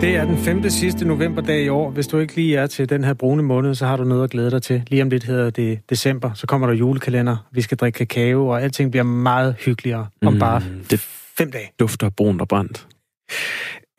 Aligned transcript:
Det 0.00 0.16
er 0.16 0.24
den 0.24 0.36
femte 0.36 0.70
sidste 0.70 1.04
novemberdag 1.04 1.62
i 1.62 1.68
år. 1.68 1.90
Hvis 1.90 2.06
du 2.06 2.18
ikke 2.18 2.34
lige 2.34 2.56
er 2.56 2.66
til 2.66 2.88
den 2.88 3.04
her 3.04 3.14
brune 3.14 3.42
måned, 3.42 3.74
så 3.74 3.86
har 3.86 3.96
du 3.96 4.04
noget 4.04 4.24
at 4.24 4.30
glæde 4.30 4.50
dig 4.50 4.62
til. 4.62 4.82
Lige 4.86 5.02
om 5.02 5.08
lidt 5.08 5.24
hedder 5.24 5.50
det 5.50 5.80
december, 5.90 6.32
så 6.34 6.46
kommer 6.46 6.66
der 6.66 6.74
julekalender, 6.74 7.48
vi 7.52 7.60
skal 7.60 7.76
drikke 7.76 7.96
kakao, 7.96 8.48
og 8.48 8.62
alting 8.62 8.90
bliver 8.90 9.04
meget 9.04 9.56
hyggeligere 9.58 10.06
om 10.22 10.32
mm, 10.32 10.38
bare 10.38 10.62
det 10.90 11.00
fem 11.38 11.50
dage. 11.50 11.70
Dufter 11.80 12.10
brunt 12.10 12.40
og 12.40 12.48
brændt. 12.48 12.86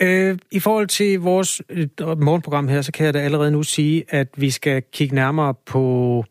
Øh, 0.01 0.37
I 0.51 0.59
forhold 0.59 0.87
til 0.87 1.19
vores 1.19 1.61
øh, 1.69 1.87
morgenprogram 1.99 2.67
her, 2.67 2.81
så 2.81 2.91
kan 2.91 3.05
jeg 3.05 3.13
da 3.13 3.19
allerede 3.19 3.51
nu 3.51 3.63
sige, 3.63 4.03
at 4.09 4.27
vi 4.37 4.49
skal 4.49 4.83
kigge 4.93 5.15
nærmere 5.15 5.53
på 5.65 6.25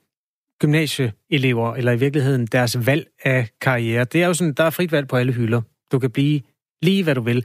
gymnasieelever, 0.61 1.75
eller 1.75 1.93
i 1.93 1.99
virkeligheden 1.99 2.47
deres 2.47 2.87
valg 2.87 3.07
af 3.25 3.49
karriere. 3.61 4.05
Det 4.05 4.23
er 4.23 4.27
jo 4.27 4.35
sådan, 4.35 4.53
der 4.53 4.65
er 4.65 4.71
frit 4.71 4.93
valg 4.93 5.09
på 5.09 5.17
alle 5.17 5.33
hylder. 5.33 5.61
Du 5.93 5.99
kan 5.99 6.11
blive 6.11 6.41
lige, 6.83 7.05
hvad 7.05 7.15
du 7.15 7.21
vil. 7.21 7.45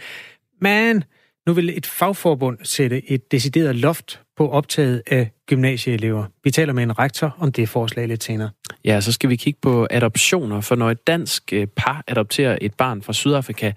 Men 0.62 1.04
nu 1.48 1.54
vil 1.54 1.78
et 1.78 1.86
fagforbund 1.86 2.58
sætte 2.64 3.12
et 3.12 3.32
decideret 3.32 3.76
loft 3.76 4.22
på 4.38 4.50
optaget 4.50 5.02
af 5.08 5.32
gymnasieelever. 5.48 6.26
Vi 6.44 6.52
taler 6.52 6.74
med 6.74 6.84
en 6.84 7.00
rektor 7.00 7.36
om 7.40 7.52
det 7.52 7.70
forslag 7.70 8.08
lidt 8.08 8.24
senere. 8.24 8.50
Ja, 8.86 9.02
så 9.02 9.12
skal 9.12 9.30
vi 9.30 9.36
kigge 9.36 9.60
på 9.62 9.88
adoptioner, 9.90 10.62
for 10.62 10.76
når 10.76 10.92
et 10.92 11.08
dansk 11.08 11.54
øh, 11.54 11.68
par 11.68 12.04
adopterer 12.08 12.58
et 12.62 12.74
barn 12.74 13.02
fra 13.02 13.14
Sydafrika, 13.14 13.72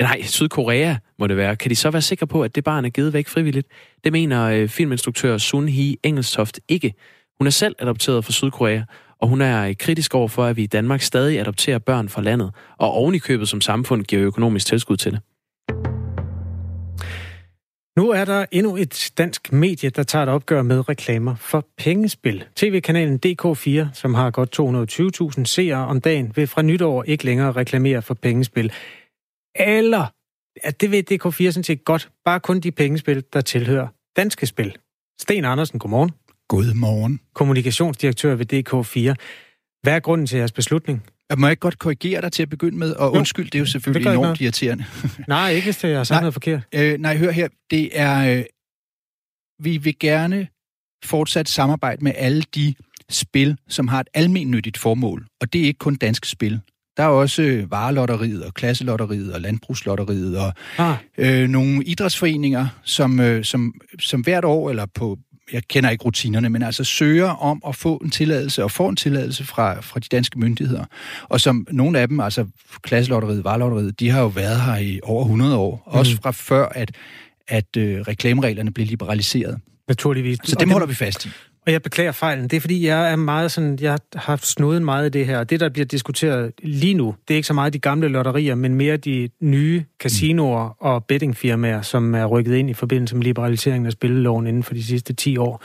nej, 0.00 0.22
Sydkorea 0.22 0.94
må 1.18 1.26
det 1.26 1.36
være, 1.36 1.56
kan 1.56 1.70
de 1.70 1.76
så 1.76 1.90
være 1.90 2.02
sikre 2.02 2.26
på, 2.26 2.42
at 2.42 2.54
det 2.54 2.64
barn 2.64 2.84
er 2.84 2.88
givet 2.88 3.12
væk 3.12 3.28
frivilligt? 3.28 3.68
Det 4.04 4.12
mener 4.12 4.44
øh, 4.44 4.68
filminstruktør 4.68 5.38
Sun 5.38 5.68
Hee 5.68 5.96
Engelstoft 6.02 6.60
ikke. 6.68 6.94
Hun 7.38 7.46
er 7.46 7.50
selv 7.50 7.76
adopteret 7.78 8.24
fra 8.24 8.32
Sydkorea, 8.32 8.82
og 9.20 9.28
hun 9.28 9.40
er 9.40 9.68
øh, 9.68 9.74
kritisk 9.78 10.14
over 10.14 10.28
for, 10.28 10.44
at 10.44 10.56
vi 10.56 10.62
i 10.62 10.66
Danmark 10.66 11.02
stadig 11.02 11.40
adopterer 11.40 11.78
børn 11.78 12.08
fra 12.08 12.22
landet, 12.22 12.50
og 12.78 12.92
oven 12.92 13.14
i 13.14 13.18
købet 13.18 13.48
som 13.48 13.60
samfund 13.60 14.04
giver 14.04 14.26
økonomisk 14.26 14.66
tilskud 14.66 14.96
til 14.96 15.12
det. 15.12 15.20
Nu 17.96 18.10
er 18.10 18.24
der 18.24 18.46
endnu 18.52 18.76
et 18.76 19.12
dansk 19.18 19.52
medie, 19.52 19.90
der 19.90 20.02
tager 20.02 20.22
et 20.22 20.28
opgør 20.28 20.62
med 20.62 20.88
reklamer 20.88 21.34
for 21.34 21.66
pengespil. 21.78 22.44
TV-kanalen 22.56 23.20
DK4, 23.26 23.86
som 23.92 24.14
har 24.14 24.30
godt 24.30 24.60
220.000 25.38 25.44
seere 25.44 25.86
om 25.86 26.00
dagen, 26.00 26.32
vil 26.36 26.46
fra 26.46 26.62
nytår 26.62 27.02
ikke 27.02 27.24
længere 27.24 27.52
reklamere 27.52 28.02
for 28.02 28.14
pengespil. 28.14 28.72
Eller, 29.54 30.06
at 30.62 30.80
det 30.80 30.90
vil 30.90 31.04
DK4 31.10 31.50
sådan 31.50 31.64
set 31.64 31.84
godt, 31.84 32.10
bare 32.24 32.40
kun 32.40 32.60
de 32.60 32.72
pengespil, 32.72 33.24
der 33.32 33.40
tilhører 33.40 33.88
danske 34.16 34.46
spil. 34.46 34.76
Sten 35.20 35.44
Andersen, 35.44 35.78
godmorgen. 35.78 36.10
Godmorgen. 36.48 37.20
Kommunikationsdirektør 37.34 38.34
ved 38.34 38.52
DK4. 38.52 39.14
Hvad 39.82 39.94
er 39.94 40.00
grunden 40.00 40.26
til 40.26 40.38
jeres 40.38 40.52
beslutning? 40.52 41.02
Jeg 41.30 41.38
må 41.38 41.48
ikke 41.48 41.60
godt 41.60 41.78
korrigere 41.78 42.20
dig 42.20 42.32
til 42.32 42.42
at 42.42 42.48
begynde 42.48 42.78
med, 42.78 42.92
og 42.92 43.14
jo, 43.14 43.18
undskyld, 43.18 43.44
det 43.44 43.54
er 43.54 43.58
jo 43.58 43.66
selvfølgelig 43.66 44.10
enormt 44.10 44.22
noget. 44.22 44.40
irriterende. 44.40 44.84
nej, 45.28 45.50
ikke 45.50 45.64
hvis 45.64 45.76
det 45.76 45.92
er 45.92 46.04
sagt 46.04 46.20
noget 46.20 46.34
forkert. 46.34 46.60
Øh, 46.74 46.98
nej, 46.98 47.16
hør 47.16 47.30
her, 47.30 47.48
det 47.70 48.00
er, 48.00 48.36
øh, 48.38 48.44
vi 49.62 49.76
vil 49.76 49.98
gerne 49.98 50.48
fortsat 51.04 51.48
samarbejde 51.48 52.04
med 52.04 52.12
alle 52.16 52.42
de 52.54 52.74
spil, 53.10 53.58
som 53.68 53.88
har 53.88 54.00
et 54.00 54.08
almennyttigt 54.14 54.78
formål, 54.78 55.26
og 55.40 55.52
det 55.52 55.60
er 55.60 55.64
ikke 55.64 55.78
kun 55.78 55.94
danske 55.96 56.28
spil. 56.28 56.60
Der 56.96 57.02
er 57.02 57.08
også 57.08 57.42
øh, 57.42 57.70
varelotteriet 57.70 58.44
og 58.44 58.54
klasselotteriet 58.54 59.34
og 59.34 59.40
landbrugslotteriet 59.40 60.38
og 60.38 60.52
ah. 60.78 60.96
øh, 61.18 61.48
nogle 61.48 61.84
idrætsforeninger, 61.84 62.66
som, 62.84 63.20
øh, 63.20 63.44
som, 63.44 63.74
som 64.00 64.20
hvert 64.20 64.44
år 64.44 64.70
eller 64.70 64.86
på 64.94 65.18
jeg 65.52 65.62
kender 65.68 65.90
ikke 65.90 66.04
rutinerne, 66.04 66.48
men 66.48 66.62
altså 66.62 66.84
søger 66.84 67.28
om 67.30 67.62
at 67.68 67.76
få 67.76 67.96
en 67.96 68.10
tilladelse 68.10 68.64
og 68.64 68.70
få 68.70 68.88
en 68.88 68.96
tilladelse 68.96 69.44
fra, 69.44 69.80
fra 69.80 70.00
de 70.00 70.08
danske 70.10 70.38
myndigheder. 70.38 70.84
Og 71.22 71.40
som 71.40 71.66
nogle 71.70 71.98
af 71.98 72.08
dem, 72.08 72.20
altså 72.20 72.46
klasselotteriet, 72.82 73.44
varelotteriet, 73.44 74.00
de 74.00 74.10
har 74.10 74.20
jo 74.20 74.26
været 74.26 74.60
her 74.60 74.76
i 74.76 75.00
over 75.02 75.22
100 75.22 75.56
år. 75.56 75.82
Mm. 75.86 75.98
Også 75.98 76.16
fra 76.22 76.30
før, 76.30 76.68
at, 76.68 76.92
at 77.48 77.76
øh, 77.76 78.00
reklamereglerne 78.00 78.72
blev 78.72 78.86
liberaliseret. 78.86 79.60
Naturligvis. 79.88 80.38
Så 80.44 80.56
dem 80.60 80.70
holder 80.70 80.86
vi 80.86 80.94
fast 80.94 81.26
i. 81.26 81.28
Og 81.66 81.72
jeg 81.72 81.82
beklager 81.82 82.12
fejlen. 82.12 82.48
Det 82.48 82.56
er 82.56 82.60
fordi, 82.60 82.86
jeg 82.86 83.12
er 83.12 83.16
meget 83.16 83.52
sådan, 83.52 83.78
jeg 83.80 83.90
har 83.90 84.00
haft 84.14 84.46
snudet 84.46 84.82
meget 84.82 85.06
i 85.06 85.18
det 85.18 85.26
her. 85.26 85.44
Det, 85.44 85.60
der 85.60 85.68
bliver 85.68 85.86
diskuteret 85.86 86.52
lige 86.62 86.94
nu, 86.94 87.14
det 87.28 87.34
er 87.34 87.36
ikke 87.36 87.46
så 87.46 87.54
meget 87.54 87.72
de 87.72 87.78
gamle 87.78 88.08
lotterier, 88.08 88.54
men 88.54 88.74
mere 88.74 88.96
de 88.96 89.28
nye 89.40 89.84
casinoer 90.00 90.68
mm. 90.68 90.74
og 90.78 91.04
bettingfirmaer, 91.04 91.82
som 91.82 92.14
er 92.14 92.24
rykket 92.24 92.54
ind 92.54 92.70
i 92.70 92.74
forbindelse 92.74 93.16
med 93.16 93.24
liberaliseringen 93.24 93.86
af 93.86 93.92
spilleloven 93.92 94.46
inden 94.46 94.62
for 94.62 94.74
de 94.74 94.84
sidste 94.84 95.12
10 95.14 95.36
år. 95.36 95.62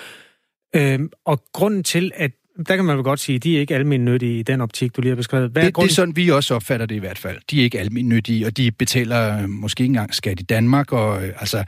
Øhm, 0.76 1.10
og 1.26 1.44
grunden 1.54 1.84
til, 1.84 2.12
at 2.16 2.32
der 2.68 2.76
kan 2.76 2.86
man 2.86 2.96
vel 2.96 3.04
godt 3.04 3.20
sige, 3.20 3.36
at 3.36 3.44
de 3.44 3.56
er 3.56 3.60
ikke 3.60 3.76
almindeligt 3.76 4.14
nyttige 4.14 4.40
i 4.40 4.44
den 4.44 4.62
optik, 4.62 4.96
du 4.96 5.02
lige 5.02 5.10
har 5.10 5.16
beskrevet. 5.16 5.52
Hvad 5.52 5.62
er 5.62 5.68
det, 5.68 5.74
grunden? 5.74 5.88
det 5.88 5.92
er 5.92 5.96
sådan, 5.96 6.16
vi 6.16 6.30
også 6.30 6.56
opfatter 6.56 6.86
det 6.86 6.96
i 6.96 7.00
hvert 7.00 7.18
fald. 7.18 7.38
De 7.52 7.60
er 7.60 7.64
ikke 7.64 7.80
almindeligt 7.80 8.16
nyttige, 8.16 8.46
og 8.46 8.58
de 8.58 8.72
betaler 8.72 9.48
måske 9.48 9.82
ikke 9.82 9.90
engang 9.90 10.14
skat 10.14 10.40
i 10.40 10.44
Danmark, 10.44 10.92
og 10.92 11.24
øh, 11.24 11.34
altså, 11.40 11.64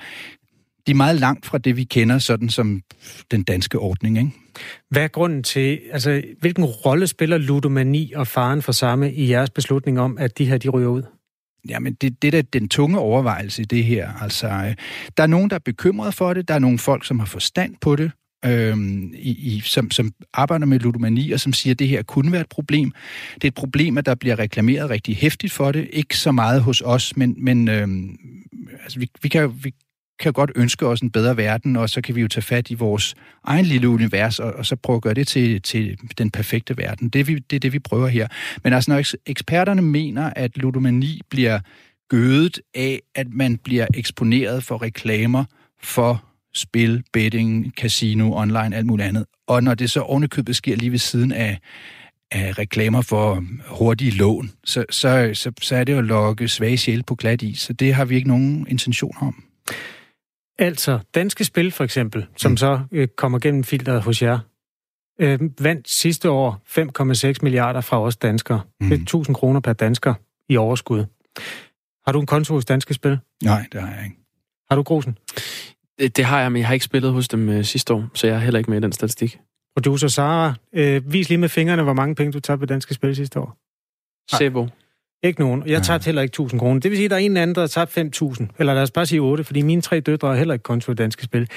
de 0.87 0.91
er 0.91 0.95
meget 0.95 1.19
langt 1.19 1.45
fra 1.45 1.57
det, 1.57 1.77
vi 1.77 1.83
kender 1.83 2.17
sådan 2.17 2.49
som 2.49 2.81
den 3.31 3.43
danske 3.43 3.79
ordning. 3.79 4.17
Ikke? 4.17 4.31
Hvad 4.89 5.03
er 5.03 5.07
grunden 5.07 5.43
til, 5.43 5.79
altså 5.91 6.21
hvilken 6.39 6.65
rolle 6.65 7.07
spiller 7.07 7.37
ludomani 7.37 8.13
og 8.15 8.27
faren 8.27 8.61
for 8.61 8.71
samme 8.71 9.13
i 9.13 9.29
jeres 9.29 9.49
beslutning 9.49 9.99
om, 9.99 10.17
at 10.17 10.37
de 10.37 10.45
her 10.45 10.57
de 10.57 10.69
ryger 10.69 10.89
ud? 10.89 11.03
Jamen, 11.69 11.93
det, 11.93 12.21
det 12.21 12.33
er 12.33 12.41
den 12.41 12.69
tunge 12.69 12.99
overvejelse 12.99 13.61
i 13.61 13.65
det 13.65 13.83
her. 13.83 14.13
Altså, 14.21 14.47
øh, 14.47 14.75
der 15.17 15.23
er 15.23 15.27
nogen, 15.27 15.49
der 15.49 15.55
er 15.55 15.59
bekymret 15.65 16.13
for 16.13 16.33
det. 16.33 16.47
Der 16.47 16.53
er 16.53 16.59
nogle 16.59 16.79
folk, 16.79 17.05
som 17.05 17.19
har 17.19 17.25
forstand 17.25 17.75
på 17.81 17.95
det, 17.95 18.11
øhm, 18.45 19.13
i, 19.13 19.31
i, 19.31 19.59
som, 19.59 19.91
som 19.91 20.11
arbejder 20.33 20.65
med 20.65 20.79
ludomani, 20.79 21.31
og 21.31 21.39
som 21.39 21.53
siger, 21.53 21.73
at 21.73 21.79
det 21.79 21.87
her 21.87 22.03
kunne 22.03 22.31
være 22.31 22.41
et 22.41 22.49
problem. 22.49 22.91
Det 23.35 23.43
er 23.43 23.47
et 23.47 23.53
problem, 23.53 23.97
at 23.97 24.05
der 24.05 24.15
bliver 24.15 24.39
reklameret 24.39 24.89
rigtig 24.89 25.17
hæftigt 25.17 25.53
for 25.53 25.71
det. 25.71 25.89
Ikke 25.93 26.17
så 26.17 26.31
meget 26.31 26.61
hos 26.61 26.81
os, 26.85 27.17
men, 27.17 27.35
men 27.37 27.67
øhm, 27.67 28.17
altså, 28.83 28.99
vi, 28.99 29.09
vi, 29.21 29.29
kan, 29.29 29.51
vi 29.63 29.73
kan 30.23 30.33
godt 30.33 30.51
ønske 30.55 30.87
os 30.87 31.01
en 31.01 31.11
bedre 31.11 31.37
verden, 31.37 31.75
og 31.75 31.89
så 31.89 32.01
kan 32.01 32.15
vi 32.15 32.21
jo 32.21 32.27
tage 32.27 32.43
fat 32.43 32.69
i 32.69 32.73
vores 32.73 33.15
egen 33.43 33.65
lille 33.65 33.89
univers, 33.89 34.39
og, 34.39 34.53
og 34.53 34.65
så 34.65 34.75
prøve 34.75 34.95
at 34.95 35.01
gøre 35.01 35.13
det 35.13 35.27
til, 35.27 35.61
til 35.61 35.97
den 36.17 36.31
perfekte 36.31 36.77
verden. 36.77 37.09
Det 37.09 37.19
er, 37.19 37.23
vi, 37.23 37.35
det 37.35 37.55
er 37.55 37.59
det, 37.59 37.73
vi 37.73 37.79
prøver 37.79 38.07
her. 38.07 38.27
Men 38.63 38.73
altså, 38.73 38.91
når 38.91 39.03
eksperterne 39.25 39.81
mener, 39.81 40.31
at 40.35 40.57
ludomani 40.57 41.21
bliver 41.29 41.59
gødet 42.09 42.59
af, 42.75 43.01
at 43.15 43.27
man 43.29 43.57
bliver 43.57 43.87
eksponeret 43.93 44.63
for 44.63 44.81
reklamer 44.81 45.45
for 45.81 46.23
spil, 46.53 47.03
betting, 47.13 47.73
casino, 47.77 48.33
online, 48.33 48.75
alt 48.75 48.85
muligt 48.85 49.07
andet, 49.07 49.25
og 49.47 49.63
når 49.63 49.73
det 49.73 49.91
så 49.91 50.01
ovenikøbet 50.01 50.55
sker 50.55 50.75
lige 50.75 50.91
ved 50.91 50.99
siden 50.99 51.31
af, 51.31 51.59
af 52.31 52.59
reklamer 52.59 53.01
for 53.01 53.43
hurtige 53.67 54.11
lån, 54.11 54.51
så, 54.63 54.85
så, 54.89 55.31
så, 55.33 55.51
så 55.61 55.75
er 55.75 55.83
det 55.83 55.93
jo 55.93 55.97
at 55.97 56.03
lokke 56.03 56.47
svage 56.47 56.77
sjæl 56.77 57.03
på 57.03 57.15
glat 57.15 57.41
i. 57.41 57.53
så 57.55 57.73
det 57.73 57.93
har 57.93 58.05
vi 58.05 58.15
ikke 58.15 58.27
nogen 58.27 58.67
intention 58.69 59.15
om. 59.21 59.43
Altså, 60.59 60.99
Danske 61.15 61.43
Spil 61.43 61.71
for 61.71 61.83
eksempel, 61.83 62.25
som 62.37 62.51
mm. 62.51 62.57
så 62.57 62.79
øh, 62.91 63.07
kommer 63.07 63.39
gennem 63.39 63.63
filteret 63.63 64.01
hos 64.01 64.21
jer, 64.21 64.39
øh, 65.19 65.39
vandt 65.59 65.89
sidste 65.89 66.29
år 66.29 66.61
5,6 67.33 67.39
milliarder 67.41 67.81
fra 67.81 68.01
os 68.01 68.17
danskere. 68.17 68.61
Mm. 68.81 68.89
Det 68.89 68.97
er 68.97 69.01
1000 69.01 69.35
kroner 69.35 69.59
per 69.59 69.73
dansker 69.73 70.13
i 70.49 70.57
overskud. 70.57 71.05
Har 72.05 72.11
du 72.11 72.19
en 72.19 72.25
konto 72.25 72.53
hos 72.53 72.65
Danske 72.65 72.93
Spil? 72.93 73.19
Nej, 73.43 73.65
det 73.71 73.81
har 73.81 73.95
jeg 73.95 74.03
ikke. 74.03 74.17
Har 74.69 74.75
du 74.75 74.83
Grosen? 74.83 75.17
Det, 75.99 76.17
det 76.17 76.25
har 76.25 76.41
jeg, 76.41 76.51
men 76.51 76.59
jeg 76.59 76.67
har 76.67 76.73
ikke 76.73 76.85
spillet 76.85 77.11
hos 77.11 77.27
dem 77.27 77.49
øh, 77.49 77.63
sidste 77.63 77.93
år, 77.93 78.09
så 78.13 78.27
jeg 78.27 78.35
er 78.35 78.39
heller 78.39 78.57
ikke 78.57 78.69
med 78.69 78.77
i 78.77 78.81
den 78.81 78.91
statistik. 78.91 79.39
Producer 79.75 80.07
Sara, 80.07 80.53
øh, 80.73 81.13
vis 81.13 81.29
lige 81.29 81.37
med 81.37 81.49
fingrene, 81.49 81.83
hvor 81.83 81.93
mange 81.93 82.15
penge 82.15 82.31
du 82.31 82.39
tabte 82.39 82.59
på 82.59 82.65
Danske 82.65 82.93
Spil 82.93 83.15
sidste 83.15 83.39
år. 83.39 83.57
Sebo. 84.37 84.67
Ikke 85.23 85.39
nogen. 85.39 85.63
Jeg 85.67 85.83
tager 85.83 85.99
heller 86.05 86.21
ikke 86.21 86.31
1000 86.31 86.59
kroner. 86.59 86.79
Det 86.79 86.91
vil 86.91 86.97
sige, 86.97 87.05
at 87.05 87.11
der 87.11 87.17
er 87.17 87.21
en 87.21 87.31
eller 87.31 87.41
anden, 87.41 87.55
der 87.55 87.61
har 87.61 87.67
tabt 87.67 87.91
5000. 87.91 88.49
Eller 88.59 88.73
lad 88.73 88.81
os 88.81 88.91
bare 88.91 89.05
sige 89.05 89.19
8, 89.19 89.43
fordi 89.43 89.61
mine 89.61 89.81
tre 89.81 89.99
døtre 89.99 90.27
har 90.27 90.35
heller 90.35 90.53
ikke 90.53 90.63
konto 90.63 90.91
i 90.91 90.95
danske 90.95 91.23
spil. 91.23 91.49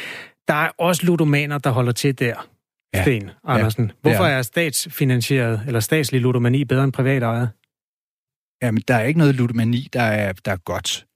Der 0.48 0.54
er 0.54 0.68
også 0.78 1.06
ludomaner, 1.06 1.58
der 1.58 1.70
holder 1.70 1.92
til 1.92 2.18
der. 2.18 2.48
Ja. 2.94 3.02
Sten 3.02 3.30
Andersen. 3.44 3.84
Ja. 3.84 3.90
Hvorfor 4.10 4.24
er 4.24 4.42
statsfinansieret 4.42 5.60
eller 5.66 5.80
statslig 5.80 6.20
ludomani 6.20 6.64
bedre 6.64 6.84
end 6.84 6.92
privat 6.92 7.22
ejet? 7.22 7.50
Jamen, 8.62 8.82
der 8.88 8.94
er 8.94 9.04
ikke 9.04 9.18
noget 9.18 9.34
ludomani, 9.34 9.88
der 9.92 10.02
er, 10.02 10.32
der 10.32 10.52
er 10.52 10.56
godt 10.56 11.06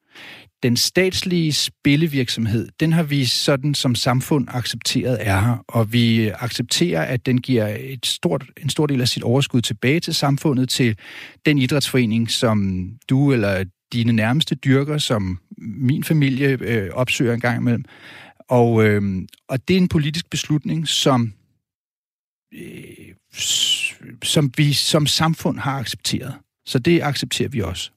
den 0.62 0.77
statslige 0.77 1.53
spillevirksomhed, 1.53 2.69
den 2.81 2.93
har 2.93 3.03
vi 3.03 3.25
sådan 3.25 3.75
som 3.75 3.95
samfund 3.95 4.49
accepteret 4.51 5.19
er 5.21 5.41
her, 5.41 5.65
og 5.69 5.93
vi 5.93 6.29
accepterer, 6.29 7.03
at 7.03 7.27
den 7.27 7.41
giver 7.41 7.77
et 7.81 8.07
stort, 8.07 8.45
en 8.62 8.69
stor 8.69 8.87
del 8.87 9.01
af 9.01 9.09
sit 9.09 9.23
overskud 9.23 9.61
tilbage 9.61 10.01
til 10.01 10.15
samfundet, 10.15 10.69
til 10.69 10.99
den 11.47 11.59
idrætsforening, 11.59 12.31
som 12.31 12.89
du 13.09 13.33
eller 13.33 13.65
dine 13.93 14.12
nærmeste 14.12 14.55
dyrker, 14.55 14.99
som 14.99 15.39
min 15.59 16.05
familie 16.05 16.59
øh, 16.61 16.91
opsøger 16.93 17.35
en 17.35 17.41
gang 17.41 17.57
imellem. 17.57 17.85
Og, 18.49 18.85
øh, 18.85 19.03
og 19.49 19.69
det 19.69 19.75
er 19.75 19.81
en 19.81 19.89
politisk 19.89 20.31
beslutning, 20.31 20.89
som, 20.89 21.33
øh, 22.55 23.15
som 24.23 24.53
vi 24.57 24.73
som 24.73 25.07
samfund 25.07 25.59
har 25.59 25.79
accepteret. 25.79 26.35
Så 26.67 26.79
det 26.79 27.03
accepterer 27.03 27.49
vi 27.49 27.61
også. 27.61 27.91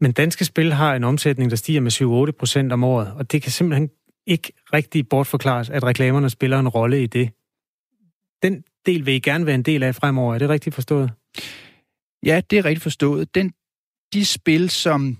Men 0.00 0.12
danske 0.12 0.44
spil 0.44 0.72
har 0.72 0.94
en 0.94 1.04
omsætning, 1.04 1.50
der 1.50 1.56
stiger 1.56 1.80
med 1.80 2.28
7-8 2.28 2.38
procent 2.38 2.72
om 2.72 2.84
året, 2.84 3.12
og 3.12 3.32
det 3.32 3.42
kan 3.42 3.52
simpelthen 3.52 3.90
ikke 4.26 4.52
rigtig 4.72 5.08
bortforklares, 5.08 5.70
at 5.70 5.84
reklamerne 5.84 6.30
spiller 6.30 6.58
en 6.58 6.68
rolle 6.68 7.02
i 7.02 7.06
det. 7.06 7.30
Den 8.42 8.64
del 8.86 9.06
vil 9.06 9.14
I 9.14 9.18
gerne 9.18 9.46
være 9.46 9.54
en 9.54 9.62
del 9.62 9.82
af 9.82 9.94
fremover. 9.94 10.34
Er 10.34 10.38
det 10.38 10.48
rigtigt 10.48 10.74
forstået? 10.74 11.10
Ja, 12.26 12.40
det 12.50 12.58
er 12.58 12.64
rigtigt 12.64 12.82
forstået. 12.82 13.34
Den, 13.34 13.52
de 14.12 14.26
spil, 14.26 14.70
som 14.70 15.18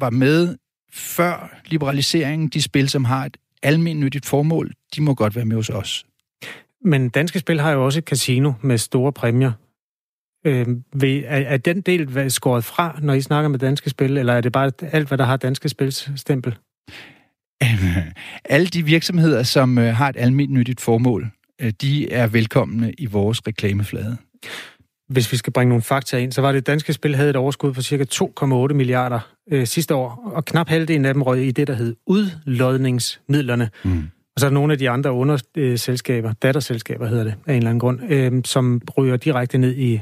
var 0.00 0.10
med 0.10 0.56
før 0.92 1.60
liberaliseringen, 1.66 2.48
de 2.48 2.62
spil, 2.62 2.88
som 2.88 3.04
har 3.04 3.24
et 3.24 3.36
almindeligt 3.62 4.26
formål, 4.26 4.72
de 4.96 5.02
må 5.02 5.14
godt 5.14 5.36
være 5.36 5.44
med 5.44 5.56
hos 5.56 5.70
os. 5.70 6.06
Men 6.84 7.08
Danske 7.08 7.38
Spil 7.38 7.60
har 7.60 7.72
jo 7.72 7.84
også 7.84 7.98
et 7.98 8.04
casino 8.04 8.52
med 8.62 8.78
store 8.78 9.12
præmier. 9.12 9.52
Øh, 10.48 10.66
er, 11.24 11.38
er 11.38 11.56
den 11.56 11.80
del 11.80 12.30
skåret 12.30 12.64
fra, 12.64 12.98
når 13.02 13.14
I 13.14 13.20
snakker 13.20 13.48
med 13.48 13.58
Danske 13.58 13.90
Spil, 13.90 14.18
eller 14.18 14.32
er 14.32 14.40
det 14.40 14.52
bare 14.52 14.72
alt, 14.92 15.08
hvad 15.08 15.18
der 15.18 15.24
har 15.24 15.36
Danske 15.36 15.68
Spils 15.68 16.10
stempel? 16.16 16.54
Alle 18.44 18.66
de 18.66 18.84
virksomheder, 18.84 19.42
som 19.42 19.78
øh, 19.78 19.94
har 19.94 20.08
et 20.08 20.16
almindeligt 20.18 20.80
formål, 20.80 21.30
øh, 21.60 21.72
de 21.80 22.12
er 22.12 22.26
velkomne 22.26 22.92
i 22.92 23.06
vores 23.06 23.46
reklameflade. 23.46 24.16
Hvis 25.08 25.32
vi 25.32 25.36
skal 25.36 25.52
bringe 25.52 25.68
nogle 25.68 25.82
fakta 25.82 26.18
ind, 26.18 26.32
så 26.32 26.40
var 26.40 26.52
det 26.52 26.66
Danske 26.66 26.92
Spil 26.92 27.16
havde 27.16 27.30
et 27.30 27.36
overskud 27.36 27.72
på 27.72 27.82
cirka 27.82 28.04
2,8 28.14 28.74
milliarder 28.74 29.20
øh, 29.50 29.66
sidste 29.66 29.94
år, 29.94 30.32
og 30.34 30.44
knap 30.44 30.68
halvdelen 30.68 31.04
af 31.04 31.14
dem 31.14 31.22
røg 31.22 31.46
i 31.46 31.50
det, 31.50 31.66
der 31.66 31.74
hed 31.74 31.96
udlodningsmidlerne. 32.06 33.70
Mm. 33.84 34.02
Og 34.38 34.40
så 34.40 34.46
er 34.46 34.50
der 34.50 34.54
nogle 34.54 34.72
af 34.72 34.78
de 34.78 34.90
andre 34.90 35.12
underselskaber, 35.12 36.32
datterselskaber 36.32 37.06
hedder 37.06 37.24
det, 37.24 37.34
af 37.46 37.52
en 37.52 37.56
eller 37.56 37.70
anden 37.70 37.80
grund, 37.80 38.00
øh, 38.12 38.32
som 38.44 38.82
ryger 38.98 39.16
direkte 39.16 39.58
ned 39.58 39.74
i... 39.76 40.00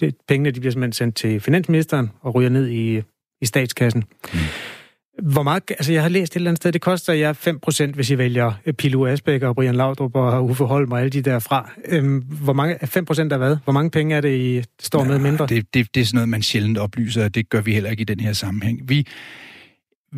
Det, 0.00 0.14
pengene 0.28 0.50
de 0.50 0.60
bliver 0.60 0.72
simpelthen 0.72 0.92
sendt 0.92 1.16
til 1.16 1.40
finansministeren 1.40 2.10
og 2.20 2.34
ryger 2.34 2.50
ned 2.50 2.68
i, 2.68 3.02
i 3.40 3.46
statskassen. 3.46 4.04
Mm. 4.32 4.38
Hvor 5.22 5.42
meget, 5.42 5.62
altså 5.70 5.92
jeg 5.92 6.02
har 6.02 6.08
læst 6.08 6.32
et 6.32 6.36
eller 6.36 6.50
andet 6.50 6.62
sted, 6.62 6.72
det 6.72 6.80
koster 6.80 7.12
jer 7.12 7.32
5%, 7.88 7.94
hvis 7.94 8.10
I 8.10 8.18
vælger 8.18 8.52
Pilu 8.78 9.06
Asbæk 9.06 9.42
og 9.42 9.54
Brian 9.54 9.74
Laudrup 9.74 10.16
og 10.16 10.44
Uffe 10.44 10.64
Holm 10.64 10.92
og 10.92 11.00
alle 11.00 11.10
de 11.10 11.22
der 11.22 11.38
fra. 11.38 11.70
Øhm, 11.88 12.18
hvor 12.18 12.52
mange, 12.52 12.74
5% 12.74 12.88
er 12.88 13.36
hvad? 13.36 13.56
Hvor 13.64 13.72
mange 13.72 13.90
penge 13.90 14.14
er 14.14 14.20
det, 14.20 14.38
I 14.38 14.62
står 14.80 15.02
ja, 15.02 15.08
med 15.08 15.18
mindre? 15.18 15.46
Det, 15.46 15.74
det, 15.74 15.94
det 15.94 16.00
er 16.00 16.04
sådan 16.04 16.16
noget, 16.16 16.28
man 16.28 16.42
sjældent 16.42 16.78
oplyser, 16.78 17.24
og 17.24 17.34
det 17.34 17.48
gør 17.48 17.60
vi 17.60 17.74
heller 17.74 17.90
ikke 17.90 18.00
i 18.00 18.04
den 18.04 18.20
her 18.20 18.32
sammenhæng. 18.32 18.88
Vi, 18.88 19.06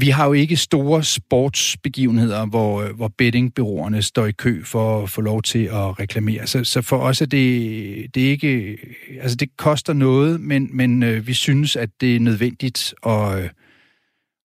vi 0.00 0.08
har 0.08 0.26
jo 0.26 0.32
ikke 0.32 0.56
store 0.56 1.04
sportsbegivenheder, 1.04 2.46
hvor, 2.46 2.82
øh, 2.82 2.96
hvor 2.96 3.08
bettingbyråerne 3.18 4.02
står 4.02 4.26
i 4.26 4.32
kø 4.32 4.64
for 4.64 5.02
at 5.02 5.10
få 5.10 5.20
lov 5.20 5.42
til 5.42 5.64
at 5.64 6.00
reklamere. 6.00 6.46
Så, 6.46 6.64
så 6.64 6.82
for 6.82 6.98
os 6.98 7.20
er 7.20 7.26
det, 7.26 8.14
det 8.14 8.20
ikke... 8.20 8.78
Altså, 9.20 9.36
det 9.36 9.56
koster 9.56 9.92
noget, 9.92 10.40
men, 10.40 10.68
men 10.72 11.02
øh, 11.02 11.26
vi 11.26 11.34
synes, 11.34 11.76
at 11.76 11.90
det 12.00 12.16
er 12.16 12.20
nødvendigt 12.20 12.94
at, 13.06 13.42
øh, 13.42 13.50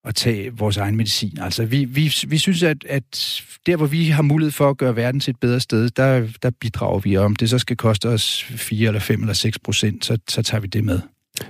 at 0.06 0.16
tage 0.16 0.58
vores 0.58 0.78
egen 0.78 0.96
medicin. 0.96 1.38
Altså, 1.42 1.66
vi, 1.66 1.86
vi, 1.86 2.14
vi 2.28 2.38
synes, 2.38 2.64
at, 2.64 2.86
at 2.90 3.42
der, 3.66 3.76
hvor 3.76 3.88
vi 3.88 4.06
har 4.06 4.24
mulighed 4.24 4.52
for 4.52 4.70
at 4.70 4.78
gøre 4.78 4.96
verden 4.96 5.20
til 5.20 5.32
et 5.32 5.40
bedre 5.40 5.60
sted, 5.60 5.90
der, 5.90 6.28
der 6.44 6.52
bidrager 6.62 7.00
vi. 7.00 7.18
om 7.18 7.36
det 7.36 7.50
så 7.50 7.60
skal 7.60 7.78
koste 7.78 8.10
os 8.10 8.44
4 8.44 8.88
eller 8.88 9.00
5 9.00 9.22
eller 9.22 9.34
6 9.34 9.60
procent, 9.60 10.06
så, 10.06 10.18
så 10.30 10.42
tager 10.42 10.62
vi 10.62 10.68
det 10.68 10.84
med. 10.84 11.00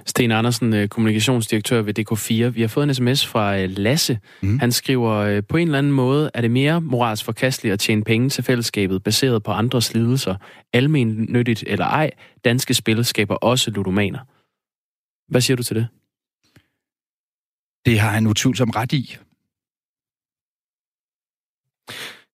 Sten 0.06 0.32
Andersen, 0.32 0.74
øh, 0.74 0.88
kommunikationsdirektør 0.88 1.82
ved 1.82 2.00
DK4. 2.00 2.50
Vi 2.50 2.62
har 2.62 2.68
fået 2.68 2.84
en 2.84 2.94
sms 2.94 3.28
fra 3.28 3.58
øh, 3.60 3.70
Lasse. 3.70 4.20
Mm. 4.42 4.60
Han 4.60 4.72
skriver, 4.72 5.12
øh, 5.12 5.44
på 5.50 5.58
en 5.58 5.68
eller 5.68 5.78
anden 5.78 5.92
måde 5.92 6.32
er 6.34 6.42
det 6.42 6.52
mere 6.52 6.82
moralsk 6.82 7.26
forkasteligt 7.26 7.74
at 7.74 7.80
tjene 7.80 8.04
penge 8.04 8.30
til 8.30 8.44
fællesskabet 8.44 9.04
baseret 9.04 9.44
på 9.44 9.52
andres 9.52 9.94
lidelser. 9.94 10.36
Almen 10.74 11.26
nyttigt 11.30 11.64
eller 11.68 11.86
ej, 11.86 12.12
danske 12.46 12.74
spil 12.74 13.06
skaber 13.06 13.36
også 13.36 13.72
ludomaner. 13.72 14.20
Hvad 15.32 15.42
siger 15.42 15.58
du 15.58 15.64
til 15.64 15.76
det? 15.76 15.88
Det 17.86 18.00
har 18.00 18.10
han 18.10 18.28
utvivlsomt 18.28 18.76
ret 18.76 18.94
i. 18.94 19.18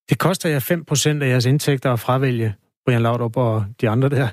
Det 0.08 0.18
koster 0.18 0.48
jer 0.48 0.60
5% 1.18 1.22
af 1.22 1.28
jeres 1.28 1.46
indtægter 1.46 1.92
at 1.92 2.00
fravælge 2.00 2.54
Brian 2.86 3.02
Laudrup 3.02 3.36
og 3.36 3.64
de 3.80 3.88
andre 3.88 4.08
der. 4.08 4.28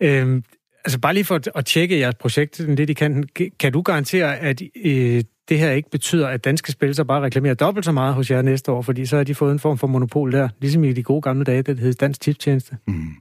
Øhm, 0.00 0.44
altså 0.84 0.98
bare 0.98 1.14
lige 1.14 1.24
for 1.24 1.40
at 1.54 1.64
tjekke 1.64 1.98
jeres 1.98 2.14
projekt, 2.14 2.58
lidt 2.58 2.90
i 2.90 2.92
kanten, 2.92 3.28
kan 3.60 3.72
du 3.72 3.82
garantere, 3.82 4.38
at 4.38 4.62
øh, 4.84 5.24
det 5.48 5.58
her 5.58 5.70
ikke 5.70 5.90
betyder, 5.90 6.28
at 6.28 6.44
danske 6.44 6.72
spil 6.72 6.94
så 6.94 7.04
bare 7.04 7.22
reklamerer 7.22 7.54
dobbelt 7.54 7.84
så 7.84 7.92
meget 7.92 8.14
hos 8.14 8.30
jer 8.30 8.42
næste 8.42 8.72
år, 8.72 8.82
fordi 8.82 9.06
så 9.06 9.16
har 9.16 9.24
de 9.24 9.34
fået 9.34 9.52
en 9.52 9.58
form 9.58 9.78
for 9.78 9.86
monopol 9.86 10.32
der, 10.32 10.48
ligesom 10.60 10.84
i 10.84 10.92
de 10.92 11.02
gode 11.02 11.22
gamle 11.22 11.44
dage, 11.44 11.62
det 11.62 11.78
hed 11.78 11.94
Dansk 11.94 12.20
Tiptjeneste? 12.20 12.76
Mm. 12.86 13.14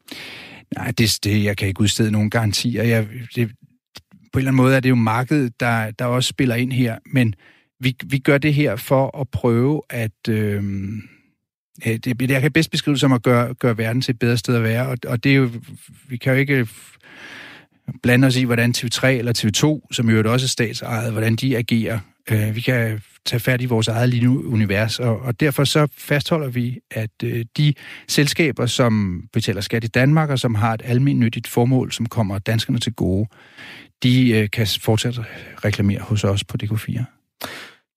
Nej, 0.76 0.92
det, 0.98 1.20
det, 1.24 1.44
jeg 1.44 1.58
kan 1.58 1.68
ikke 1.68 1.82
udstede 1.82 2.12
nogen 2.12 2.30
garantier. 2.30 2.84
Jeg, 2.84 3.08
det, 3.36 3.52
på 4.34 4.40
en 4.40 4.40
eller 4.40 4.52
anden 4.52 4.56
måde 4.56 4.76
er 4.76 4.80
det 4.80 4.90
jo 4.90 4.96
markedet, 4.96 5.60
der, 5.60 5.92
der 5.92 6.06
også 6.06 6.28
spiller 6.28 6.56
ind 6.56 6.72
her, 6.72 6.98
men 7.06 7.36
vi, 7.80 7.96
vi 8.06 8.18
gør 8.18 8.38
det 8.38 8.54
her 8.54 8.76
for 8.76 9.20
at 9.22 9.30
prøve 9.30 9.82
at... 9.90 10.30
Øh, 10.30 10.64
det, 11.86 12.32
jeg 12.32 12.42
kan 12.42 12.52
bedst 12.52 12.72
beskrive 12.72 12.94
det 12.94 13.00
som 13.00 13.14
at 13.14 13.24
gøre, 13.24 13.54
gøre 13.54 13.78
verden 13.78 14.02
til 14.02 14.14
et 14.14 14.20
bedre 14.20 14.38
sted 14.38 14.56
at 14.56 14.64
være, 14.64 14.88
og, 14.88 14.98
og 15.08 15.24
det 15.24 15.32
er 15.32 15.36
jo, 15.36 15.50
vi 16.10 16.18
kan 16.18 16.34
jo 16.34 16.40
ikke 16.40 16.68
blande 18.04 18.28
os 18.28 18.36
i, 18.36 18.44
hvordan 18.44 18.74
TV3 18.78 19.08
eller 19.08 19.34
TV2, 19.38 19.88
som 19.92 20.10
jo 20.10 20.32
også 20.32 20.46
er 20.46 20.48
statsejet, 20.48 21.12
hvordan 21.12 21.36
de 21.36 21.58
agerer. 21.58 22.00
Øh, 22.32 22.56
vi 22.56 22.62
kan 22.62 23.02
tage 23.26 23.40
fat 23.40 23.62
i 23.62 23.66
vores 23.66 23.88
eget 23.88 24.10
lille 24.10 24.30
univers, 24.30 25.00
og, 25.00 25.20
og 25.20 25.40
derfor 25.40 25.64
så 25.64 25.88
fastholder 25.98 26.50
vi, 26.50 26.80
at 26.92 27.24
øh, 27.24 27.46
de 27.58 27.74
selskaber, 28.08 28.66
som 28.66 29.24
betaler 29.34 29.62
skat 29.62 29.84
i 29.84 29.88
Danmark, 29.88 30.30
og 30.30 30.40
som 30.40 30.56
har 30.56 30.74
et 30.74 30.82
almindeligt 30.86 31.48
formål, 31.48 31.92
som 31.92 32.06
kommer 32.06 32.40
danskerne 32.40 32.80
til 32.80 32.94
gode, 32.94 33.28
de 34.04 34.32
øh, 34.32 34.50
kan 34.50 34.68
fortsat 34.82 35.20
reklamere 35.66 36.00
hos 36.00 36.24
os 36.24 36.44
på 36.44 36.58
DK4. 36.64 37.04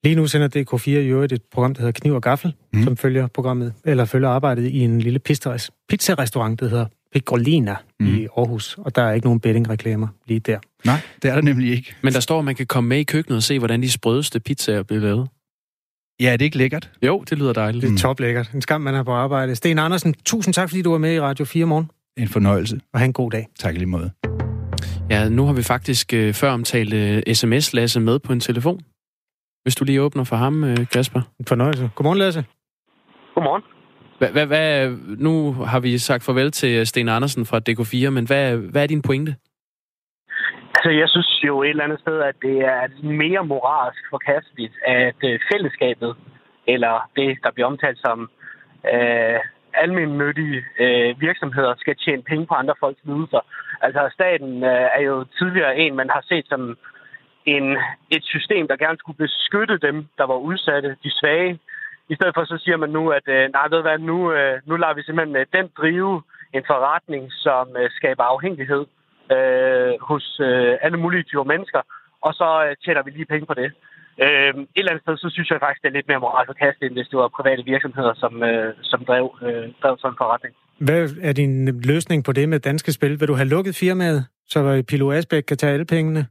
Lige 0.05 0.17
nu 0.17 0.27
sender 0.27 0.49
DK4 0.57 0.91
i 0.91 1.09
øvrigt 1.09 1.33
et 1.33 1.43
program, 1.53 1.75
der 1.75 1.81
hedder 1.81 2.01
Kniv 2.01 2.15
og 2.15 2.23
Gaffel, 2.23 2.55
mm. 2.73 2.85
som 2.85 2.97
følger 2.97 3.27
programmet, 3.27 3.75
eller 3.85 4.05
følger 4.05 4.29
arbejdet 4.29 4.67
i 4.67 4.79
en 4.79 5.01
lille 5.01 5.19
pizza-restaurant, 5.19 6.61
der 6.61 6.69
hedder 6.69 6.87
Piccolina 7.15 7.77
mm. 8.01 8.07
i 8.07 8.27
Aarhus, 8.37 8.79
og 8.79 8.97
der 8.97 9.03
er 9.03 9.13
ikke 9.13 9.27
nogen 9.27 9.41
betting-reklamer 9.41 10.09
lige 10.27 10.41
der. 10.41 10.59
Nej, 10.85 11.01
det 11.23 11.31
er 11.31 11.35
der 11.35 11.43
nemlig 11.43 11.73
ikke. 11.73 11.95
Men 12.03 12.13
der 12.13 12.21
står, 12.21 12.39
at 12.39 12.45
man 12.45 12.55
kan 12.55 12.67
komme 12.67 12.89
med 12.89 12.99
i 12.99 13.05
køkkenet 13.05 13.37
og 13.37 13.43
se, 13.43 13.59
hvordan 13.59 13.83
de 13.83 13.91
sprødeste 13.91 14.41
pizzaer 14.41 14.83
bliver 14.83 15.03
lavet. 15.03 15.29
Ja, 16.21 16.33
er 16.33 16.37
det 16.37 16.45
ikke 16.45 16.57
lækkert? 16.57 16.91
Jo, 17.03 17.25
det 17.31 17.39
lyder 17.39 17.53
dejligt. 17.53 17.83
Det 17.83 17.89
er 17.89 17.93
mm. 17.93 17.97
toplækkert. 17.97 18.51
En 18.55 18.63
skam, 18.63 18.81
man 18.81 18.95
er 18.95 19.03
på 19.03 19.13
arbejde. 19.13 19.55
Sten 19.55 19.79
Andersen, 19.79 20.15
tusind 20.25 20.55
tak, 20.55 20.69
fordi 20.69 20.83
du 20.83 20.91
var 20.91 20.99
med 20.99 21.15
i 21.15 21.21
Radio 21.21 21.45
4 21.45 21.67
morgen. 21.67 21.91
En 22.17 22.29
fornøjelse. 22.29 22.81
Og 22.93 23.01
have 23.01 23.07
en 23.07 23.13
god 23.13 23.31
dag. 23.31 23.49
Tak 23.59 23.75
lige 23.75 23.87
måde. 23.87 24.11
Ja, 25.11 25.29
nu 25.29 25.47
har 25.47 25.53
vi 25.53 25.63
faktisk 25.63 26.15
øh, 26.15 26.35
før 26.35 26.51
omtalt 26.51 26.95
øh, 26.95 27.23
sms-Lasse 27.33 28.01
med 28.01 28.19
på 28.19 28.33
en 28.33 28.41
telefon. 28.41 28.81
Hvis 29.63 29.75
du 29.75 29.85
lige 29.85 30.03
åbner 30.03 30.25
for 30.25 30.37
ham, 30.37 30.65
øh, 30.65 30.77
Kasper. 30.93 31.21
En 31.41 31.47
fornøjelse. 31.47 31.91
Godmorgen, 31.95 32.19
Lasse. 32.19 32.45
Godmorgen. 33.35 33.63
Hvad, 34.33 34.47
hvad, 34.47 34.91
nu 35.19 35.53
har 35.53 35.81
vi 35.81 35.99
sagt 35.99 36.25
farvel 36.25 36.51
til 36.53 36.87
Sten 36.87 37.09
Andersen 37.09 37.47
fra 37.47 37.61
DK4, 37.69 38.11
men 38.11 38.27
hvad, 38.27 38.57
hvad 38.57 38.83
er 38.83 38.87
din 38.87 39.03
pointe? 39.03 39.37
Altså, 40.75 40.91
jeg 40.91 41.09
synes 41.09 41.41
jo 41.45 41.63
et 41.63 41.71
eller 41.71 41.85
andet 41.85 42.01
sted, 42.01 42.21
at 42.21 42.37
det 42.43 42.59
er 42.59 43.03
mere 43.03 43.45
moralsk 43.45 44.03
forkasteligt, 44.11 44.75
at 44.87 45.21
øh, 45.25 45.41
fællesskabet, 45.53 46.17
eller 46.67 47.11
det, 47.17 47.39
der 47.45 47.51
bliver 47.51 47.67
omtalt 47.67 47.99
som 47.99 48.31
øh, 48.93 49.39
almindelige 49.75 50.65
øh, 50.81 51.21
virksomheder, 51.21 51.75
skal 51.79 51.97
tjene 51.97 52.23
penge 52.23 52.47
på 52.47 52.55
andre 52.55 52.75
folks 52.81 53.01
ydelser. 53.09 53.43
Altså, 53.83 54.11
staten 54.13 54.65
øh, 54.65 54.87
er 54.97 55.01
jo 55.01 55.25
tidligere 55.39 55.77
en, 55.79 55.97
man 55.97 56.11
har 56.11 56.25
set 56.29 56.47
som 56.49 56.79
en, 57.47 57.77
et 58.11 58.25
system, 58.25 58.69
der 58.69 58.77
gerne 58.77 58.99
skulle 58.99 59.19
beskytte 59.27 59.79
dem, 59.79 60.07
der 60.19 60.27
var 60.27 60.39
udsatte, 60.49 60.97
de 61.05 61.11
svage. 61.11 61.59
I 62.13 62.15
stedet 62.15 62.35
for 62.35 62.45
så 62.45 62.59
siger 62.65 62.77
man 62.77 62.91
nu, 62.91 63.03
at 63.19 63.27
øh, 63.37 63.45
nej, 63.57 63.67
ved 63.71 63.83
hvad, 63.83 63.99
nu, 63.99 64.33
øh, 64.33 64.61
nu 64.67 64.77
lader 64.77 64.95
vi 64.95 65.03
simpelthen 65.03 65.37
øh, 65.37 65.47
den 65.57 65.67
drive 65.79 66.23
en 66.57 66.65
forretning, 66.67 67.33
som 67.33 67.77
øh, 67.81 67.91
skaber 67.91 68.25
afhængighed 68.35 68.85
øh, 69.35 69.93
hos 70.09 70.41
øh, 70.49 70.73
alle 70.85 70.99
mulige 70.99 71.23
typer 71.23 71.45
mennesker, 71.53 71.81
og 72.27 72.33
så 72.35 72.49
øh, 72.65 72.77
tjener 72.85 73.03
vi 73.03 73.11
lige 73.11 73.33
penge 73.33 73.47
på 73.47 73.55
det. 73.55 73.69
Øh, 74.25 74.53
et 74.55 74.67
eller 74.77 74.91
andet 74.91 75.05
sted, 75.05 75.17
så 75.17 75.29
synes 75.33 75.51
jeg 75.51 75.61
faktisk, 75.61 75.83
det 75.83 75.89
er 75.89 75.99
lidt 75.99 76.09
mere 76.09 76.25
moralt 76.25 76.49
forkasteligt, 76.49 76.91
end 76.91 76.99
hvis 76.99 77.09
det 77.09 77.19
var 77.19 77.29
private 77.39 77.63
virksomheder, 77.65 78.15
som, 78.23 78.43
øh, 78.43 78.75
som 78.83 79.05
drev, 79.05 79.27
øh, 79.47 79.65
drev 79.83 79.95
sådan 79.99 80.13
en 80.13 80.21
forretning. 80.23 80.55
Hvad 80.87 81.03
er 81.23 81.33
din 81.33 81.81
løsning 81.81 82.25
på 82.25 82.33
det 82.33 82.49
med 82.49 82.61
danske 82.61 82.93
spil? 82.93 83.21
Vil 83.21 83.29
du 83.29 83.35
have 83.35 83.49
lukket 83.49 83.75
firmaet, 83.77 84.27
så 84.47 84.85
Pilo 84.89 85.13
Asbæk 85.13 85.43
kan 85.43 85.57
tage 85.57 85.73
alle 85.73 85.87
pengene? 85.87 86.27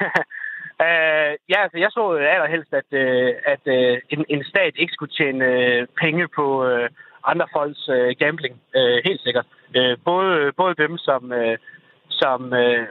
Uh, 0.86 1.32
ja, 1.52 1.58
altså 1.64 1.78
jeg 1.84 1.90
så 1.98 2.04
øh, 2.16 2.34
allerhelst, 2.34 2.72
at, 2.80 2.88
uh, 3.02 3.30
at 3.52 3.62
uh, 3.76 3.96
en, 4.14 4.20
en 4.34 4.42
stat 4.52 4.74
ikke 4.76 4.96
skulle 4.96 5.16
tjene 5.18 5.44
uh, 5.58 5.80
penge 6.02 6.24
på 6.38 6.46
uh, 6.70 6.86
andre 7.30 7.46
folks 7.56 7.82
uh, 7.88 8.10
gambling. 8.22 8.54
Uh, 8.78 8.98
helt 9.08 9.22
sikkert. 9.26 9.46
Uh, 9.78 9.94
både, 10.10 10.52
både 10.60 10.74
dem, 10.82 10.92
som, 11.06 11.22
uh, 11.42 11.56
som 12.20 12.38
uh, 12.62 12.84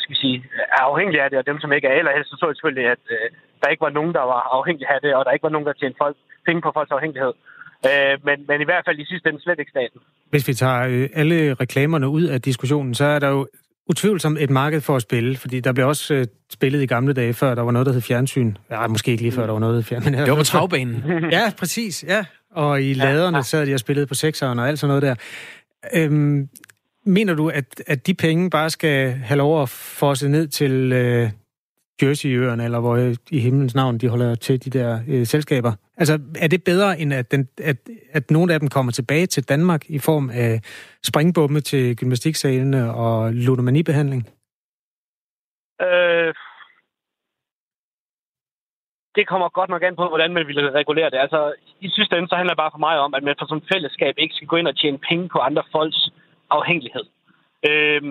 skal 0.00 0.12
vi 0.14 0.18
sige, 0.24 0.38
er 0.78 0.82
afhængige 0.90 1.22
af 1.22 1.30
det, 1.30 1.38
og 1.38 1.46
dem, 1.46 1.58
som 1.60 1.72
ikke 1.72 1.88
er. 1.88 1.92
Allerhelst 1.92 2.30
så 2.30 2.36
så 2.40 2.46
jeg 2.46 2.56
selvfølgelig, 2.56 2.86
at 2.96 3.04
uh, 3.16 3.26
der 3.60 3.68
ikke 3.68 3.86
var 3.86 3.96
nogen, 3.98 4.12
der 4.18 4.24
var 4.32 4.40
afhængige 4.58 4.92
af 4.94 5.00
det, 5.04 5.14
og 5.14 5.24
der 5.24 5.32
ikke 5.32 5.48
var 5.48 5.54
nogen, 5.56 5.66
der 5.66 5.72
tjente 5.72 5.98
folk, 6.04 6.16
penge 6.46 6.62
på 6.62 6.70
folks 6.74 6.90
afhængighed. 6.90 7.32
Men, 8.26 8.44
men 8.48 8.60
i 8.60 8.64
hvert 8.64 8.84
fald 8.86 8.98
i 8.98 9.04
sidste 9.04 9.28
ende 9.28 9.42
slet 9.42 9.58
ikke 9.58 9.70
staten. 9.70 10.00
Hvis 10.30 10.48
vi 10.48 10.54
tager 10.54 10.80
øh, 10.88 11.08
alle 11.14 11.54
reklamerne 11.54 12.08
ud 12.08 12.22
af 12.22 12.42
diskussionen, 12.42 12.94
så 12.94 13.04
er 13.04 13.18
der 13.18 13.28
jo 13.28 13.48
utvivlsomt 13.88 14.38
et 14.38 14.50
marked 14.50 14.80
for 14.80 14.96
at 14.96 15.02
spille, 15.02 15.36
fordi 15.36 15.60
der 15.60 15.72
blev 15.72 15.88
også 15.88 16.14
øh, 16.14 16.26
spillet 16.52 16.82
i 16.82 16.86
gamle 16.86 17.12
dage, 17.12 17.34
før 17.34 17.54
der 17.54 17.62
var 17.62 17.72
noget, 17.72 17.86
der 17.86 17.92
hed 17.92 18.00
fjernsyn. 18.00 18.54
Ja, 18.70 18.86
måske 18.86 19.10
ikke 19.10 19.22
lige 19.22 19.32
før 19.32 19.46
der 19.46 19.52
var 19.52 19.58
noget, 19.58 19.72
der 19.72 19.76
hed 19.76 19.84
fjernsyn. 19.84 20.12
Det 20.12 20.30
var 20.30 20.36
på 20.36 20.42
travbanen. 20.42 21.04
ja, 21.32 21.52
præcis, 21.58 22.04
ja. 22.08 22.24
Og 22.50 22.82
i 22.82 22.94
laderne 22.94 23.36
ja, 23.36 23.38
ja. 23.38 23.42
sad 23.42 23.66
de 23.66 23.74
og 23.74 23.80
spillede 23.80 24.06
på 24.06 24.14
sekseren 24.14 24.58
og 24.58 24.68
alt 24.68 24.78
sådan 24.78 24.88
noget 24.88 25.02
der. 25.02 25.14
Øhm, 25.94 26.48
mener 27.06 27.34
du, 27.34 27.48
at, 27.48 27.82
at 27.86 28.06
de 28.06 28.14
penge 28.14 28.50
bare 28.50 28.70
skal 28.70 29.10
have 29.10 29.38
lov 29.38 29.62
at 29.62 29.68
få 29.68 30.14
ned 30.22 30.48
til, 30.48 30.92
øh, 30.92 31.30
Jerseyøerne, 32.02 32.64
eller 32.64 32.80
hvor 32.80 32.96
øh, 32.96 33.16
i 33.30 33.38
himlens 33.38 33.74
navn 33.74 33.98
de 33.98 34.08
holder 34.08 34.34
til 34.34 34.64
de 34.64 34.70
der 34.78 35.00
øh, 35.08 35.26
selskaber. 35.26 35.72
Altså, 35.96 36.20
er 36.38 36.48
det 36.48 36.64
bedre, 36.64 37.00
end 37.00 37.14
at, 37.14 37.32
den, 37.32 37.48
at, 37.62 37.76
at 38.12 38.30
nogle 38.30 38.54
af 38.54 38.60
dem 38.60 38.68
kommer 38.68 38.92
tilbage 38.92 39.26
til 39.26 39.48
Danmark 39.48 39.90
i 39.90 39.98
form 39.98 40.30
af 40.30 40.60
springbomme 41.04 41.60
til 41.60 41.96
gymnastiksalene 41.96 42.94
og 42.94 43.32
ludomanibehandling? 43.32 44.28
Øh, 45.82 46.34
det 49.16 49.28
kommer 49.28 49.48
godt 49.48 49.70
nok 49.70 49.82
an 49.82 49.96
på, 49.96 50.08
hvordan 50.08 50.32
man 50.32 50.46
vil 50.46 50.70
regulere 50.80 51.10
det. 51.10 51.18
Altså, 51.24 51.54
i 51.80 51.88
sidste 51.88 52.16
ende, 52.16 52.28
så 52.28 52.36
handler 52.36 52.54
det 52.54 52.62
bare 52.64 52.74
for 52.74 52.84
mig 52.88 52.98
om, 52.98 53.14
at 53.14 53.22
man 53.22 53.34
for 53.38 53.46
som 53.46 53.62
fællesskab 53.72 54.14
ikke 54.18 54.34
skal 54.34 54.48
gå 54.48 54.56
ind 54.56 54.68
og 54.68 54.76
tjene 54.76 54.98
penge 55.08 55.28
på 55.28 55.38
andre 55.38 55.62
folks 55.72 56.10
afhængighed. 56.50 57.04
Øh, 57.68 58.02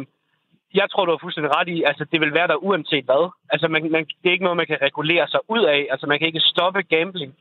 jeg 0.74 0.88
tror, 0.91 1.05
du 1.05 1.12
har 1.12 1.17
fuldstændig 1.21 1.55
ret 1.55 1.67
i, 1.67 1.83
altså 1.83 2.05
det 2.12 2.21
vil 2.21 2.33
være 2.33 2.47
der 2.47 2.55
uanset 2.55 3.05
hvad. 3.05 3.31
Altså 3.50 3.67
man, 3.67 3.91
man, 3.91 4.05
det 4.21 4.27
er 4.27 4.36
ikke 4.36 4.47
noget, 4.47 4.57
man 4.57 4.67
kan 4.67 4.81
regulere 4.81 5.27
sig 5.27 5.39
ud 5.47 5.63
af. 5.63 5.88
Altså 5.91 6.07
man 6.07 6.19
kan 6.19 6.27
ikke 6.27 6.50
stoppe 6.53 6.81
gambling. 6.81 7.33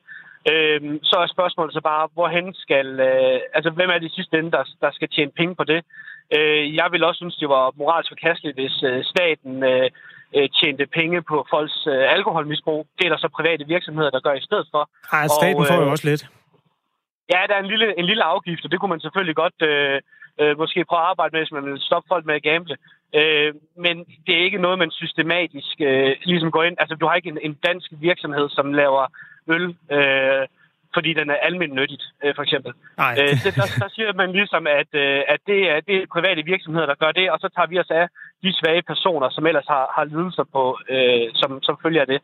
Øhm, 0.52 0.98
så 1.02 1.16
er 1.16 1.26
spørgsmålet 1.26 1.72
så 1.74 1.80
bare, 1.80 2.08
hvorhen 2.12 2.54
skal... 2.54 3.00
Øh, 3.00 3.40
altså 3.54 3.70
hvem 3.70 3.90
er 3.90 3.98
det 3.98 4.12
sidste 4.12 4.38
ende, 4.38 4.50
der, 4.50 4.64
der 4.80 4.90
skal 4.92 5.08
tjene 5.08 5.30
penge 5.30 5.54
på 5.54 5.64
det? 5.64 5.80
Øh, 6.36 6.74
jeg 6.74 6.88
vil 6.92 7.04
også 7.04 7.18
synes, 7.18 7.36
det 7.36 7.48
var 7.48 7.72
moralsk 7.76 8.10
forkasteligt, 8.10 8.58
hvis 8.58 8.82
øh, 8.82 9.04
staten 9.04 9.62
øh, 9.62 9.90
øh, 10.36 10.48
tjente 10.58 10.86
penge 10.86 11.22
på 11.22 11.46
folks 11.50 11.86
øh, 11.86 12.12
alkoholmisbrug. 12.16 12.86
Det 12.98 13.04
er 13.06 13.10
der 13.10 13.18
så 13.18 13.28
private 13.28 13.64
virksomheder, 13.66 14.10
der 14.10 14.20
gør 14.20 14.34
i 14.34 14.46
stedet 14.48 14.66
for. 14.70 14.82
Ej, 15.12 15.26
staten 15.28 15.56
og, 15.56 15.62
øh, 15.62 15.68
får 15.68 15.82
jo 15.82 15.90
også 15.90 16.08
lidt. 16.10 16.22
Ja, 17.32 17.40
der 17.48 17.54
er 17.54 17.62
en 17.62 17.70
lille, 17.72 17.98
en 17.98 18.06
lille 18.10 18.24
afgift, 18.24 18.64
og 18.64 18.70
det 18.70 18.80
kunne 18.80 18.94
man 18.94 19.00
selvfølgelig 19.00 19.36
godt 19.36 19.58
øh, 19.62 20.00
øh, 20.40 20.58
måske 20.58 20.84
prøve 20.88 21.02
at 21.02 21.08
arbejde 21.12 21.32
med, 21.32 21.40
hvis 21.40 21.56
man 21.56 21.64
vil 21.64 21.80
stoppe 21.88 22.08
folk 22.12 22.24
med 22.26 22.34
at 22.34 22.42
gamble. 22.42 22.76
Øh, 23.14 23.54
men 23.76 24.04
det 24.26 24.34
er 24.34 24.44
ikke 24.44 24.58
noget, 24.58 24.78
man 24.78 24.90
systematisk 24.90 25.76
øh, 25.80 26.16
ligesom 26.22 26.50
går 26.50 26.62
ind. 26.62 26.76
Altså, 26.78 26.94
du 26.94 27.06
har 27.06 27.14
ikke 27.14 27.28
en, 27.28 27.38
en 27.42 27.54
dansk 27.66 27.92
virksomhed, 28.00 28.48
som 28.48 28.72
laver 28.72 29.06
øl, 29.48 29.76
øh, 29.96 30.46
fordi 30.94 31.10
den 31.20 31.30
er 31.30 31.38
almindeligt 31.48 31.80
nyttigt, 31.80 32.04
øh, 32.24 32.34
for 32.34 32.42
eksempel. 32.42 32.72
Nej. 32.96 33.14
Øh, 33.20 33.34
det, 33.44 33.52
der, 33.58 33.66
der 33.82 33.88
siger 33.94 34.12
man 34.22 34.32
ligesom, 34.32 34.66
at, 34.66 34.90
øh, 34.92 35.20
at 35.34 35.40
det, 35.46 35.60
er, 35.72 35.80
det 35.80 35.94
er 35.96 36.12
private 36.16 36.42
virksomheder, 36.52 36.86
der 36.86 37.02
gør 37.02 37.12
det, 37.12 37.30
og 37.30 37.38
så 37.40 37.48
tager 37.48 37.66
vi 37.72 37.78
os 37.78 37.90
af 37.90 38.08
de 38.42 38.50
svage 38.58 38.82
personer, 38.82 39.28
som 39.30 39.46
ellers 39.46 39.68
har, 39.74 39.84
har 39.96 40.04
lidelser 40.04 40.44
på, 40.54 40.78
øh, 40.94 41.26
som, 41.34 41.62
som 41.62 41.78
følger 41.82 42.04
det. 42.04 42.20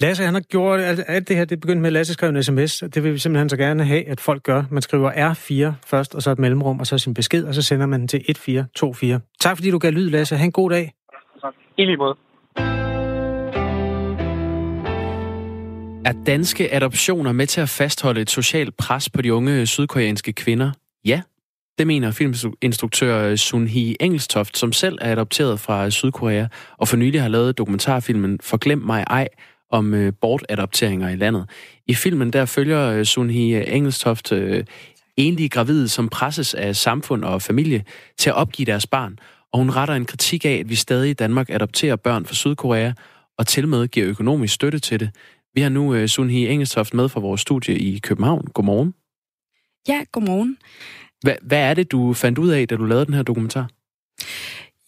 Lasse, 0.00 0.24
han 0.24 0.34
har 0.34 0.40
gjort 0.40 0.80
alt, 0.80 1.00
alt 1.06 1.28
det 1.28 1.36
her, 1.36 1.44
det 1.44 1.60
begyndte 1.60 1.80
med, 1.80 1.88
at 1.88 1.92
Lasse 1.92 2.12
skrev 2.12 2.30
en 2.30 2.42
sms, 2.42 2.78
det 2.94 3.04
vil 3.04 3.12
vi 3.12 3.18
simpelthen 3.18 3.48
så 3.48 3.56
gerne 3.56 3.84
have, 3.84 4.08
at 4.08 4.20
folk 4.20 4.42
gør. 4.42 4.64
Man 4.70 4.82
skriver 4.82 5.32
R4 5.32 5.72
først, 5.86 6.14
og 6.14 6.22
så 6.22 6.30
et 6.30 6.38
mellemrum, 6.38 6.80
og 6.80 6.86
så 6.86 6.98
sin 6.98 7.14
besked, 7.14 7.44
og 7.44 7.54
så 7.54 7.62
sender 7.62 7.86
man 7.86 8.00
den 8.00 8.08
til 8.08 8.16
1424. 8.16 9.20
Tak 9.40 9.56
fordi 9.56 9.70
du 9.70 9.78
gav 9.78 9.90
lyd, 9.90 10.10
Lasse. 10.10 10.36
Ha' 10.36 10.44
en 10.44 10.52
god 10.52 10.70
dag. 10.70 10.92
I 11.78 11.84
lige 11.84 11.96
måde. 11.96 12.16
Er 16.04 16.24
danske 16.26 16.74
adoptioner 16.74 17.32
med 17.32 17.46
til 17.46 17.60
at 17.60 17.68
fastholde 17.68 18.20
et 18.20 18.30
socialt 18.30 18.76
pres 18.76 19.10
på 19.10 19.22
de 19.22 19.34
unge 19.34 19.66
sydkoreanske 19.66 20.32
kvinder? 20.32 20.70
Ja, 21.04 21.22
det 21.78 21.86
mener 21.86 22.10
filminstruktør 22.10 23.36
Sun 23.36 23.66
Hee 23.66 24.02
Engelstoft, 24.02 24.58
som 24.58 24.72
selv 24.72 24.98
er 25.00 25.12
adopteret 25.12 25.60
fra 25.60 25.90
Sydkorea, 25.90 26.46
og 26.76 26.88
for 26.88 26.96
nylig 26.96 27.22
har 27.22 27.28
lavet 27.28 27.58
dokumentarfilmen 27.58 28.38
Forglem 28.42 28.78
mig 28.78 29.04
ej, 29.10 29.28
om 29.70 29.94
øh, 29.94 30.12
bortadopteringer 30.20 31.08
i 31.08 31.16
landet. 31.16 31.50
I 31.86 31.94
filmen 31.94 32.32
der 32.32 32.44
følger 32.44 32.90
øh, 32.90 33.04
Sun 33.04 33.30
Hee 33.30 33.68
Engelstoft 33.68 34.32
øh, 34.32 34.64
enlige 35.16 35.48
gravide, 35.48 35.88
som 35.88 36.08
presses 36.08 36.54
af 36.54 36.76
samfund 36.76 37.24
og 37.24 37.42
familie 37.42 37.84
til 38.18 38.30
at 38.30 38.36
opgive 38.36 38.66
deres 38.66 38.86
barn, 38.86 39.18
og 39.52 39.58
hun 39.58 39.70
retter 39.70 39.94
en 39.94 40.04
kritik 40.04 40.44
af, 40.44 40.50
at 40.50 40.68
vi 40.68 40.74
stadig 40.74 41.10
i 41.10 41.12
Danmark 41.12 41.50
adopterer 41.50 41.96
børn 41.96 42.26
fra 42.26 42.34
Sydkorea, 42.34 42.92
og 43.38 43.46
til 43.46 43.68
med 43.68 43.88
giver 43.88 44.08
økonomisk 44.08 44.54
støtte 44.54 44.78
til 44.78 45.00
det. 45.00 45.10
Vi 45.54 45.60
har 45.60 45.68
nu 45.68 45.94
uh, 45.94 46.06
Sun 46.06 46.30
Hee 46.30 46.48
Engelstoft 46.48 46.94
med 46.94 47.08
fra 47.08 47.20
vores 47.20 47.40
studie 47.40 47.78
i 47.78 47.98
København. 47.98 48.46
Godmorgen. 48.54 48.94
Ja, 49.88 50.04
godmorgen. 50.12 50.56
Hva, 51.22 51.36
hvad 51.42 51.58
er 51.58 51.74
det, 51.74 51.92
du 51.92 52.12
fandt 52.12 52.38
ud 52.38 52.48
af, 52.48 52.68
da 52.68 52.76
du 52.76 52.84
lavede 52.84 53.06
den 53.06 53.14
her 53.14 53.22
dokumentar? 53.22 53.70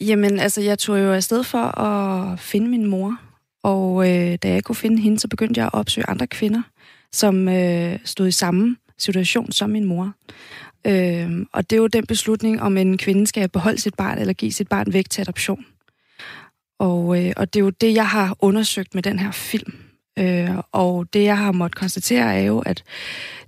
Jamen, 0.00 0.38
altså, 0.38 0.60
jeg 0.60 0.78
tog 0.78 0.98
jo 1.00 1.12
afsted 1.12 1.44
for 1.44 1.78
at 1.78 2.40
finde 2.40 2.68
min 2.68 2.86
mor. 2.86 3.18
Og 3.62 4.08
øh, 4.08 4.38
da 4.42 4.48
jeg 4.48 4.56
ikke 4.56 4.66
kunne 4.66 4.76
finde 4.76 5.02
hende, 5.02 5.20
så 5.20 5.28
begyndte 5.28 5.58
jeg 5.58 5.66
at 5.66 5.74
opsøge 5.74 6.08
andre 6.08 6.26
kvinder, 6.26 6.62
som 7.12 7.48
øh, 7.48 7.98
stod 8.04 8.28
i 8.28 8.32
samme 8.32 8.76
situation 8.98 9.52
som 9.52 9.70
min 9.70 9.84
mor. 9.84 10.12
Øh, 10.86 11.46
og 11.52 11.70
det 11.70 11.76
er 11.76 11.80
jo 11.80 11.86
den 11.86 12.06
beslutning, 12.06 12.62
om 12.62 12.76
en 12.76 12.98
kvinde 12.98 13.26
skal 13.26 13.48
beholde 13.48 13.80
sit 13.80 13.94
barn 13.94 14.18
eller 14.18 14.32
give 14.32 14.52
sit 14.52 14.68
barn 14.68 14.92
væk 14.92 15.10
til 15.10 15.20
adoption. 15.20 15.64
Og, 16.78 17.24
øh, 17.24 17.32
og 17.36 17.54
det 17.54 17.60
er 17.60 17.64
jo 17.64 17.70
det, 17.70 17.94
jeg 17.94 18.08
har 18.08 18.36
undersøgt 18.38 18.94
med 18.94 19.02
den 19.02 19.18
her 19.18 19.30
film. 19.30 19.72
Øh, 20.18 20.50
og 20.72 21.06
det, 21.12 21.24
jeg 21.24 21.38
har 21.38 21.52
måttet 21.52 21.78
konstatere, 21.78 22.34
er 22.34 22.42
jo, 22.42 22.58
at 22.58 22.84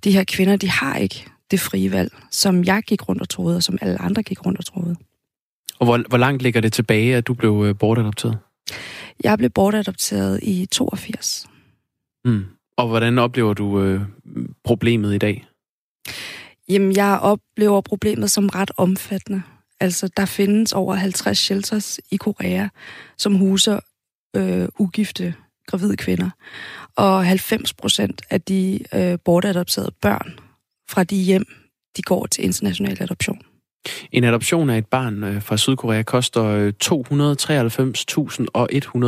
de 0.05 0.13
her 0.13 0.25
kvinder, 0.25 0.57
de 0.57 0.71
har 0.71 0.97
ikke 0.97 1.27
det 1.51 1.61
frie 1.61 1.93
valg, 1.93 2.13
som 2.31 2.65
jeg 2.65 2.83
gik 2.87 3.09
rundt 3.09 3.23
og 3.23 3.29
troede, 3.29 3.57
og 3.57 3.63
som 3.63 3.79
alle 3.81 4.03
andre 4.03 4.23
gik 4.23 4.47
rundt 4.47 4.59
og 4.59 4.65
troede. 4.65 4.97
Og 5.79 5.87
hvor, 5.87 6.05
hvor 6.09 6.19
langt 6.19 6.43
ligger 6.43 6.61
det 6.61 6.73
tilbage, 6.73 7.17
at 7.17 7.27
du 7.27 7.35
blev 7.35 7.65
øh, 7.67 7.79
bortadopteret? 7.79 8.39
Jeg 9.25 9.39
blev 9.39 9.51
bortadopteret 9.51 10.41
i 10.43 10.67
82. 10.67 11.47
Mm. 12.25 12.45
Og 12.77 12.89
hvordan 12.89 13.19
oplever 13.19 13.55
du 13.55 13.83
øh, 13.83 14.01
problemet 14.65 15.15
i 15.15 15.19
dag? 15.19 15.47
Jamen, 16.69 16.97
jeg 16.97 17.19
oplever 17.23 17.81
problemet 17.81 18.31
som 18.31 18.49
ret 18.49 18.71
omfattende. 18.77 19.43
Altså, 19.81 20.09
der 20.17 20.25
findes 20.25 20.73
over 20.73 20.95
50 20.95 21.39
shelters 21.39 22.01
i 22.11 22.17
Korea, 22.17 22.69
som 23.19 23.35
huser 23.35 23.81
øh, 24.37 24.69
ugifte 24.79 25.35
gravide 25.67 25.97
kvinder. 25.97 26.31
Og 26.97 27.27
90 27.27 27.75
procent 27.75 28.23
af 28.31 28.41
de 28.41 28.81
øh, 28.95 29.19
bortadopterede 29.25 29.93
børn 30.03 30.39
fra 30.89 31.05
de 31.05 31.17
hjem, 31.17 31.47
de 31.97 32.03
går 32.03 32.27
til 32.27 32.45
international 32.45 33.03
adoption. 33.03 33.43
En 34.13 34.25
adoption 34.25 34.71
af 34.71 34.79
et 34.79 34.87
barn 34.87 35.25
øh, 35.25 35.43
fra 35.43 35.57
Sydkorea 35.57 36.03
koster 36.03 36.45
øh, 36.45 36.73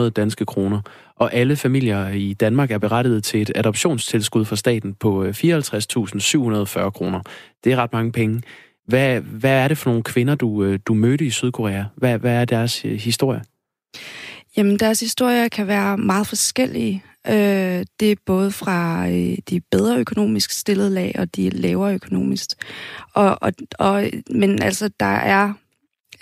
293.100 0.05 0.11
danske 0.11 0.45
kroner, 0.45 0.81
og 1.17 1.35
alle 1.35 1.57
familier 1.57 2.09
i 2.09 2.33
Danmark 2.33 2.71
er 2.71 2.79
berettiget 2.79 3.25
til 3.25 3.43
et 3.43 3.53
adoptionstilskud 3.55 4.45
fra 4.45 4.57
staten 4.57 4.95
på 4.95 5.25
øh, 5.25 5.31
54.740 5.31 6.91
kroner. 6.91 7.21
Det 7.65 7.73
er 7.73 7.77
ret 7.77 7.93
mange 7.93 8.13
penge. 8.13 8.43
Hvad, 8.87 9.21
hvad 9.21 9.53
er 9.53 9.69
det 9.69 9.79
for 9.79 9.91
nogle 9.91 10.03
kvinder, 10.03 10.35
du, 10.35 10.77
du 10.77 10.95
mødte 10.95 11.25
i 11.25 11.31
Sydkorea? 11.31 11.85
Hvad, 11.97 12.19
hvad 12.19 12.35
er 12.35 12.45
deres 12.45 12.79
historie? 12.83 13.43
Jamen, 14.57 14.79
deres 14.79 15.01
historier 15.01 15.49
kan 15.49 15.67
være 15.67 15.99
meget 15.99 16.27
forskellige. 16.27 17.03
Øh, 17.29 17.85
det 18.01 18.13
er 18.13 18.17
både 18.27 18.51
fra 18.51 19.09
øh, 19.09 19.39
de 19.51 19.61
bedre 19.61 19.99
økonomisk 19.99 20.51
stillede 20.51 20.91
lag 20.91 21.15
og 21.19 21.37
de 21.37 21.51
lavere 21.51 21.95
økonomisk. 21.95 22.49
Og, 23.13 23.39
og, 23.41 23.53
og, 23.79 24.11
men 24.31 24.63
altså, 24.63 24.91
der 25.01 25.07
er 25.07 25.53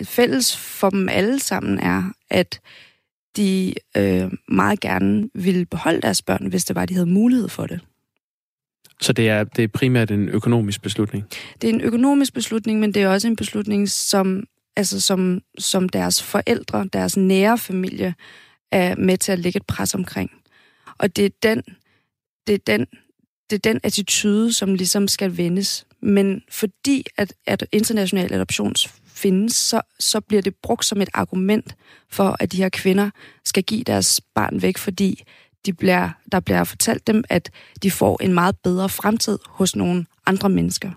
fælles 0.03 0.57
for 0.57 0.89
dem 0.89 1.09
alle 1.09 1.39
sammen 1.39 1.79
er, 1.79 2.03
at 2.29 2.59
de 3.37 3.73
øh, 3.97 4.31
meget 4.47 4.79
gerne 4.79 5.29
ville 5.35 5.65
beholde 5.65 6.01
deres 6.01 6.21
børn, 6.21 6.47
hvis 6.47 6.65
det 6.65 6.75
var, 6.75 6.85
de 6.85 6.93
havde 6.93 7.09
mulighed 7.09 7.49
for 7.49 7.67
det. 7.67 7.79
Så 9.01 9.13
det 9.13 9.29
er, 9.29 9.43
det 9.43 9.63
er 9.63 9.67
primært 9.67 10.11
en 10.11 10.29
økonomisk 10.29 10.81
beslutning? 10.81 11.25
Det 11.61 11.69
er 11.69 11.73
en 11.73 11.81
økonomisk 11.81 12.33
beslutning, 12.33 12.79
men 12.79 12.93
det 12.93 13.01
er 13.01 13.09
også 13.09 13.27
en 13.27 13.35
beslutning, 13.35 13.89
som, 13.89 14.43
altså 14.75 15.01
som, 15.01 15.41
som 15.59 15.89
deres 15.89 16.23
forældre, 16.23 16.89
deres 16.93 17.17
nære 17.17 17.57
familie, 17.57 18.15
er 18.71 18.95
med 18.95 19.17
til 19.17 19.31
at 19.31 19.39
lægge 19.39 19.57
et 19.57 19.65
pres 19.65 19.95
omkring. 19.95 20.31
Og 20.97 21.15
det 21.15 21.25
er 21.25 21.29
den, 21.43 21.63
det 22.47 22.53
er 22.53 22.59
den, 22.67 22.87
det 23.49 23.55
er 23.55 23.71
den 23.71 23.79
attitude, 23.83 24.53
som 24.53 24.75
ligesom 24.75 25.07
skal 25.07 25.37
vendes. 25.37 25.85
Men 26.01 26.43
fordi 26.49 27.05
at, 27.17 27.33
at 27.45 27.65
international 27.71 28.33
adoption 28.33 28.75
findes, 29.05 29.55
så, 29.55 29.81
så 29.99 30.21
bliver 30.21 30.41
det 30.41 30.55
brugt 30.55 30.85
som 30.85 31.01
et 31.01 31.09
argument 31.13 31.75
for, 32.09 32.37
at 32.39 32.51
de 32.51 32.57
her 32.57 32.69
kvinder 32.69 33.09
skal 33.45 33.63
give 33.63 33.83
deres 33.83 34.21
barn 34.35 34.61
væk, 34.61 34.77
fordi 34.77 35.23
de 35.65 35.73
bliver, 35.73 36.09
der 36.31 36.39
bliver 36.39 36.63
fortalt 36.63 37.07
dem, 37.07 37.23
at 37.29 37.51
de 37.83 37.91
får 37.91 38.23
en 38.23 38.33
meget 38.33 38.57
bedre 38.63 38.89
fremtid 38.89 39.39
hos 39.47 39.75
nogle 39.75 40.05
andre 40.25 40.49
mennesker. 40.49 40.91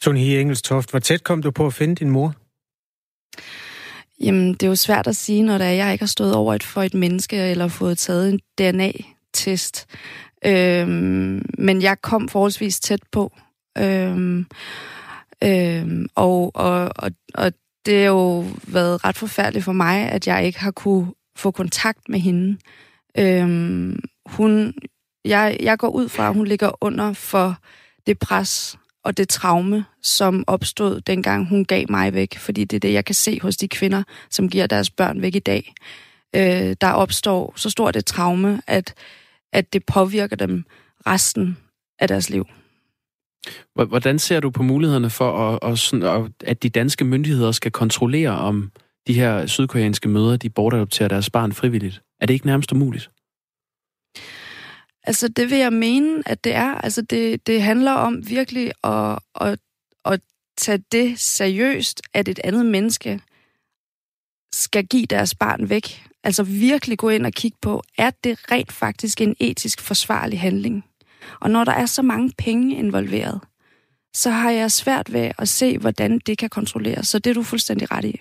Sonny 0.00 0.20
Engelstoft, 0.20 0.90
hvor 0.90 0.98
tæt 0.98 1.24
kom 1.24 1.42
du 1.42 1.50
på 1.50 1.66
at 1.66 1.74
finde 1.74 1.94
din 1.94 2.10
mor? 2.10 2.34
Jamen, 4.20 4.52
det 4.52 4.62
er 4.62 4.68
jo 4.68 4.76
svært 4.76 5.06
at 5.06 5.16
sige, 5.16 5.42
når 5.42 5.58
der 5.58 5.64
er, 5.64 5.72
jeg 5.72 5.92
ikke 5.92 6.02
har 6.02 6.06
stået 6.06 6.34
over 6.34 6.54
et 6.54 6.62
for 6.62 6.82
et 6.82 6.94
menneske, 6.94 7.36
eller 7.36 7.68
fået 7.68 7.98
taget 7.98 8.28
en 8.32 8.40
DNA-test. 8.58 9.86
Øhm, 10.46 11.42
men 11.58 11.82
jeg 11.82 12.02
kom 12.02 12.28
forholdsvis 12.28 12.80
tæt 12.80 13.02
på. 13.12 13.32
Øhm, 13.78 14.46
øhm, 15.44 16.08
og, 16.14 16.50
og, 16.54 16.90
og, 16.96 17.10
og 17.34 17.52
det 17.86 17.98
har 17.98 18.06
jo 18.06 18.44
været 18.66 19.04
ret 19.04 19.16
forfærdeligt 19.16 19.64
for 19.64 19.72
mig, 19.72 20.08
at 20.08 20.26
jeg 20.26 20.46
ikke 20.46 20.60
har 20.60 20.70
kunne 20.70 21.12
få 21.36 21.50
kontakt 21.50 22.08
med 22.08 22.20
hende. 22.20 22.58
Øhm, 23.18 24.00
hun, 24.26 24.74
jeg, 25.24 25.56
jeg 25.60 25.78
går 25.78 25.88
ud 25.88 26.08
fra, 26.08 26.28
at 26.28 26.34
hun 26.34 26.46
ligger 26.46 26.84
under 26.84 27.12
for 27.12 27.56
det 28.06 28.18
pres, 28.18 28.78
og 29.04 29.16
det 29.16 29.28
traume, 29.28 29.84
som 30.02 30.44
opstod 30.46 31.00
dengang 31.00 31.48
hun 31.48 31.64
gav 31.64 31.84
mig 31.88 32.14
væk, 32.14 32.38
fordi 32.38 32.64
det 32.64 32.76
er 32.76 32.80
det, 32.80 32.92
jeg 32.92 33.04
kan 33.04 33.14
se 33.14 33.40
hos 33.42 33.56
de 33.56 33.68
kvinder, 33.68 34.02
som 34.30 34.48
giver 34.48 34.66
deres 34.66 34.90
børn 34.90 35.22
væk 35.22 35.34
i 35.34 35.38
dag. 35.38 35.74
øh, 36.36 36.76
der 36.80 36.90
opstår 36.92 37.52
så 37.56 37.70
stort 37.70 37.96
et 37.96 38.06
traume, 38.06 38.62
at, 38.66 38.94
at 39.52 39.72
det 39.72 39.86
påvirker 39.86 40.36
dem 40.36 40.64
resten 41.06 41.56
af 41.98 42.08
deres 42.08 42.30
liv. 42.30 42.46
Hvordan 43.74 44.18
ser 44.18 44.40
du 44.40 44.50
på 44.50 44.62
mulighederne 44.62 45.10
for, 45.10 45.48
at, 45.48 45.72
at, 45.72 45.78
sådan, 45.78 46.32
at 46.44 46.62
de 46.62 46.68
danske 46.68 47.04
myndigheder 47.04 47.52
skal 47.52 47.70
kontrollere, 47.72 48.30
om 48.30 48.72
de 49.06 49.14
her 49.14 49.46
sydkoreanske 49.46 50.08
møder, 50.08 50.36
de 50.36 50.50
bortadopterer 50.50 51.08
deres 51.08 51.30
barn 51.30 51.52
frivilligt? 51.52 52.02
Er 52.20 52.26
det 52.26 52.34
ikke 52.34 52.46
nærmest 52.46 52.72
umuligt? 52.72 53.10
Altså, 55.08 55.28
det 55.28 55.50
vil 55.50 55.58
jeg 55.58 55.72
mene, 55.72 56.22
at 56.26 56.44
det 56.44 56.54
er. 56.54 56.74
Altså, 56.74 57.02
det, 57.02 57.46
det 57.46 57.62
handler 57.62 57.92
om 57.92 58.28
virkelig 58.28 58.72
at, 58.84 59.18
at, 59.40 59.58
at 60.04 60.20
tage 60.58 60.82
det 60.92 61.18
seriøst, 61.20 62.02
at 62.14 62.28
et 62.28 62.40
andet 62.44 62.66
menneske 62.66 63.20
skal 64.52 64.86
give 64.86 65.06
deres 65.06 65.34
barn 65.34 65.70
væk. 65.70 66.04
Altså 66.24 66.42
virkelig 66.42 66.98
gå 66.98 67.08
ind 67.08 67.26
og 67.26 67.32
kigge 67.32 67.58
på, 67.62 67.82
er 67.98 68.10
det 68.24 68.38
rent 68.52 68.72
faktisk 68.72 69.20
en 69.20 69.36
etisk 69.40 69.80
forsvarlig 69.80 70.40
handling? 70.40 70.84
Og 71.40 71.50
når 71.50 71.64
der 71.64 71.72
er 71.72 71.86
så 71.86 72.02
mange 72.02 72.32
penge 72.38 72.76
involveret, 72.76 73.40
så 74.14 74.30
har 74.30 74.50
jeg 74.50 74.72
svært 74.72 75.12
ved 75.12 75.30
at 75.38 75.48
se, 75.48 75.78
hvordan 75.78 76.18
det 76.26 76.38
kan 76.38 76.48
kontrolleres. 76.48 77.08
Så 77.08 77.18
det 77.18 77.30
er 77.30 77.34
du 77.34 77.42
fuldstændig 77.42 77.90
ret 77.90 78.04
i. 78.04 78.20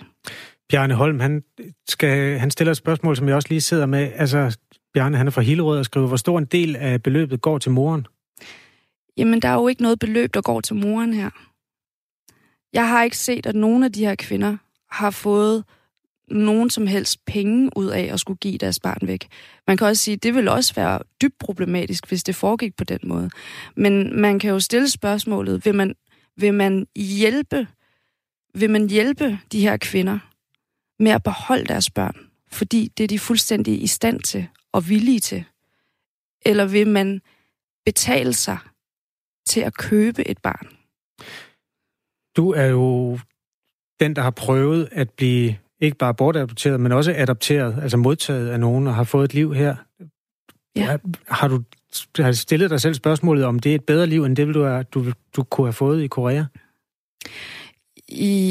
Bjarne 0.70 0.94
Holm, 0.94 1.20
han, 1.20 1.44
skal, 1.90 2.40
han 2.40 2.52
stiller 2.52 2.72
et 2.72 2.78
spørgsmål, 2.78 3.18
som 3.18 3.28
jeg 3.28 3.36
også 3.36 3.50
lige 3.50 3.62
sidder 3.62 3.86
med. 3.86 4.12
Altså, 4.16 4.58
Bjarne, 4.98 5.18
han 5.18 5.28
er 5.28 5.32
fra 5.32 5.42
Hillerød 5.42 5.80
og 5.80 5.86
skriver, 5.86 6.08
hvor 6.08 6.18
stor 6.18 6.38
en 6.38 6.46
del 6.46 6.76
af 6.76 7.04
beløbet 7.04 7.42
går 7.42 7.58
til 7.58 7.72
moren? 7.72 8.08
Jamen, 9.18 9.42
der 9.42 9.48
er 9.48 9.54
jo 9.54 9.68
ikke 9.68 9.82
noget 9.82 10.00
beløb, 10.00 10.34
der 10.34 10.42
går 10.42 10.62
til 10.62 10.76
moren 10.76 11.14
her. 11.14 11.30
Jeg 12.74 12.90
har 12.90 13.04
ikke 13.04 13.18
set, 13.18 13.46
at 13.46 13.56
nogen 13.56 13.84
af 13.84 13.92
de 13.92 14.06
her 14.06 14.16
kvinder 14.16 14.58
har 14.92 15.12
fået 15.12 15.64
nogen 16.32 16.70
som 16.70 16.88
helst 16.88 17.26
penge 17.26 17.70
ud 17.76 17.86
af 17.86 18.10
at 18.14 18.20
skulle 18.20 18.38
give 18.38 18.58
deres 18.58 18.80
barn 18.80 19.08
væk. 19.08 19.28
Man 19.68 19.78
kan 19.78 19.88
også 19.88 20.04
sige, 20.04 20.16
at 20.16 20.24
det 20.24 20.36
vil 20.36 20.48
også 20.48 20.74
være 20.74 21.00
dybt 21.22 21.38
problematisk, 21.40 22.08
hvis 22.08 22.24
det 22.24 22.36
foregik 22.36 22.76
på 22.78 22.84
den 22.84 23.00
måde. 23.04 23.30
Men 23.76 24.22
man 24.22 24.40
kan 24.40 24.50
jo 24.50 24.60
stille 24.60 24.90
spørgsmålet, 24.90 25.66
vil 25.66 25.76
man, 25.76 25.96
vil 26.38 26.54
man 26.54 26.88
hjælpe 26.96 27.68
vil 28.54 28.70
man 28.70 28.90
hjælpe 28.90 29.40
de 29.52 29.62
her 29.62 29.78
kvinder 29.78 30.20
med 31.00 31.12
at 31.12 31.24
beholde 31.24 31.66
deres 31.66 31.90
børn, 31.90 32.16
fordi 32.52 32.92
det 32.98 33.04
er 33.04 33.08
de 33.08 33.20
fuldstændig 33.20 33.84
i 33.84 33.88
stand 33.88 34.20
til 34.20 34.48
og 34.74 34.90
villige 34.90 35.20
til? 35.20 35.46
Eller 36.46 36.66
vil 36.66 36.88
man 36.88 37.22
betale 37.86 38.34
sig 38.34 38.58
til 39.48 39.62
at 39.62 39.78
købe 39.78 40.28
et 40.28 40.38
barn? 40.38 40.68
Du 42.38 42.52
er 42.52 42.66
jo 42.66 43.20
den, 44.00 44.16
der 44.16 44.22
har 44.22 44.32
prøvet 44.32 44.90
at 44.92 45.10
blive 45.10 45.58
ikke 45.80 45.98
bare 45.98 46.14
bortadopteret, 46.14 46.80
men 46.80 46.92
også 46.92 47.14
adopteret, 47.18 47.80
altså 47.82 47.98
modtaget 47.98 48.50
af 48.50 48.60
nogen 48.60 48.88
og 48.88 48.96
har 48.96 49.04
fået 49.04 49.26
et 49.26 49.34
liv 49.34 49.54
her. 49.54 49.76
Ja. 50.76 50.98
Har 51.28 51.48
du 51.48 51.64
har 52.20 52.32
stillet 52.32 52.70
dig 52.70 52.82
selv 52.82 52.94
spørgsmålet, 52.94 53.46
om 53.46 53.60
det 53.60 53.72
er 53.72 53.76
et 53.76 53.86
bedre 53.86 54.08
liv, 54.08 54.24
end 54.24 54.36
det 54.36 54.56
du, 54.56 54.84
du, 54.94 55.12
du 55.36 55.44
kunne 55.44 55.68
have 55.68 55.74
fået 55.74 56.04
i 56.04 56.08
Korea? 56.08 56.44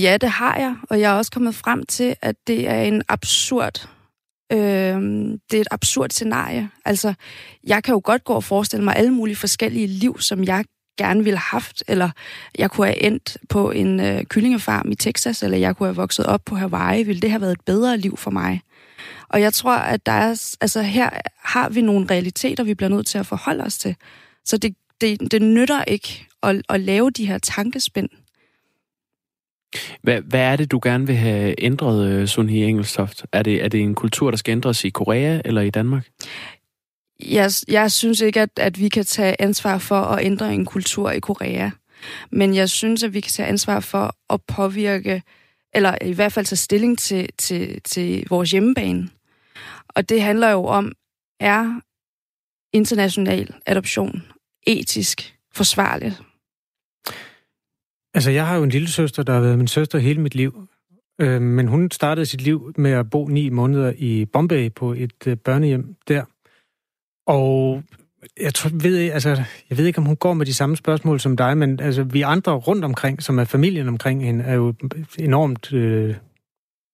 Ja, 0.02 0.16
det 0.20 0.30
har 0.30 0.56
jeg, 0.56 0.76
og 0.90 1.00
jeg 1.00 1.12
er 1.12 1.16
også 1.16 1.32
kommet 1.32 1.54
frem 1.54 1.86
til, 1.86 2.16
at 2.22 2.36
det 2.46 2.68
er 2.68 2.82
en 2.82 3.02
absurd 3.08 3.88
øh, 4.52 5.00
det 5.50 5.56
er 5.56 5.60
et 5.60 5.68
absurd 5.70 6.10
scenarie. 6.10 6.70
Altså, 6.84 7.14
jeg 7.64 7.82
kan 7.82 7.92
jo 7.92 8.00
godt 8.04 8.24
gå 8.24 8.32
og 8.32 8.44
forestille 8.44 8.84
mig 8.84 8.96
alle 8.96 9.10
mulige 9.10 9.36
forskellige 9.36 9.86
liv, 9.86 10.20
som 10.20 10.44
jeg 10.44 10.64
gerne 10.98 11.24
ville 11.24 11.38
have 11.38 11.60
haft, 11.60 11.84
eller 11.88 12.10
jeg 12.58 12.70
kunne 12.70 12.86
have 12.86 13.02
endt 13.02 13.36
på 13.48 13.70
en 13.70 14.00
øh, 14.00 14.24
kyllingefarm 14.24 14.90
i 14.90 14.94
Texas, 14.94 15.42
eller 15.42 15.58
jeg 15.58 15.76
kunne 15.76 15.86
have 15.86 15.96
vokset 15.96 16.26
op 16.26 16.40
på 16.44 16.56
Hawaii, 16.56 17.02
ville 17.02 17.20
det 17.20 17.30
have 17.30 17.40
været 17.40 17.52
et 17.52 17.64
bedre 17.66 17.98
liv 17.98 18.16
for 18.16 18.30
mig. 18.30 18.60
Og 19.28 19.40
jeg 19.40 19.54
tror, 19.54 19.76
at 19.76 20.06
der 20.06 20.12
er, 20.12 20.56
altså 20.60 20.82
her 20.82 21.10
har 21.44 21.68
vi 21.68 21.80
nogle 21.80 22.06
realiteter, 22.10 22.64
vi 22.64 22.74
bliver 22.74 22.90
nødt 22.90 23.06
til 23.06 23.18
at 23.18 23.26
forholde 23.26 23.64
os 23.64 23.78
til. 23.78 23.96
Så 24.44 24.56
det, 24.56 24.76
det, 25.00 25.32
det 25.32 25.42
nytter 25.42 25.84
ikke 25.84 26.26
at, 26.42 26.62
at 26.68 26.80
lave 26.80 27.10
de 27.10 27.26
her 27.26 27.38
tankespind. 27.38 28.08
Hvad, 30.02 30.20
hvad 30.20 30.40
er 30.40 30.56
det, 30.56 30.70
du 30.70 30.80
gerne 30.82 31.06
vil 31.06 31.16
have 31.16 31.54
ændret, 31.58 32.08
øh, 32.08 32.26
Sunhi 32.26 32.64
Engelstoft? 32.64 33.26
Er 33.32 33.42
det, 33.42 33.64
er 33.64 33.68
det 33.68 33.80
en 33.80 33.94
kultur, 33.94 34.30
der 34.30 34.36
skal 34.36 34.52
ændres 34.52 34.84
i 34.84 34.90
Korea 34.90 35.40
eller 35.44 35.60
i 35.60 35.70
Danmark? 35.70 36.08
Jeg, 37.20 37.50
jeg 37.68 37.92
synes 37.92 38.20
ikke, 38.20 38.40
at, 38.40 38.50
at 38.56 38.80
vi 38.80 38.88
kan 38.88 39.04
tage 39.04 39.40
ansvar 39.42 39.78
for 39.78 40.00
at 40.00 40.24
ændre 40.24 40.54
en 40.54 40.64
kultur 40.64 41.10
i 41.10 41.20
Korea. 41.20 41.70
Men 42.30 42.54
jeg 42.54 42.70
synes, 42.70 43.02
at 43.02 43.14
vi 43.14 43.20
kan 43.20 43.30
tage 43.30 43.48
ansvar 43.48 43.80
for 43.80 44.16
at 44.30 44.40
påvirke, 44.42 45.22
eller 45.74 45.98
i 46.02 46.12
hvert 46.12 46.32
fald 46.32 46.46
tage 46.46 46.56
stilling 46.56 46.98
til, 46.98 47.28
til, 47.38 47.82
til 47.82 48.26
vores 48.28 48.50
hjemmebane. 48.50 49.08
Og 49.88 50.08
det 50.08 50.22
handler 50.22 50.50
jo 50.50 50.64
om, 50.64 50.92
er 51.40 51.80
international 52.72 53.54
adoption 53.66 54.22
etisk 54.66 55.36
forsvarligt? 55.54 56.22
Altså, 58.16 58.30
jeg 58.30 58.46
har 58.46 58.56
jo 58.56 58.62
en 58.62 58.70
lille 58.70 58.88
søster, 58.88 59.22
der 59.22 59.32
har 59.32 59.40
været 59.40 59.58
min 59.58 59.68
søster 59.68 59.98
hele 59.98 60.20
mit 60.20 60.34
liv. 60.34 60.68
Øh, 61.20 61.42
men 61.42 61.68
hun 61.68 61.90
startede 61.90 62.26
sit 62.26 62.40
liv 62.40 62.72
med 62.76 62.90
at 62.90 63.10
bo 63.10 63.28
ni 63.28 63.48
måneder 63.48 63.92
i 63.96 64.24
Bombay 64.24 64.72
på 64.72 64.92
et 64.92 65.26
øh, 65.26 65.36
børnehjem 65.36 65.96
der. 66.08 66.24
Og 67.26 67.82
jeg 68.40 68.54
tror, 68.54 68.70
ved, 68.72 69.10
altså, 69.10 69.30
jeg 69.70 69.78
ved 69.78 69.86
ikke, 69.86 69.98
om 69.98 70.04
hun 70.04 70.16
går 70.16 70.34
med 70.34 70.46
de 70.46 70.54
samme 70.54 70.76
spørgsmål 70.76 71.20
som 71.20 71.36
dig, 71.36 71.58
men 71.58 71.80
altså, 71.80 72.02
vi 72.02 72.22
andre 72.22 72.52
rundt 72.52 72.84
omkring, 72.84 73.22
som 73.22 73.38
er 73.38 73.44
familien 73.44 73.88
omkring 73.88 74.24
hende, 74.24 74.44
er 74.44 74.54
jo 74.54 74.74
enormt 75.18 75.72
øh, 75.72 76.14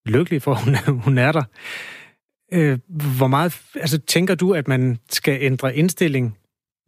lykkelige 0.07 0.41
for, 0.41 0.55
at 0.55 0.65
hun, 0.65 0.99
hun 0.99 1.19
er 1.19 1.33
der. 1.33 1.45
Øh, 2.53 2.79
hvor 3.19 3.27
meget 3.27 3.63
altså, 3.75 3.99
tænker 3.99 4.35
du, 4.35 4.55
at 4.55 4.69
man 4.69 4.99
skal 5.11 5.39
ændre 5.41 5.77
indstilling, 5.77 6.39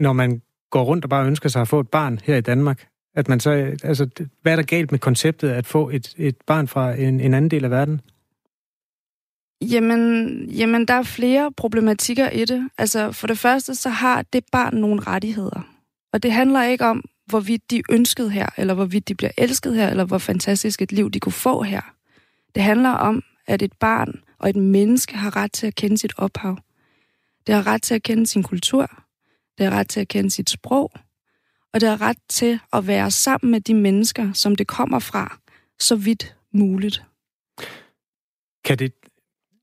når 0.01 0.13
man 0.13 0.43
går 0.71 0.85
rundt 0.85 1.05
og 1.05 1.11
bare 1.11 1.27
ønsker 1.27 1.49
sig 1.49 1.63
at 1.63 1.69
få 1.69 1.81
et 1.81 1.89
barn 1.89 2.19
her 2.25 2.37
i 2.37 2.41
Danmark? 2.41 2.87
At 3.15 3.29
man 3.29 3.41
så, 3.41 3.51
altså, 3.83 4.09
hvad 4.43 4.53
er 4.53 4.57
der 4.57 4.63
galt 4.63 4.91
med 4.91 4.99
konceptet 4.99 5.51
at 5.51 5.67
få 5.67 5.91
et, 5.91 6.15
et 6.17 6.37
barn 6.47 6.69
fra 6.69 6.95
en, 6.95 7.21
en 7.21 7.35
anden 7.35 7.51
del 7.51 7.65
af 7.65 7.71
verden? 7.71 8.01
Jamen, 9.61 10.29
jamen, 10.51 10.89
der 10.89 10.95
er 10.95 11.03
flere 11.03 11.53
problematikker 11.53 12.31
i 12.31 12.45
det. 12.45 12.71
Altså, 12.79 13.13
for 13.13 13.27
det 13.27 13.39
første, 13.39 13.75
så 13.75 13.89
har 13.89 14.23
det 14.23 14.45
barn 14.53 14.75
nogle 14.75 15.01
rettigheder. 15.01 15.69
Og 16.13 16.23
det 16.23 16.33
handler 16.33 16.63
ikke 16.63 16.85
om, 16.85 17.05
hvorvidt 17.27 17.71
de 17.71 17.83
ønskede 17.91 18.31
her, 18.31 18.47
eller 18.57 18.75
hvorvidt 18.75 19.09
de 19.09 19.15
bliver 19.15 19.31
elsket 19.39 19.75
her, 19.75 19.89
eller 19.89 20.05
hvor 20.05 20.19
fantastisk 20.19 20.83
et 20.83 20.93
liv 20.93 21.11
de 21.11 21.21
kunne 21.21 21.33
få 21.33 21.63
her. 21.63 21.95
Det 22.55 22.63
handler 22.63 22.91
om, 22.91 23.23
at 23.47 23.63
et 23.63 23.73
barn 23.73 24.21
og 24.39 24.49
et 24.49 24.57
menneske 24.57 25.17
har 25.17 25.37
ret 25.37 25.53
til 25.53 25.67
at 25.67 25.75
kende 25.75 25.99
sit 25.99 26.13
ophav. 26.17 26.59
Det 27.47 27.55
har 27.55 27.67
ret 27.67 27.83
til 27.83 27.95
at 27.95 28.03
kende 28.03 28.27
sin 28.27 28.43
kultur. 28.43 28.91
Det 29.59 29.67
har 29.67 29.79
ret 29.79 29.89
til 29.89 30.01
at 30.01 30.09
kende 30.09 30.31
sit 30.31 30.51
sprog. 30.51 30.93
Og 31.75 31.81
det 31.81 31.89
har 31.89 32.01
ret 32.01 32.19
til 32.29 32.61
at 32.73 32.87
være 32.87 33.11
sammen 33.11 33.51
med 33.51 33.61
de 33.61 33.75
mennesker, 33.75 34.33
som 34.33 34.57
det 34.57 34.67
kommer 34.67 34.99
fra, 34.99 35.39
så 35.79 35.97
vidt 35.97 36.37
muligt. 36.53 37.03
Kan 38.65 38.79
det, 38.79 38.93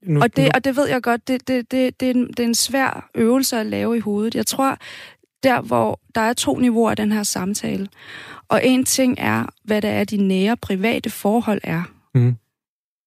nu, 0.04 0.22
og, 0.22 0.36
det, 0.36 0.44
nu... 0.44 0.50
og 0.54 0.64
det 0.64 0.76
ved 0.76 0.88
jeg 0.88 1.02
godt, 1.02 1.28
det, 1.28 1.48
det, 1.48 1.72
det, 1.72 2.00
det, 2.00 2.06
er 2.06 2.14
en, 2.14 2.28
det 2.28 2.40
er 2.40 2.44
en 2.44 2.56
svær 2.56 3.10
øvelse 3.16 3.58
at 3.58 3.66
lave 3.66 3.98
i 3.98 4.00
hovedet. 4.00 4.36
Jeg 4.36 4.46
tror, 4.46 4.78
der 5.44 5.62
hvor 5.62 6.00
der 6.16 6.22
er 6.22 6.34
to 6.34 6.58
niveauer 6.60 6.90
af 6.90 6.96
den 6.96 7.12
her 7.12 7.24
samtale. 7.24 7.88
Og 8.48 8.66
en 8.66 8.86
ting 8.86 9.16
er, 9.18 9.46
hvad 9.64 9.82
det 9.82 9.90
er, 9.90 10.04
de 10.04 10.18
nære 10.18 10.58
private 10.58 11.10
forhold 11.10 11.62
er. 11.64 11.84
Mm. 12.16 12.36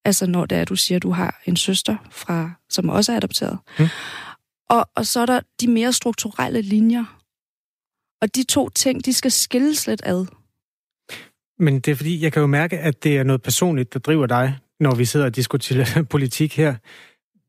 Altså 0.04 0.26
når 0.26 0.46
det 0.46 0.58
er, 0.58 0.64
du 0.64 0.76
siger, 0.76 0.98
du 0.98 1.10
har 1.10 1.42
en 1.46 1.56
søster, 1.56 1.96
fra, 2.10 2.50
som 2.70 2.88
også 2.88 3.12
er 3.12 3.16
adopteret. 3.16 3.58
Mm. 3.78 3.86
Og, 4.70 4.88
og 4.94 5.06
så 5.06 5.20
er 5.20 5.26
der 5.26 5.40
de 5.60 5.68
mere 5.68 5.92
strukturelle 5.92 6.62
linjer. 6.62 7.23
Og 8.24 8.34
de 8.34 8.42
to 8.42 8.68
ting, 8.68 9.04
de 9.04 9.12
skal 9.12 9.30
skilles 9.30 9.86
lidt 9.86 10.02
ad. 10.04 10.26
Men 11.58 11.80
det 11.80 11.88
er 11.88 11.94
fordi, 11.94 12.22
jeg 12.22 12.32
kan 12.32 12.40
jo 12.40 12.46
mærke, 12.46 12.78
at 12.78 13.04
det 13.04 13.18
er 13.18 13.22
noget 13.22 13.42
personligt, 13.42 13.92
der 13.92 13.98
driver 13.98 14.26
dig 14.26 14.58
når 14.80 14.94
vi 14.94 15.04
sidder 15.04 15.26
og 15.26 15.36
diskuterer 15.36 16.02
politik 16.10 16.56
her. 16.56 16.74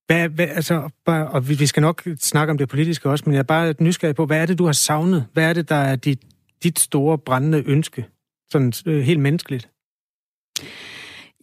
Hvad, 0.07 0.29
hvad, 0.29 0.47
altså, 0.47 0.89
bare, 1.05 1.27
og 1.27 1.49
vi, 1.49 1.65
skal 1.65 1.81
nok 1.81 2.03
snakke 2.19 2.51
om 2.51 2.57
det 2.57 2.69
politiske 2.69 3.09
også, 3.09 3.23
men 3.25 3.33
jeg 3.33 3.39
er 3.39 3.43
bare 3.43 3.73
nysgerrig 3.79 4.15
på, 4.15 4.25
hvad 4.25 4.41
er 4.41 4.45
det, 4.45 4.57
du 4.57 4.65
har 4.65 4.73
savnet? 4.73 5.27
Hvad 5.33 5.49
er 5.49 5.53
det, 5.53 5.69
der 5.69 5.75
er 5.75 5.95
dit, 5.95 6.19
dit 6.63 6.79
store 6.79 7.17
brændende 7.17 7.63
ønske? 7.65 8.05
Sådan 8.51 8.73
øh, 8.85 9.01
helt 9.01 9.19
menneskeligt. 9.19 9.69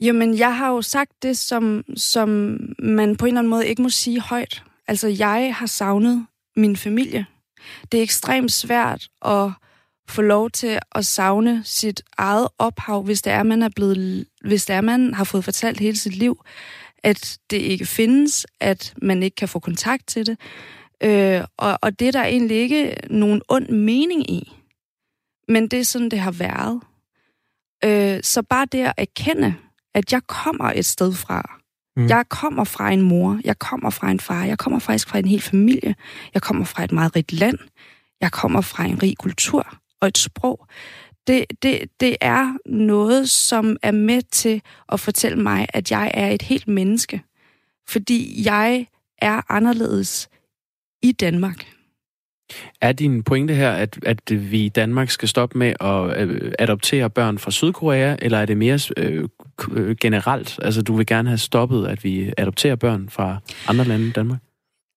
Jamen, 0.00 0.38
jeg 0.38 0.56
har 0.56 0.70
jo 0.70 0.82
sagt 0.82 1.22
det, 1.22 1.38
som, 1.38 1.84
som 1.96 2.28
man 2.78 3.16
på 3.16 3.24
en 3.24 3.28
eller 3.28 3.40
anden 3.40 3.50
måde 3.50 3.66
ikke 3.66 3.82
må 3.82 3.88
sige 3.88 4.20
højt. 4.20 4.62
Altså, 4.88 5.08
jeg 5.08 5.54
har 5.54 5.66
savnet 5.66 6.26
min 6.56 6.76
familie. 6.76 7.26
Det 7.92 7.98
er 7.98 8.02
ekstremt 8.02 8.52
svært 8.52 9.08
at 9.24 9.50
få 10.08 10.22
lov 10.22 10.50
til 10.50 10.78
at 10.92 11.06
savne 11.06 11.62
sit 11.64 12.02
eget 12.18 12.48
ophav, 12.58 13.02
hvis 13.02 13.22
det 13.22 13.32
er, 13.32 13.42
man 13.42 13.62
er 13.62 13.68
blevet, 13.76 14.26
hvis 14.44 14.66
det 14.66 14.76
er, 14.76 14.80
man 14.80 15.14
har 15.14 15.24
fået 15.24 15.44
fortalt 15.44 15.80
hele 15.80 15.96
sit 15.96 16.16
liv, 16.16 16.44
at 17.02 17.38
det 17.50 17.56
ikke 17.56 17.86
findes, 17.86 18.46
at 18.60 18.94
man 19.02 19.22
ikke 19.22 19.34
kan 19.34 19.48
få 19.48 19.58
kontakt 19.58 20.06
til 20.06 20.26
det. 20.26 20.38
Øh, 21.02 21.44
og, 21.56 21.78
og 21.82 21.98
det 21.98 22.08
er 22.08 22.12
der 22.12 22.24
egentlig 22.24 22.56
ikke 22.56 22.94
nogen 23.10 23.42
ond 23.48 23.68
mening 23.68 24.30
i. 24.30 24.52
Men 25.48 25.68
det 25.68 25.80
er 25.80 25.84
sådan, 25.84 26.08
det 26.08 26.18
har 26.18 26.30
været. 26.30 26.80
Øh, 27.84 28.22
så 28.22 28.42
bare 28.42 28.66
det 28.72 28.78
at 28.78 28.94
erkende, 28.98 29.54
at 29.94 30.12
jeg 30.12 30.22
kommer 30.26 30.72
et 30.74 30.84
sted 30.84 31.12
fra, 31.12 31.61
Mm. 31.96 32.06
Jeg 32.06 32.28
kommer 32.28 32.64
fra 32.64 32.90
en 32.90 33.02
mor, 33.02 33.40
jeg 33.44 33.58
kommer 33.58 33.90
fra 33.90 34.10
en 34.10 34.20
far, 34.20 34.44
jeg 34.44 34.58
kommer 34.58 34.78
faktisk 34.78 35.08
fra 35.08 35.18
en 35.18 35.24
hel 35.24 35.40
familie, 35.40 35.94
jeg 36.34 36.42
kommer 36.42 36.64
fra 36.64 36.84
et 36.84 36.92
meget 36.92 37.16
rigt 37.16 37.32
land, 37.32 37.58
jeg 38.20 38.32
kommer 38.32 38.60
fra 38.60 38.84
en 38.84 39.02
rig 39.02 39.16
kultur 39.18 39.78
og 40.00 40.08
et 40.08 40.18
sprog. 40.18 40.66
Det, 41.26 41.44
det, 41.62 41.84
det 42.00 42.16
er 42.20 42.56
noget, 42.66 43.30
som 43.30 43.76
er 43.82 43.90
med 43.90 44.22
til 44.22 44.62
at 44.92 45.00
fortælle 45.00 45.42
mig, 45.42 45.66
at 45.68 45.90
jeg 45.90 46.10
er 46.14 46.28
et 46.28 46.42
helt 46.42 46.68
menneske. 46.68 47.22
Fordi 47.88 48.46
jeg 48.46 48.86
er 49.18 49.52
anderledes 49.52 50.28
i 51.02 51.12
Danmark. 51.12 51.66
Er 52.80 52.92
din 52.92 53.22
pointe 53.22 53.54
her, 53.54 53.70
at, 53.70 53.98
at 54.02 54.50
vi 54.50 54.64
i 54.64 54.68
Danmark 54.68 55.10
skal 55.10 55.28
stoppe 55.28 55.58
med 55.58 55.74
at 55.80 56.28
øh, 56.28 56.52
adoptere 56.58 57.10
børn 57.10 57.38
fra 57.38 57.50
Sydkorea, 57.50 58.16
eller 58.22 58.38
er 58.38 58.46
det 58.46 58.56
mere 58.56 58.78
øh, 58.96 59.28
øh, 59.72 59.96
generelt? 60.00 60.58
Altså, 60.62 60.82
du 60.82 60.96
vil 60.96 61.06
gerne 61.06 61.28
have 61.28 61.38
stoppet, 61.38 61.86
at 61.86 62.04
vi 62.04 62.32
adopterer 62.36 62.76
børn 62.76 63.08
fra 63.08 63.38
andre 63.68 63.84
lande 63.84 64.04
end 64.04 64.12
Danmark? 64.12 64.38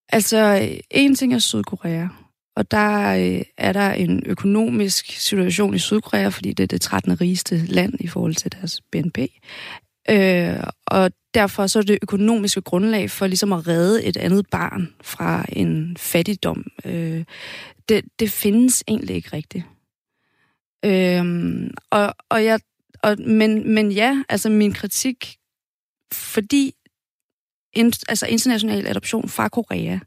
Altså, 0.10 0.70
en 0.92 1.16
ting 1.16 1.34
er 1.34 1.40
Sydkorea, 1.40 2.08
og 2.56 2.72
der 2.72 3.16
øh, 3.16 3.42
er 3.58 3.74
der 3.74 3.92
en 3.92 4.24
økonomisk 4.26 5.20
situation 5.20 5.76
i 5.76 5.80
Sydkorea, 5.80 6.28
fordi 6.28 6.54
det 6.54 6.64
er 6.64 6.68
det 6.68 6.82
13. 6.82 7.22
rigeste 7.22 7.58
land 7.58 7.94
i 8.00 8.08
forhold 8.08 8.36
til 8.36 8.52
deres 8.52 8.82
BNP. 8.92 9.18
Øh, 10.10 10.64
og 10.88 11.12
derfor 11.34 11.68
så 11.68 11.80
er 11.80 11.84
det 11.84 12.00
økonomiske 12.02 12.62
grundlag 12.62 13.12
for 13.12 13.28
ligesom 13.28 13.54
at 13.54 13.68
redde 13.68 14.04
et 14.04 14.18
andet 14.18 14.46
barn 14.52 14.94
fra 15.02 15.46
en 15.50 15.98
fattigdom. 15.98 16.66
Øh, 16.86 17.24
det, 17.90 18.06
det 18.20 18.32
findes 18.32 18.84
egentlig 18.88 19.16
ikke 19.16 19.30
rigtigt. 19.34 19.64
Øh, 20.86 21.26
og, 21.90 22.16
og 22.30 22.46
jeg, 22.46 22.60
og, 23.04 23.18
men, 23.20 23.74
men 23.74 23.92
ja, 23.92 24.24
altså 24.30 24.50
min 24.50 24.74
kritik, 24.74 25.38
fordi 26.14 26.74
in, 27.74 27.94
altså 28.10 28.26
international 28.26 28.88
adoption 28.88 29.30
fra 29.30 29.50
Korea, 29.50 30.00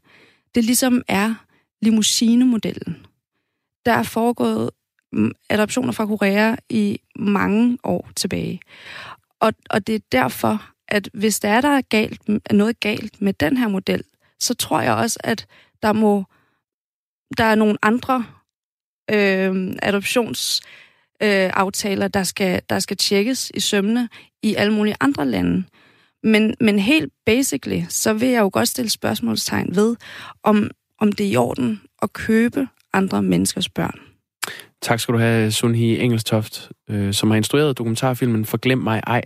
det 0.55 0.63
ligesom 0.63 1.01
er 1.07 1.35
limousinemodellen. 1.81 3.05
Der 3.85 3.91
er 3.91 4.03
foregået 4.03 4.69
adoptioner 5.49 5.91
fra 5.91 6.05
Korea 6.05 6.55
i 6.69 6.99
mange 7.15 7.77
år 7.83 8.09
tilbage. 8.15 8.59
Og, 9.39 9.53
og 9.69 9.87
det 9.87 9.95
er 9.95 9.99
derfor, 10.11 10.65
at 10.87 11.09
hvis 11.13 11.39
der 11.39 11.49
er, 11.49 11.61
der 11.61 11.69
er 11.69 11.81
galt, 11.81 12.21
er 12.45 12.53
noget 12.53 12.79
galt 12.79 13.21
med 13.21 13.33
den 13.33 13.57
her 13.57 13.67
model, 13.67 14.03
så 14.39 14.53
tror 14.53 14.81
jeg 14.81 14.93
også, 14.93 15.19
at 15.23 15.45
der 15.83 15.93
må 15.93 16.25
der 17.37 17.43
er 17.43 17.55
nogle 17.55 17.77
andre 17.81 18.25
øh, 19.11 19.73
adoptionsaftaler, 19.81 22.05
øh, 22.05 22.09
der, 22.13 22.23
skal, 22.23 22.61
der 22.69 22.79
skal 22.79 22.97
tjekkes 22.97 23.51
i 23.53 23.59
sømne 23.59 24.09
i 24.43 24.55
alle 24.55 24.73
mulige 24.73 24.95
andre 24.99 25.25
lande. 25.25 25.63
Men, 26.23 26.55
men 26.59 26.79
helt 26.79 27.13
basically, 27.25 27.81
så 27.89 28.13
vil 28.13 28.29
jeg 28.29 28.39
jo 28.39 28.49
godt 28.53 28.69
stille 28.69 28.89
spørgsmålstegn 28.89 29.75
ved, 29.75 29.95
om, 30.43 30.71
om 30.99 31.11
det 31.11 31.25
er 31.25 31.31
i 31.31 31.35
orden 31.35 31.81
at 32.01 32.13
købe 32.13 32.67
andre 32.93 33.23
menneskers 33.23 33.69
børn. 33.69 34.08
Tak 34.81 34.99
skal 34.99 35.13
du 35.13 35.19
have, 35.19 35.51
Sunhi 35.51 35.99
Engelstoft, 35.99 36.71
øh, 36.89 37.13
som 37.13 37.29
har 37.29 37.37
instrueret 37.37 37.77
dokumentarfilmen 37.77 38.45
Forglem 38.45 38.77
mig 38.77 39.01
ej. 39.07 39.21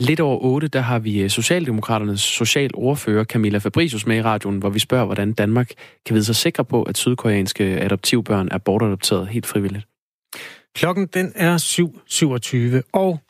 Lidt 0.00 0.20
over 0.20 0.38
8, 0.44 0.68
der 0.68 0.80
har 0.80 0.98
vi 0.98 1.22
øh, 1.22 1.30
Socialdemokraternes 1.30 2.20
socialordfører 2.20 3.24
Camilla 3.24 3.58
Fabricius 3.58 4.06
med 4.06 4.16
i 4.16 4.22
radioen, 4.22 4.58
hvor 4.58 4.70
vi 4.70 4.78
spørger, 4.78 5.04
hvordan 5.04 5.32
Danmark 5.32 5.70
kan 6.06 6.14
vide 6.14 6.24
sig 6.24 6.36
sikre 6.36 6.64
på, 6.64 6.82
at 6.82 6.96
sydkoreanske 6.96 7.64
adoptivbørn 7.64 8.48
er 8.50 8.58
bortadopteret 8.58 9.28
helt 9.28 9.46
frivilligt. 9.46 9.86
Klokken 10.74 11.06
den 11.06 11.32
er 11.34 11.58
7.27, 12.78 12.90
og 12.92 13.20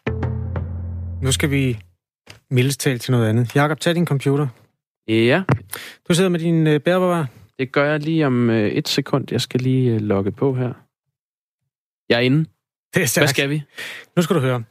nu 1.22 1.32
skal 1.32 1.50
vi 1.50 1.78
mildest 2.50 2.80
tale 2.80 2.98
til 2.98 3.12
noget 3.12 3.28
andet. 3.28 3.56
Jakob, 3.56 3.80
tag 3.80 3.94
din 3.94 4.06
computer. 4.06 4.46
Ja. 5.08 5.42
Du 6.08 6.14
sidder 6.14 6.30
med 6.30 6.40
din 6.40 6.66
øh, 6.66 6.80
bærbare. 6.80 7.26
Det 7.58 7.72
gør 7.72 7.90
jeg 7.90 8.00
lige 8.00 8.26
om 8.26 8.50
øh, 8.50 8.68
et 8.68 8.88
sekund. 8.88 9.26
Jeg 9.30 9.40
skal 9.40 9.60
lige 9.60 9.94
øh, 9.94 10.00
logge 10.00 10.32
på 10.32 10.54
her. 10.54 10.84
Jeg 12.09 12.17
er 12.17 12.21
inde. 12.21 12.38
Det 12.95 13.03
er 13.03 13.21
Hvad 13.21 13.29
skal 13.29 13.51
vi? 13.51 13.62
Nu 14.17 14.23
skal 14.23 14.37
du 14.37 14.40
høre. 14.40 14.64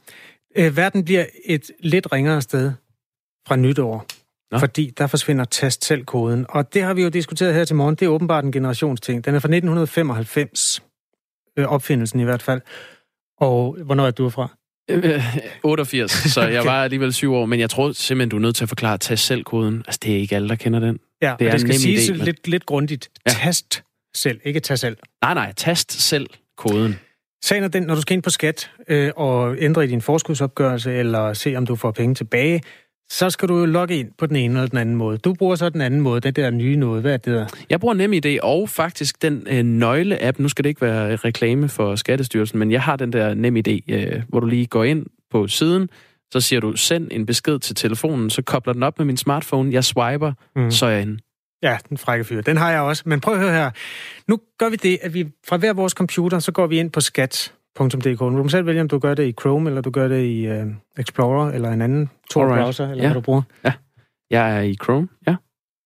Øh, 0.56 0.76
verden 0.76 1.04
bliver 1.04 1.26
et 1.44 1.70
lidt 1.80 2.12
ringere 2.12 2.42
sted 2.42 2.72
fra 3.48 3.56
nytår. 3.56 4.06
Nå. 4.50 4.58
Fordi 4.58 4.90
der 4.98 5.06
forsvinder 5.06 5.44
tast 5.44 5.84
selv 5.84 6.04
koden. 6.04 6.46
Og 6.48 6.74
det 6.74 6.82
har 6.82 6.94
vi 6.94 7.02
jo 7.02 7.08
diskuteret 7.08 7.54
her 7.54 7.64
til 7.64 7.76
morgen. 7.76 7.94
Det 7.94 8.06
er 8.06 8.08
åbenbart 8.08 8.44
en 8.44 8.52
generationsting. 8.52 9.24
Den 9.24 9.34
er 9.34 9.38
fra 9.38 9.48
1995. 9.48 10.82
Øh, 11.58 11.66
opfindelsen 11.66 12.20
i 12.20 12.24
hvert 12.24 12.42
fald. 12.42 12.60
Og 13.40 13.76
hvornår 13.84 14.06
er 14.06 14.10
du 14.10 14.30
fra? 14.30 14.48
88, 15.62 16.10
så 16.10 16.42
jeg 16.42 16.64
var 16.70 16.84
alligevel 16.84 17.12
syv 17.12 17.34
år, 17.34 17.46
men 17.46 17.60
jeg 17.60 17.70
tror 17.70 17.92
simpelthen, 17.92 18.28
du 18.28 18.36
er 18.36 18.40
nødt 18.40 18.56
til 18.56 18.64
at 18.64 18.68
forklare 18.68 18.98
tast 18.98 19.26
selv 19.26 19.44
koden. 19.44 19.82
Altså, 19.86 20.00
det 20.02 20.12
er 20.12 20.18
ikke 20.18 20.36
alle, 20.36 20.48
der 20.48 20.54
kender 20.54 20.80
den. 20.80 20.98
Ja, 21.22 21.36
det, 21.38 21.46
er 21.46 21.50
det 21.50 21.60
skal 21.60 21.74
siges 21.74 22.08
idé, 22.08 22.12
men... 22.12 22.20
lidt, 22.20 22.48
lidt 22.48 22.66
grundigt. 22.66 23.10
Ja. 23.26 23.32
Tast 23.32 23.82
selv, 24.16 24.40
ikke 24.44 24.60
tast 24.60 24.80
selv. 24.80 24.96
Nej, 25.22 25.34
nej, 25.34 25.52
tast 25.56 25.92
selv 25.92 26.26
koden. 26.56 26.98
Sagen 27.44 27.64
er 27.64 27.68
den, 27.68 27.82
når 27.82 27.94
du 27.94 28.00
skal 28.00 28.14
ind 28.14 28.22
på 28.22 28.30
skat 28.30 28.70
øh, 28.88 29.10
og 29.16 29.56
ændre 29.58 29.84
i 29.84 29.86
din 29.86 30.00
forskudsopgørelse, 30.00 30.92
eller 30.92 31.32
se, 31.32 31.56
om 31.56 31.66
du 31.66 31.76
får 31.76 31.90
penge 31.90 32.14
tilbage, 32.14 32.62
så 33.10 33.30
skal 33.30 33.48
du 33.48 33.58
jo 33.58 33.64
logge 33.64 33.96
ind 33.96 34.10
på 34.18 34.26
den 34.26 34.36
ene 34.36 34.54
eller 34.54 34.68
den 34.68 34.78
anden 34.78 34.94
måde. 34.94 35.18
Du 35.18 35.34
bruger 35.34 35.56
så 35.56 35.68
den 35.68 35.80
anden 35.80 36.00
måde, 36.00 36.20
den 36.20 36.34
der 36.34 36.50
nye 36.50 36.76
noget. 36.76 37.02
Hvad 37.02 37.12
er 37.12 37.16
det 37.16 37.34
der? 37.34 37.46
Jeg 37.70 37.80
bruger 37.80 37.94
NemID 37.94 38.40
og 38.42 38.68
faktisk 38.68 39.22
den 39.22 39.46
øh, 39.50 39.62
nøgle-app. 39.62 40.38
Nu 40.38 40.48
skal 40.48 40.64
det 40.64 40.68
ikke 40.68 40.80
være 40.80 41.16
reklame 41.16 41.68
for 41.68 41.96
Skattestyrelsen, 41.96 42.58
men 42.58 42.72
jeg 42.72 42.82
har 42.82 42.96
den 42.96 43.12
der 43.12 43.34
NemID, 43.34 43.80
øh, 43.90 44.22
hvor 44.28 44.40
du 44.40 44.46
lige 44.46 44.66
går 44.66 44.84
ind 44.84 45.06
på 45.30 45.48
siden, 45.48 45.88
så 46.32 46.40
siger 46.40 46.60
du, 46.60 46.76
send 46.76 47.08
en 47.10 47.26
besked 47.26 47.58
til 47.58 47.76
telefonen, 47.76 48.30
så 48.30 48.42
kobler 48.42 48.72
den 48.72 48.82
op 48.82 48.98
med 48.98 49.06
min 49.06 49.16
smartphone, 49.16 49.72
jeg 49.72 49.84
swiper, 49.84 50.32
mm. 50.56 50.70
så 50.70 50.86
er 50.86 50.90
jeg 50.90 51.02
inde. 51.02 51.18
Ja, 51.64 51.78
den 51.88 51.98
frække 51.98 52.24
fyr. 52.24 52.40
Den 52.40 52.56
har 52.56 52.70
jeg 52.70 52.80
også. 52.80 53.02
Men 53.06 53.20
prøv 53.20 53.34
at 53.34 53.40
høre 53.40 53.52
her. 53.52 53.70
Nu 54.28 54.40
gør 54.58 54.68
vi 54.68 54.76
det, 54.76 54.98
at 55.02 55.14
vi 55.14 55.28
fra 55.48 55.56
hver 55.56 55.72
vores 55.72 55.92
computer, 55.92 56.38
så 56.38 56.52
går 56.52 56.66
vi 56.66 56.78
ind 56.78 56.90
på 56.90 57.00
skat.dk. 57.00 58.20
Du 58.20 58.30
må 58.30 58.48
selv 58.48 58.66
vælge, 58.66 58.80
om 58.80 58.88
du 58.88 58.98
gør 58.98 59.14
det 59.14 59.26
i 59.26 59.32
Chrome, 59.40 59.70
eller 59.70 59.82
du 59.82 59.90
gør 59.90 60.08
det 60.08 60.24
i 60.24 60.50
uh, 60.50 60.66
Explorer, 60.98 61.52
eller 61.52 61.70
en 61.70 61.82
anden 61.82 62.10
Tor-browser, 62.30 62.90
eller 62.90 63.02
ja. 63.02 63.08
hvad 63.08 63.14
du 63.14 63.20
bruger. 63.20 63.42
Ja, 63.64 63.72
jeg 64.30 64.56
er 64.56 64.60
i 64.60 64.74
Chrome. 64.84 65.08
Ja, 65.26 65.30
jeg 65.30 65.36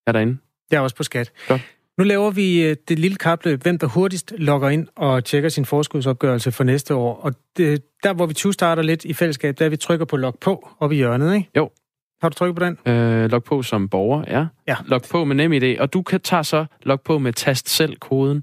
er 0.07 0.12
derinde. 0.12 0.38
Jeg 0.71 0.77
er 0.77 0.81
også 0.81 0.97
på 0.97 1.03
skat. 1.03 1.33
Godt. 1.49 1.61
Nu 1.99 2.05
laver 2.05 2.31
vi 2.31 2.71
uh, 2.71 2.77
det 2.88 2.99
lille 2.99 3.17
kapløb, 3.17 3.62
hvem 3.62 3.79
der 3.79 3.87
hurtigst 3.87 4.35
logger 4.38 4.69
ind 4.69 4.88
og 4.97 5.25
tjekker 5.25 5.49
sin 5.49 5.64
forskudsopgørelse 5.64 6.53
for 6.53 6.64
næste 6.64 6.95
år. 6.95 7.21
Og 7.21 7.35
det, 7.57 7.85
der, 8.03 8.12
hvor 8.12 8.27
vi 8.27 8.35
20 8.35 8.53
starter 8.53 8.83
lidt 8.83 9.05
i 9.05 9.12
fællesskab, 9.12 9.59
der 9.59 9.69
vi 9.69 9.77
trykker 9.77 10.07
på 10.07 10.17
log 10.17 10.38
på 10.41 10.69
op 10.81 10.93
i 10.93 10.97
hjørnet, 10.97 11.35
ikke? 11.35 11.51
Jo. 11.57 11.71
Har 12.20 12.28
du 12.28 12.35
trykket 12.35 12.57
på 12.57 12.64
den? 12.64 12.92
Øh, 12.94 13.31
log 13.31 13.44
på 13.44 13.62
som 13.62 13.88
borger, 13.88 14.24
ja. 14.26 14.46
ja. 14.68 14.76
Log 14.87 15.02
på 15.11 15.24
med 15.24 15.37
NemID, 15.37 15.78
og 15.78 15.92
du 15.92 16.02
kan 16.02 16.20
tage 16.20 16.44
så 16.44 16.66
log 16.83 17.00
på 17.00 17.18
med 17.18 17.33
tast 17.33 17.68
selv 17.68 17.96
koden. 17.96 18.42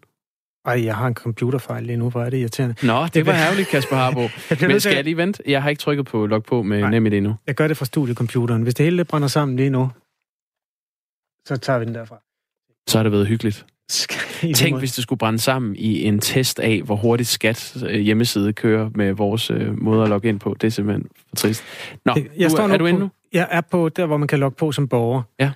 Ej, 0.65 0.85
jeg 0.85 0.95
har 0.95 1.07
en 1.07 1.13
computerfejl 1.13 1.83
lige 1.83 1.97
nu, 1.97 2.09
hvor 2.09 2.23
er 2.23 2.29
det 2.29 2.37
irriterende. 2.37 2.75
Nå, 2.83 3.07
det 3.13 3.25
var 3.25 3.33
herligt, 3.33 3.67
Kasper 3.67 3.95
Harbo. 3.95 4.21
Men 4.67 4.79
skal 4.79 4.95
jeg 4.95 5.03
lige 5.03 5.17
vente? 5.17 5.43
Jeg 5.45 5.63
har 5.63 5.69
ikke 5.69 5.79
trykket 5.79 6.05
på 6.05 6.25
log 6.25 6.43
på 6.43 6.63
med 6.63 6.89
NemID 6.89 7.13
endnu. 7.13 7.35
Jeg 7.47 7.55
gør 7.55 7.67
det 7.67 7.77
fra 7.77 7.85
studiecomputeren. 7.85 8.61
Hvis 8.61 8.73
det 8.73 8.83
hele 8.83 9.05
brænder 9.05 9.27
sammen 9.27 9.57
lige 9.57 9.69
nu, 9.69 9.89
så 11.45 11.57
tager 11.57 11.79
vi 11.79 11.85
den 11.85 11.95
derfra. 11.95 12.21
Så 12.87 12.97
har 12.97 13.03
det 13.03 13.11
været 13.11 13.27
hyggeligt. 13.27 13.65
Tænk, 14.55 14.79
hvis 14.79 14.93
det 14.93 15.03
skulle 15.03 15.19
brænde 15.19 15.39
sammen 15.39 15.75
i 15.75 16.03
en 16.03 16.19
test 16.19 16.59
af, 16.59 16.81
hvor 16.85 16.95
hurtigt 16.95 17.29
skat 17.29 17.77
øh, 17.89 17.99
hjemmeside 17.99 18.53
kører 18.53 18.89
med 18.95 19.13
vores 19.13 19.51
øh, 19.51 19.81
måde 19.81 20.03
at 20.03 20.09
logge 20.09 20.29
ind 20.29 20.39
på. 20.39 20.55
Det 20.61 20.67
er 20.67 20.71
simpelthen 20.71 21.07
for 21.29 21.35
trist. 21.35 21.63
Nå, 22.05 22.15
jeg 22.37 22.49
du, 22.49 22.55
står 22.55 22.67
er 22.67 22.77
du 22.77 22.85
inde 22.85 22.99
nu? 22.99 23.09
Jeg 23.35 23.47
er 23.51 23.61
på 23.61 23.89
der, 23.89 24.05
hvor 24.05 24.17
man 24.17 24.27
kan 24.27 24.39
logge 24.39 24.55
på 24.55 24.71
som 24.71 24.87
borger. 24.87 25.21
Ja. 25.39 25.51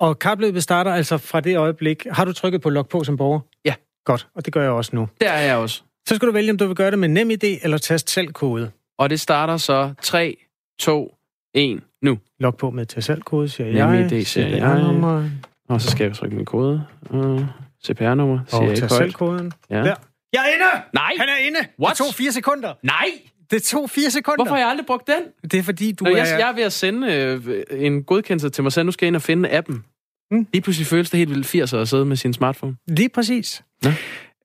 Og 0.00 0.18
kapløbet 0.18 0.62
starter 0.62 0.94
altså 0.94 1.18
fra 1.18 1.40
det 1.40 1.56
øjeblik. 1.56 2.06
Har 2.10 2.24
du 2.24 2.32
trykket 2.32 2.60
på 2.60 2.70
log 2.70 2.88
på 2.88 3.04
som 3.04 3.16
borger? 3.16 3.40
Ja. 3.64 3.74
Godt, 4.04 4.28
og 4.34 4.44
det 4.44 4.52
gør 4.52 4.62
jeg 4.62 4.70
også 4.70 4.96
nu. 4.96 5.08
Det 5.20 5.28
er 5.28 5.38
jeg 5.38 5.56
også. 5.56 5.82
Så 6.08 6.16
skal 6.16 6.28
du 6.28 6.32
vælge, 6.32 6.50
om 6.50 6.58
du 6.58 6.66
vil 6.66 6.76
gøre 6.76 6.90
det 6.90 6.98
med 6.98 7.08
NemID 7.08 7.44
eller 7.62 7.78
tast 7.78 8.10
selv 8.10 8.32
kode. 8.32 8.70
Og 8.98 9.10
det 9.10 9.20
starter 9.20 9.56
så 9.56 9.94
3, 10.02 10.36
2, 10.80 11.14
1, 11.54 11.80
nu. 12.02 12.18
Log 12.40 12.56
på 12.56 12.70
med 12.70 12.86
tast 12.86 13.06
selv 13.06 13.22
kode, 13.22 13.48
siger 13.48 13.66
jeg. 13.66 13.90
NemID 13.90 14.24
siger 14.24 14.48
jeg. 14.48 15.30
Og 15.68 15.80
så 15.80 15.90
skal 15.90 16.04
jeg 16.04 16.16
trykke 16.16 16.36
min 16.36 16.44
kode. 16.44 16.84
Uh, 17.10 17.42
CPR-nummer, 17.86 18.38
siger 18.46 18.60
og 18.60 18.66
jeg 18.66 18.76
ikke 18.76 18.88
selv 18.88 19.12
koden. 19.12 19.52
Ja. 19.70 19.76
Der. 19.76 19.94
Jeg 20.32 20.40
er 20.40 20.54
inde! 20.54 20.84
Nej! 20.92 21.12
Han 21.18 21.28
er 21.28 21.46
inde! 21.46 21.58
What? 21.82 21.90
Det 21.90 21.98
tog 21.98 22.14
fire 22.14 22.32
sekunder. 22.32 22.74
Nej! 22.82 23.08
Det 23.50 23.62
tog 23.62 23.90
fire 23.90 24.10
sekunder. 24.10 24.36
Hvorfor 24.36 24.54
har 24.54 24.60
jeg 24.60 24.68
aldrig 24.68 24.86
brugt 24.86 25.06
den? 25.06 25.50
Det 25.50 25.58
er 25.58 25.62
fordi, 25.62 25.92
du 25.92 26.04
Nå, 26.04 26.10
er... 26.10 26.16
Jeg, 26.16 26.36
jeg 26.38 26.48
er 26.48 26.54
ved 26.54 26.62
at 26.62 26.72
sende 26.72 27.12
øh, 27.12 27.62
en 27.70 28.04
godkendelse 28.04 28.50
til 28.50 28.62
mig 28.62 28.72
selv. 28.72 28.86
Nu 28.86 28.92
skal 28.92 29.06
jeg 29.06 29.08
ind 29.08 29.16
og 29.16 29.22
finde 29.22 29.50
appen. 29.50 29.84
Mm. 30.30 30.46
Lige 30.52 30.62
pludselig 30.62 30.86
føles 30.86 31.10
det 31.10 31.18
helt 31.18 31.30
vildt 31.30 31.46
80 31.46 31.72
at 31.72 31.88
sidde 31.88 32.04
med 32.04 32.16
sin 32.16 32.32
smartphone. 32.32 32.76
Lige 32.88 33.08
præcis. 33.08 33.62
Ja. 33.84 33.94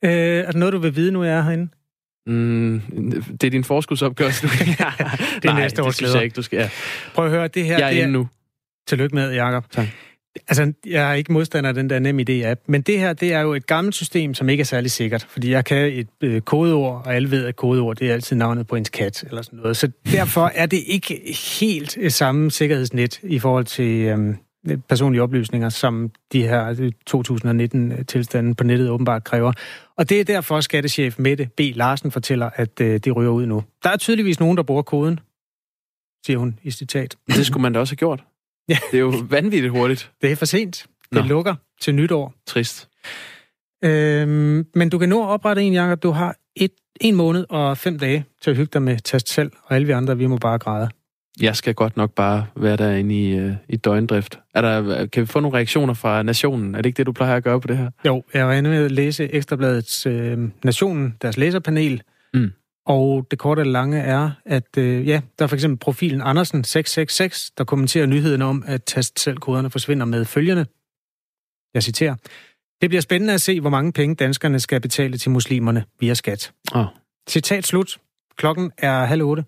Øh, 0.03 0.11
er 0.11 0.51
der 0.51 0.59
noget, 0.59 0.73
du 0.73 0.79
vil 0.79 0.95
vide, 0.95 1.11
nu 1.11 1.23
jeg 1.23 1.37
er 1.37 1.41
herinde? 1.41 1.67
Mm, 2.27 2.81
det 3.41 3.43
er 3.43 3.51
din 3.51 3.63
forskudsopgørelse. 3.63 4.47
det 4.47 4.79
er 4.79 5.45
Nej, 5.45 5.59
næste 5.59 5.83
års 5.83 5.87
det 5.87 5.95
synes 5.95 6.15
jeg 6.15 6.23
ikke, 6.23 6.35
du 6.35 6.41
skal. 6.41 6.57
Ja. 6.57 6.69
Prøv 7.13 7.25
at 7.25 7.31
høre, 7.31 7.47
det 7.47 7.65
her... 7.65 7.77
Jeg 7.77 7.87
er 7.87 7.93
det 7.93 8.01
inde 8.01 8.11
nu. 8.11 8.27
Tillykke 8.87 9.15
med, 9.15 9.33
Jacob. 9.33 9.71
Tak. 9.71 9.87
Altså, 10.47 10.73
jeg 10.85 11.09
er 11.09 11.13
ikke 11.13 11.33
modstander 11.33 11.67
af 11.67 11.73
den 11.73 11.89
der 11.89 11.99
nem 11.99 12.19
idé-app, 12.19 12.63
men 12.67 12.81
det 12.81 12.99
her, 12.99 13.13
det 13.13 13.33
er 13.33 13.41
jo 13.41 13.53
et 13.53 13.67
gammelt 13.67 13.95
system, 13.95 14.33
som 14.33 14.49
ikke 14.49 14.61
er 14.61 14.65
særlig 14.65 14.91
sikkert, 14.91 15.27
fordi 15.29 15.51
jeg 15.51 15.65
kan 15.65 15.93
et 15.93 16.07
øh, 16.21 16.41
kodeord, 16.41 17.05
og 17.05 17.15
alle 17.15 17.31
ved, 17.31 17.45
at 17.45 17.55
kodeord, 17.55 17.95
det 17.95 18.09
er 18.09 18.13
altid 18.13 18.35
navnet 18.35 18.67
på 18.67 18.75
ens 18.75 18.89
kat, 18.89 19.23
eller 19.23 19.41
sådan 19.41 19.59
noget. 19.59 19.77
Så 19.77 19.91
derfor 20.11 20.51
er 20.55 20.65
det 20.65 20.83
ikke 20.87 21.37
helt 21.59 21.97
øh, 21.99 22.11
samme 22.11 22.51
sikkerhedsnet 22.51 23.19
i 23.23 23.39
forhold 23.39 23.65
til 23.65 24.01
øh, 24.01 24.35
personlige 24.89 25.21
oplysninger, 25.21 25.69
som 25.69 26.11
de 26.31 26.43
her 26.43 26.75
øh, 26.79 26.91
2019-tilstanden 27.09 28.55
på 28.55 28.63
nettet 28.63 28.89
åbenbart 28.89 29.23
kræver. 29.23 29.53
Og 29.97 30.09
det 30.09 30.19
er 30.19 30.23
derfor, 30.23 30.61
skattechef 30.61 31.19
Mette 31.19 31.49
B. 31.57 31.59
Larsen 31.59 32.11
fortæller, 32.11 32.49
at 32.55 32.81
øh, 32.81 32.99
det 32.99 33.15
ryger 33.15 33.31
ud 33.31 33.45
nu. 33.45 33.63
Der 33.83 33.89
er 33.89 33.97
tydeligvis 33.97 34.39
nogen, 34.39 34.57
der 34.57 34.63
bruger 34.63 34.81
koden, 34.81 35.19
siger 36.25 36.37
hun 36.37 36.59
i 36.63 36.71
citat. 36.71 37.15
Det 37.27 37.45
skulle 37.45 37.61
man 37.61 37.73
da 37.73 37.79
også 37.79 37.91
have 37.91 37.97
gjort. 37.97 38.23
Ja. 38.69 38.77
Det 38.91 38.97
er 38.97 39.01
jo 39.01 39.13
vanvittigt 39.29 39.71
hurtigt. 39.71 40.11
Det 40.21 40.31
er 40.31 40.35
for 40.35 40.45
sent. 40.45 40.85
Det 41.13 41.21
Nå. 41.21 41.27
lukker 41.27 41.55
til 41.81 41.95
nytår. 41.95 42.33
Trist. 42.47 42.89
Øhm, 43.83 44.65
men 44.75 44.89
du 44.89 44.97
kan 44.97 45.09
nå 45.09 45.23
at 45.23 45.27
oprette 45.27 45.61
en, 45.61 45.73
Jacob. 45.73 46.03
Du 46.03 46.11
har 46.11 46.35
et, 46.55 46.71
en 47.01 47.15
måned 47.15 47.45
og 47.49 47.77
fem 47.77 47.99
dage 47.99 48.25
til 48.41 48.49
at 48.51 48.57
hygge 48.57 48.69
dig 48.73 48.81
med 48.81 48.99
tast 48.99 49.29
selv, 49.29 49.51
og 49.63 49.75
alle 49.75 49.87
vi 49.87 49.93
andre, 49.93 50.17
vi 50.17 50.27
må 50.27 50.37
bare 50.37 50.57
græde. 50.57 50.89
Jeg 51.41 51.55
skal 51.55 51.73
godt 51.73 51.97
nok 51.97 52.11
bare 52.11 52.45
være 52.55 52.77
derinde 52.77 53.15
i, 53.15 53.39
uh, 53.39 53.51
i 53.69 53.75
døgndrift. 53.75 54.39
Er 54.53 54.61
der, 54.61 55.05
kan 55.05 55.21
vi 55.21 55.25
få 55.25 55.39
nogle 55.39 55.57
reaktioner 55.57 55.93
fra 55.93 56.23
Nationen? 56.23 56.75
Er 56.75 56.81
det 56.81 56.85
ikke 56.85 56.97
det, 56.97 57.05
du 57.05 57.11
plejer 57.11 57.35
at 57.35 57.43
gøre 57.43 57.61
på 57.61 57.67
det 57.67 57.77
her? 57.77 57.89
Jo, 58.05 58.23
jeg 58.33 58.47
var 58.47 58.53
inde 58.53 58.69
med 58.69 58.85
at 58.85 58.91
læse 58.91 59.33
Ekstrabladets 59.33 60.07
uh, 60.07 60.13
Nationen, 60.63 61.15
deres 61.21 61.37
læserpanel. 61.37 62.01
Og 62.85 63.27
det 63.31 63.39
korte 63.39 63.59
og 63.59 63.65
lange 63.65 63.99
er, 63.99 64.31
at 64.45 64.77
uh, 64.77 65.07
ja, 65.07 65.21
der 65.39 65.45
er 65.45 65.47
for 65.47 65.55
eksempel 65.55 65.79
profilen 65.79 66.21
Andersen 66.21 66.63
666, 66.63 67.51
der 67.57 67.63
kommenterer 67.63 68.05
nyheden 68.05 68.41
om, 68.41 68.63
at 68.67 68.83
tast 68.83 69.19
selv 69.19 69.37
koderne 69.37 69.69
forsvinder 69.69 70.05
med 70.05 70.25
følgende. 70.25 70.65
Jeg 71.73 71.83
citerer. 71.83 72.15
Det 72.81 72.89
bliver 72.89 73.01
spændende 73.01 73.33
at 73.33 73.41
se, 73.41 73.61
hvor 73.61 73.69
mange 73.69 73.91
penge 73.91 74.15
danskerne 74.15 74.59
skal 74.59 74.81
betale 74.81 75.17
til 75.17 75.31
muslimerne 75.31 75.85
via 75.99 76.13
skat. 76.13 76.51
Oh. 76.75 76.85
Citat 77.29 77.65
slut. 77.65 77.97
Klokken 78.37 78.71
er 78.77 79.05
halv 79.05 79.23
otte. 79.23 79.45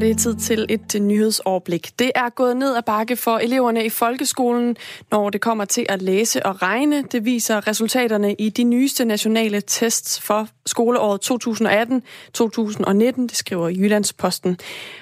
Og 0.00 0.04
det 0.04 0.10
er 0.10 0.14
tid 0.14 0.34
til 0.34 0.66
et 0.68 1.02
nyhedsoverblik. 1.02 1.98
Det 1.98 2.12
er 2.14 2.28
gået 2.28 2.56
ned 2.56 2.76
ad 2.76 2.82
bakke 2.82 3.16
for 3.16 3.38
eleverne 3.38 3.84
i 3.84 3.88
folkeskolen, 3.88 4.76
når 5.10 5.30
det 5.30 5.40
kommer 5.40 5.64
til 5.64 5.86
at 5.88 6.02
læse 6.02 6.46
og 6.46 6.62
regne. 6.62 7.02
Det 7.02 7.24
viser 7.24 7.66
resultaterne 7.66 8.34
i 8.34 8.48
de 8.48 8.64
nyeste 8.64 9.04
nationale 9.04 9.60
tests 9.60 10.20
for 10.20 10.48
skoleåret 10.66 11.30
2018-2019, 11.30 13.26
det 13.26 13.36
skriver 13.36 13.68
Jyllandsposten. 13.68 14.58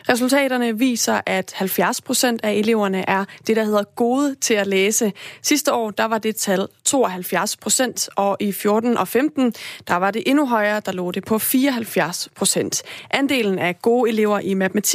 Resultaterne 0.08 0.78
viser, 0.78 1.20
at 1.26 1.52
70 1.56 2.00
procent 2.00 2.40
af 2.44 2.52
eleverne 2.52 3.08
er 3.08 3.24
det, 3.46 3.56
der 3.56 3.64
hedder 3.64 3.82
gode 3.82 4.34
til 4.34 4.54
at 4.54 4.66
læse. 4.66 5.12
Sidste 5.42 5.72
år, 5.72 5.90
der 5.90 6.04
var 6.04 6.18
det 6.18 6.36
tal 6.36 6.66
72 6.84 7.56
procent, 7.56 8.08
og 8.16 8.36
i 8.40 8.52
14 8.52 8.96
og 8.96 9.08
15, 9.08 9.54
der 9.88 9.94
var 9.94 10.10
det 10.10 10.22
endnu 10.26 10.46
højere, 10.46 10.80
der 10.86 10.92
lå 10.92 11.10
det 11.10 11.24
på 11.24 11.38
74 11.38 12.28
procent. 12.36 12.82
Andelen 13.10 13.58
af 13.58 13.82
gode 13.82 14.10
elever 14.10 14.40
i 14.40 14.54
matematik 14.54 14.87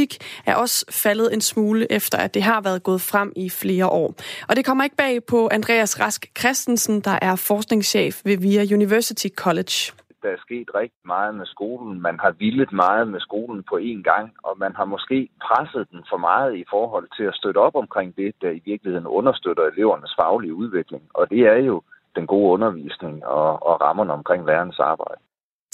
er 0.45 0.55
også 0.55 0.85
faldet 0.89 1.33
en 1.33 1.41
smule 1.41 1.91
efter, 1.91 2.17
at 2.17 2.33
det 2.33 2.43
har 2.43 2.61
været 2.61 2.83
gået 2.83 3.01
frem 3.01 3.33
i 3.35 3.49
flere 3.49 3.87
år. 3.87 4.15
Og 4.49 4.55
det 4.55 4.65
kommer 4.65 4.83
ikke 4.83 4.95
bag 4.95 5.23
på 5.25 5.49
Andreas 5.51 5.99
Rask 5.99 6.21
Christensen, 6.39 7.01
der 7.01 7.19
er 7.21 7.35
forskningschef 7.35 8.21
ved 8.25 8.37
VIA 8.37 8.75
University 8.75 9.27
College 9.35 9.93
der 10.23 10.29
er 10.29 10.45
sket 10.47 10.69
rigtig 10.75 11.05
meget 11.05 11.35
med 11.35 11.45
skolen. 11.45 12.01
Man 12.01 12.19
har 12.19 12.31
villet 12.31 12.71
meget 12.71 13.07
med 13.07 13.19
skolen 13.19 13.63
på 13.69 13.75
én 13.77 14.01
gang, 14.01 14.33
og 14.43 14.53
man 14.57 14.75
har 14.75 14.85
måske 14.85 15.29
presset 15.47 15.87
den 15.91 16.03
for 16.09 16.17
meget 16.17 16.55
i 16.55 16.65
forhold 16.69 17.07
til 17.17 17.23
at 17.23 17.35
støtte 17.35 17.57
op 17.57 17.75
omkring 17.75 18.15
det, 18.15 18.35
der 18.41 18.49
i 18.49 18.61
virkeligheden 18.65 19.07
understøtter 19.07 19.63
elevernes 19.63 20.13
faglige 20.19 20.53
udvikling. 20.53 21.03
Og 21.13 21.29
det 21.29 21.39
er 21.39 21.59
jo 21.69 21.81
den 22.15 22.27
gode 22.27 22.49
undervisning 22.53 23.25
og, 23.25 23.63
og 23.67 23.81
rammerne 23.81 24.13
omkring 24.13 24.45
lærernes 24.45 24.79
arbejde. 24.79 25.21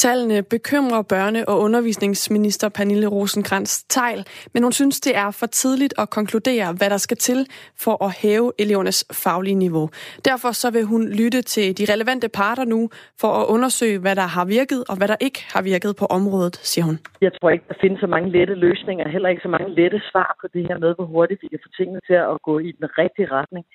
Tallene 0.03 0.43
bekymrer 0.43 1.03
børne- 1.13 1.45
og 1.51 1.59
undervisningsminister 1.59 2.69
Pernille 2.69 3.07
rosenkrantz 3.07 3.71
Tejl, 3.95 4.21
men 4.53 4.63
hun 4.63 4.71
synes, 4.71 4.99
det 4.99 5.13
er 5.23 5.31
for 5.39 5.45
tidligt 5.45 5.93
at 6.01 6.09
konkludere, 6.09 6.67
hvad 6.77 6.89
der 6.89 6.97
skal 6.97 7.17
til 7.17 7.39
for 7.83 7.95
at 8.05 8.11
hæve 8.21 8.51
elevernes 8.63 8.99
faglige 9.23 9.59
niveau. 9.65 9.89
Derfor 10.29 10.51
så 10.61 10.67
vil 10.71 10.83
hun 10.93 11.01
lytte 11.21 11.41
til 11.41 11.77
de 11.77 11.83
relevante 11.93 12.29
parter 12.39 12.65
nu 12.65 12.89
for 13.21 13.31
at 13.39 13.45
undersøge, 13.55 13.99
hvad 13.99 14.15
der 14.15 14.27
har 14.35 14.45
virket 14.45 14.81
og 14.89 14.95
hvad 14.97 15.07
der 15.07 15.19
ikke 15.27 15.41
har 15.53 15.61
virket 15.61 15.91
på 16.01 16.05
området, 16.05 16.55
siger 16.71 16.85
hun. 16.85 16.97
Jeg 17.21 17.31
tror 17.37 17.49
ikke, 17.49 17.65
der 17.67 17.77
findes 17.81 17.99
så 17.99 18.07
mange 18.07 18.29
lette 18.37 18.53
løsninger, 18.53 19.05
heller 19.15 19.29
ikke 19.29 19.41
så 19.41 19.51
mange 19.55 19.69
lette 19.79 19.99
svar 20.11 20.29
på 20.41 20.47
det 20.53 20.61
her 20.67 20.77
med, 20.83 20.91
hvor 20.97 21.05
hurtigt 21.15 21.41
vi 21.43 21.47
kan 21.47 21.59
få 21.65 21.69
tingene 21.77 22.01
til 22.07 22.17
at 22.33 22.37
gå 22.47 22.59
i 22.59 22.71
den 22.79 22.87
rigtige 23.01 23.31
retning. 23.37 23.65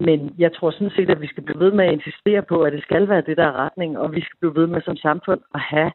Men 0.00 0.34
jeg 0.38 0.52
tror 0.52 0.70
sådan 0.70 0.90
set, 0.96 1.10
at 1.10 1.20
vi 1.20 1.26
skal 1.26 1.42
blive 1.42 1.60
ved 1.60 1.72
med 1.72 1.84
at 1.84 1.92
insistere 1.92 2.42
på, 2.42 2.62
at 2.62 2.72
det 2.72 2.82
skal 2.82 3.08
være 3.08 3.20
det, 3.20 3.36
der 3.36 3.46
er 3.46 3.60
retning, 3.64 3.98
og 3.98 4.14
vi 4.14 4.20
skal 4.20 4.36
blive 4.40 4.54
ved 4.54 4.66
med 4.66 4.82
som 4.82 4.96
samfund 4.96 5.40
at 5.54 5.60
have 5.60 5.92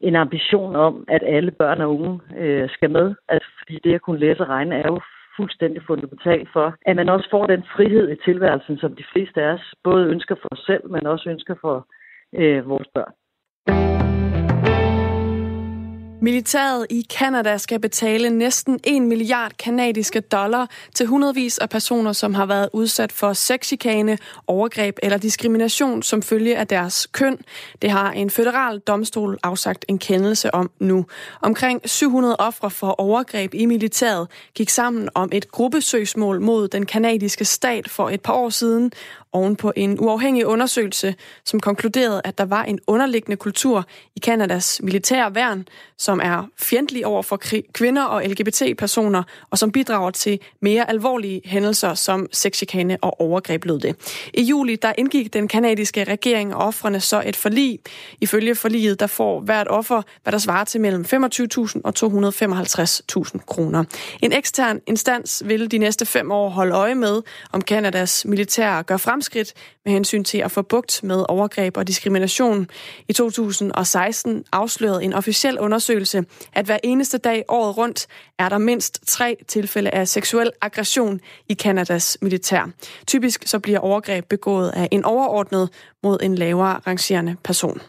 en 0.00 0.16
ambition 0.16 0.76
om, 0.76 1.04
at 1.08 1.22
alle 1.26 1.50
børn 1.50 1.80
og 1.80 1.90
unge 1.90 2.20
øh, 2.36 2.70
skal 2.70 2.90
med. 2.90 3.14
Altså, 3.28 3.48
fordi 3.58 3.78
det 3.84 3.94
at 3.94 4.02
kunne 4.02 4.20
læse 4.20 4.40
og 4.40 4.48
regne 4.48 4.74
er 4.74 4.88
jo 4.88 5.00
fuldstændig 5.36 5.82
fundamentalt 5.86 6.48
for, 6.52 6.74
at 6.86 6.96
man 6.96 7.08
også 7.08 7.28
får 7.30 7.46
den 7.46 7.62
frihed 7.76 8.10
i 8.10 8.16
tilværelsen, 8.24 8.78
som 8.78 8.96
de 8.96 9.04
fleste 9.12 9.42
af 9.42 9.52
os 9.52 9.74
både 9.84 10.06
ønsker 10.06 10.34
for 10.34 10.48
os 10.52 10.62
selv, 10.66 10.90
men 10.90 11.06
også 11.06 11.30
ønsker 11.30 11.54
for 11.60 11.86
øh, 12.34 12.68
vores 12.68 12.88
børn. 12.94 14.01
Militæret 16.22 16.86
i 16.90 17.06
Kanada 17.10 17.58
skal 17.58 17.80
betale 17.80 18.30
næsten 18.30 18.80
1 18.84 19.02
milliard 19.02 19.52
kanadiske 19.58 20.20
dollar 20.20 20.70
til 20.94 21.06
hundredvis 21.06 21.58
af 21.58 21.68
personer, 21.70 22.12
som 22.12 22.34
har 22.34 22.46
været 22.46 22.68
udsat 22.72 23.12
for 23.12 23.32
sexchikane, 23.32 24.18
overgreb 24.46 24.98
eller 25.02 25.18
diskrimination 25.18 26.02
som 26.02 26.22
følge 26.22 26.56
af 26.58 26.66
deres 26.66 27.06
køn. 27.06 27.38
Det 27.82 27.90
har 27.90 28.12
en 28.12 28.30
federal 28.30 28.78
domstol 28.78 29.38
afsagt 29.42 29.84
en 29.88 29.98
kendelse 29.98 30.54
om 30.54 30.70
nu. 30.78 31.06
Omkring 31.40 31.80
700 31.84 32.36
ofre 32.36 32.70
for 32.70 33.00
overgreb 33.00 33.54
i 33.54 33.66
militæret 33.66 34.28
gik 34.54 34.70
sammen 34.70 35.08
om 35.14 35.28
et 35.32 35.50
gruppesøgsmål 35.50 36.40
mod 36.40 36.68
den 36.68 36.86
kanadiske 36.86 37.44
stat 37.44 37.88
for 37.88 38.10
et 38.10 38.20
par 38.20 38.32
år 38.32 38.48
siden, 38.48 38.92
oven 39.32 39.56
på 39.56 39.72
en 39.76 40.00
uafhængig 40.00 40.46
undersøgelse, 40.46 41.14
som 41.44 41.60
konkluderede, 41.60 42.20
at 42.24 42.38
der 42.38 42.44
var 42.44 42.62
en 42.62 42.78
underliggende 42.86 43.36
kultur 43.36 43.84
i 44.16 44.20
Kanadas 44.20 44.80
militære 44.82 45.34
værn, 45.34 45.68
som 45.98 46.20
er 46.22 46.46
fjendtlig 46.58 47.06
over 47.06 47.22
for 47.22 47.40
kvinder 47.74 48.02
og 48.02 48.22
LGBT-personer, 48.24 49.22
og 49.50 49.58
som 49.58 49.72
bidrager 49.72 50.10
til 50.10 50.38
mere 50.60 50.88
alvorlige 50.90 51.40
hændelser 51.44 51.94
som 51.94 52.28
sexchikane 52.32 52.98
og 53.02 53.20
overgreb 53.20 53.64
lød 53.64 53.80
det. 53.80 53.96
I 54.34 54.42
juli 54.42 54.76
der 54.76 54.92
indgik 54.98 55.32
den 55.32 55.48
kanadiske 55.48 56.04
regering 56.04 56.54
og 56.54 56.62
offrene 56.66 57.00
så 57.00 57.22
et 57.26 57.36
forlig. 57.36 57.78
Ifølge 58.20 58.54
forliget 58.54 59.00
der 59.00 59.06
får 59.06 59.40
hvert 59.40 59.68
offer, 59.68 60.02
hvad 60.22 60.32
der 60.32 60.38
svarer 60.38 60.64
til 60.64 60.80
mellem 60.80 61.04
25.000 61.12 61.80
og 61.84 61.94
255.000 61.96 63.38
kroner. 63.46 63.84
En 64.22 64.32
ekstern 64.32 64.80
instans 64.86 65.42
vil 65.46 65.70
de 65.70 65.78
næste 65.78 66.06
fem 66.06 66.30
år 66.30 66.48
holde 66.48 66.74
øje 66.74 66.94
med, 66.94 67.22
om 67.52 67.62
Kanadas 67.62 68.24
militær 68.24 68.82
gør 68.82 68.96
frem 68.96 69.21
fremskridt 69.22 69.54
med 69.84 69.92
hensyn 69.92 70.24
til 70.24 70.38
at 70.38 70.50
få 70.50 70.62
bugt 70.62 71.02
med 71.02 71.24
overgreb 71.28 71.76
og 71.76 71.88
diskrimination. 71.88 72.66
I 73.08 73.12
2016 73.12 74.44
afslørede 74.52 75.04
en 75.04 75.12
officiel 75.12 75.58
undersøgelse, 75.58 76.24
at 76.52 76.66
hver 76.66 76.78
eneste 76.84 77.18
dag 77.18 77.44
året 77.48 77.76
rundt 77.76 78.06
er 78.38 78.48
der 78.48 78.58
mindst 78.58 79.00
tre 79.06 79.36
tilfælde 79.48 79.90
af 79.90 80.08
seksuel 80.08 80.50
aggression 80.60 81.20
i 81.48 81.54
Kanadas 81.54 82.18
militær. 82.22 82.70
Typisk 83.06 83.42
så 83.46 83.58
bliver 83.58 83.78
overgreb 83.78 84.24
begået 84.28 84.70
af 84.70 84.88
en 84.90 85.04
overordnet 85.04 85.68
mod 86.02 86.18
en 86.22 86.34
lavere 86.34 86.80
rangerende 86.86 87.36
person. 87.44 87.80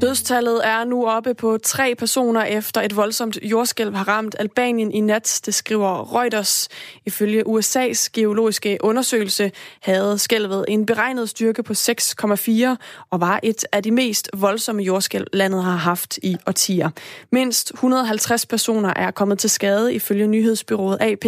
Dødstallet 0.00 0.60
er 0.64 0.84
nu 0.84 1.06
oppe 1.06 1.34
på 1.34 1.58
tre 1.62 1.94
personer 1.94 2.42
efter 2.42 2.80
et 2.82 2.96
voldsomt 2.96 3.38
jordskælv 3.42 3.94
har 3.94 4.08
ramt 4.08 4.36
Albanien 4.38 4.92
i 4.92 5.00
nat, 5.00 5.40
det 5.46 5.54
skriver 5.54 6.16
Reuters. 6.16 6.68
Ifølge 7.06 7.46
USA's 7.46 8.08
geologiske 8.12 8.78
undersøgelse 8.80 9.52
havde 9.82 10.18
skælvet 10.18 10.64
en 10.68 10.86
beregnet 10.86 11.28
styrke 11.28 11.62
på 11.62 11.72
6,4 11.72 12.76
og 13.10 13.20
var 13.20 13.40
et 13.42 13.64
af 13.72 13.82
de 13.82 13.90
mest 13.90 14.30
voldsomme 14.36 14.82
jordskælv 14.82 15.26
landet 15.32 15.64
har 15.64 15.76
haft 15.76 16.18
i 16.22 16.36
årtier. 16.46 16.90
Mindst 17.32 17.70
150 17.74 18.46
personer 18.46 18.92
er 18.96 19.10
kommet 19.10 19.38
til 19.38 19.50
skade 19.50 19.94
ifølge 19.94 20.26
nyhedsbyrået 20.26 20.98
AP. 21.00 21.24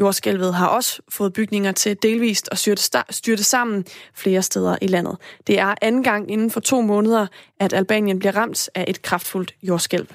Jordskælvet 0.00 0.54
har 0.54 0.66
også 0.66 1.02
fået 1.08 1.32
bygninger 1.32 1.72
til 1.72 1.96
delvist 2.02 2.48
at 2.52 2.58
styrte, 2.58 2.82
styrte 3.10 3.44
sammen 3.44 3.84
flere 4.14 4.42
steder 4.42 4.76
i 4.82 4.86
landet. 4.86 5.16
Det 5.46 5.58
er 5.58 5.74
anden 5.82 6.02
gang 6.02 6.30
inden 6.30 6.50
for 6.50 6.60
to 6.60 6.80
måneder, 6.80 7.26
at 7.60 7.72
Albanien 7.72 8.18
bliver 8.18 8.36
ramt 8.36 8.70
af 8.74 8.84
et 8.88 9.02
kraftfuldt 9.02 9.54
jordskælv. 9.62 10.06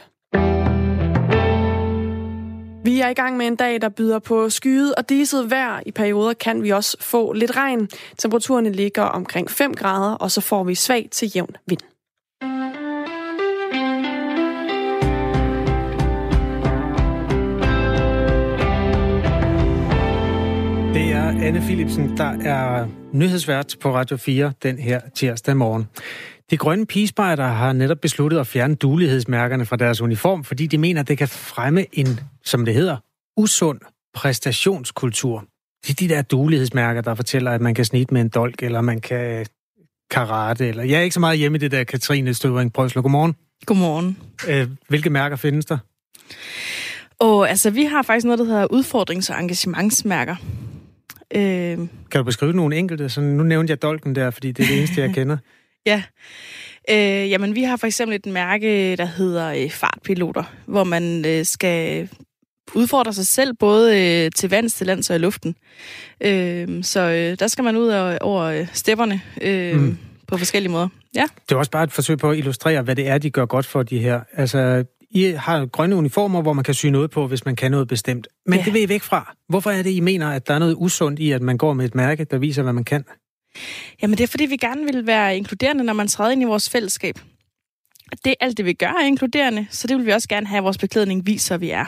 Vi 2.83 2.99
er 2.99 3.09
i 3.09 3.13
gang 3.13 3.37
med 3.37 3.47
en 3.47 3.55
dag, 3.55 3.81
der 3.81 3.89
byder 3.89 4.19
på 4.19 4.49
skyet 4.49 4.95
og 4.95 5.09
diset 5.09 5.51
vejr. 5.51 5.81
I 5.85 5.91
perioder 5.91 6.33
kan 6.33 6.63
vi 6.63 6.69
også 6.69 6.97
få 6.99 7.33
lidt 7.33 7.55
regn. 7.57 7.89
Temperaturen 8.17 8.71
ligger 8.71 9.03
omkring 9.03 9.51
5 9.51 9.73
grader, 9.73 10.15
og 10.15 10.31
så 10.31 10.41
får 10.41 10.63
vi 10.63 10.75
svag 10.75 11.09
til 11.11 11.31
jævn 11.35 11.55
vind. 11.67 11.90
Anne 21.43 21.61
Philipsen, 21.61 22.17
der 22.17 22.23
er 22.25 22.87
nyhedsvært 23.13 23.75
på 23.81 23.95
Radio 23.95 24.17
4 24.17 24.53
den 24.63 24.79
her 24.79 25.01
tirsdag 25.15 25.57
morgen. 25.57 25.87
De 26.51 26.57
grønne 26.57 26.85
pigespejder 26.85 27.47
har 27.47 27.73
netop 27.73 27.97
besluttet 28.01 28.39
at 28.39 28.47
fjerne 28.47 28.75
dulighedsmærkerne 28.75 29.65
fra 29.65 29.75
deres 29.75 30.01
uniform, 30.01 30.43
fordi 30.43 30.67
de 30.67 30.77
mener, 30.77 31.01
at 31.01 31.07
det 31.07 31.17
kan 31.17 31.27
fremme 31.27 31.85
en, 31.93 32.19
som 32.45 32.65
det 32.65 32.73
hedder, 32.73 32.97
usund 33.37 33.79
præstationskultur. 34.13 35.45
Det 35.87 35.89
er 35.89 36.07
de 36.07 36.13
der 36.13 36.21
dulighedsmærker, 36.21 37.01
der 37.01 37.15
fortæller, 37.15 37.51
at 37.51 37.61
man 37.61 37.73
kan 37.73 37.85
snit 37.85 38.11
med 38.11 38.21
en 38.21 38.29
dolk, 38.29 38.63
eller 38.63 38.81
man 38.81 39.01
kan 39.01 39.45
karate, 40.11 40.67
eller 40.67 40.83
jeg 40.83 40.99
er 40.99 41.03
ikke 41.03 41.13
så 41.13 41.19
meget 41.19 41.37
hjemme 41.37 41.55
i 41.55 41.59
det 41.59 41.71
der 41.71 41.83
Katrine 41.83 42.33
Støvring 42.33 42.73
Prøsler. 42.73 43.01
Godmorgen. 43.01 43.35
Godmorgen. 43.65 44.17
Øh, 44.47 44.67
hvilke 44.87 45.09
mærker 45.09 45.35
findes 45.35 45.65
der? 45.65 45.77
Og 47.19 47.49
altså, 47.49 47.69
vi 47.69 47.83
har 47.83 48.01
faktisk 48.01 48.25
noget, 48.25 48.39
der 48.39 48.45
hedder 48.45 48.67
udfordrings- 48.73 49.33
og 49.33 49.39
engagementsmærker. 49.39 50.35
Øh... 51.35 51.77
Kan 52.11 52.17
du 52.17 52.23
beskrive 52.23 52.53
nogle 52.53 52.75
enkelte? 52.75 53.09
Så 53.09 53.21
nu 53.21 53.43
nævnte 53.43 53.71
jeg 53.71 53.81
dolken 53.81 54.15
der, 54.15 54.31
fordi 54.31 54.51
det 54.51 54.63
er 54.63 54.67
det 54.67 54.77
eneste, 54.77 55.01
jeg 55.01 55.09
kender. 55.17 55.37
ja. 55.85 56.03
Øh, 56.89 57.29
jamen, 57.29 57.55
vi 57.55 57.63
har 57.63 57.77
for 57.77 57.87
eksempel 57.87 58.15
et 58.15 58.25
mærke, 58.25 58.95
der 58.95 59.05
hedder 59.05 59.47
øh, 59.47 59.69
fartpiloter, 59.69 60.43
hvor 60.65 60.83
man 60.83 61.25
øh, 61.25 61.45
skal 61.45 62.09
udfordre 62.75 63.13
sig 63.13 63.27
selv, 63.27 63.53
både 63.59 64.01
øh, 64.01 64.31
til 64.35 64.49
vands, 64.49 64.73
til 64.73 64.87
lands 64.87 65.09
og 65.09 65.15
i 65.15 65.19
luften. 65.19 65.55
Øh, 66.21 66.83
så 66.83 66.99
øh, 66.99 67.39
der 67.39 67.47
skal 67.47 67.63
man 67.63 67.77
ud 67.77 67.87
over, 67.87 68.17
over 68.21 68.43
øh, 68.43 68.67
stepperne 68.73 69.21
øh, 69.41 69.75
mm. 69.79 69.97
på 70.27 70.37
forskellige 70.37 70.71
måder. 70.71 70.87
Ja. 71.15 71.25
Det 71.49 71.55
er 71.55 71.59
også 71.59 71.71
bare 71.71 71.83
et 71.83 71.91
forsøg 71.91 72.17
på 72.17 72.29
at 72.29 72.37
illustrere, 72.37 72.81
hvad 72.81 72.95
det 72.95 73.07
er, 73.07 73.17
de 73.17 73.29
gør 73.29 73.45
godt 73.45 73.65
for 73.65 73.83
de 73.83 73.99
her. 73.99 74.21
Altså, 74.33 74.83
I 75.13 75.23
har 75.23 75.65
grønne 75.65 75.95
uniformer, 75.95 76.41
hvor 76.41 76.53
man 76.53 76.63
kan 76.63 76.73
sy 76.73 76.85
noget 76.85 77.11
på, 77.11 77.27
hvis 77.27 77.45
man 77.45 77.55
kan 77.55 77.71
noget 77.71 77.87
bestemt. 77.87 78.27
Men 78.45 78.59
ja. 78.59 78.65
det 78.65 78.73
vil 78.73 78.81
I 78.81 78.89
væk 78.89 79.01
fra. 79.01 79.35
Hvorfor 79.49 79.71
er 79.71 79.83
det, 79.83 79.89
I 79.89 79.99
mener, 79.99 80.29
at 80.29 80.47
der 80.47 80.53
er 80.53 80.59
noget 80.59 80.75
usundt 80.77 81.19
i, 81.19 81.31
at 81.31 81.41
man 81.41 81.57
går 81.57 81.73
med 81.73 81.85
et 81.85 81.95
mærke, 81.95 82.23
der 82.23 82.37
viser, 82.37 82.63
hvad 82.63 82.73
man 82.73 82.83
kan? 82.83 83.05
Jamen, 84.01 84.17
det 84.17 84.23
er, 84.23 84.27
fordi 84.27 84.45
vi 84.45 84.57
gerne 84.57 84.85
vil 84.85 85.07
være 85.07 85.37
inkluderende, 85.37 85.83
når 85.83 85.93
man 85.93 86.07
træder 86.07 86.31
ind 86.31 86.41
i 86.41 86.45
vores 86.45 86.69
fællesskab. 86.69 87.15
Det 88.25 88.29
er 88.29 88.35
alt 88.39 88.57
det, 88.57 88.65
vi 88.65 88.73
gør, 88.73 88.87
er 88.87 89.05
inkluderende, 89.05 89.67
så 89.69 89.87
det 89.87 89.97
vil 89.97 90.05
vi 90.05 90.11
også 90.11 90.29
gerne 90.29 90.47
have, 90.47 90.57
at 90.57 90.63
vores 90.63 90.77
beklædning 90.77 91.25
viser, 91.25 91.57
vi 91.57 91.69
er. 91.69 91.85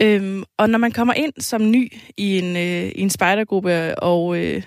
Øhm, 0.00 0.44
og 0.58 0.70
når 0.70 0.78
man 0.78 0.92
kommer 0.92 1.14
ind 1.14 1.32
som 1.38 1.70
ny 1.70 1.92
i 2.16 2.38
en, 2.38 2.56
øh, 2.56 2.92
i 2.94 3.00
en 3.00 3.10
spejdergruppe 3.10 3.98
og, 3.98 4.38
øh, 4.38 4.62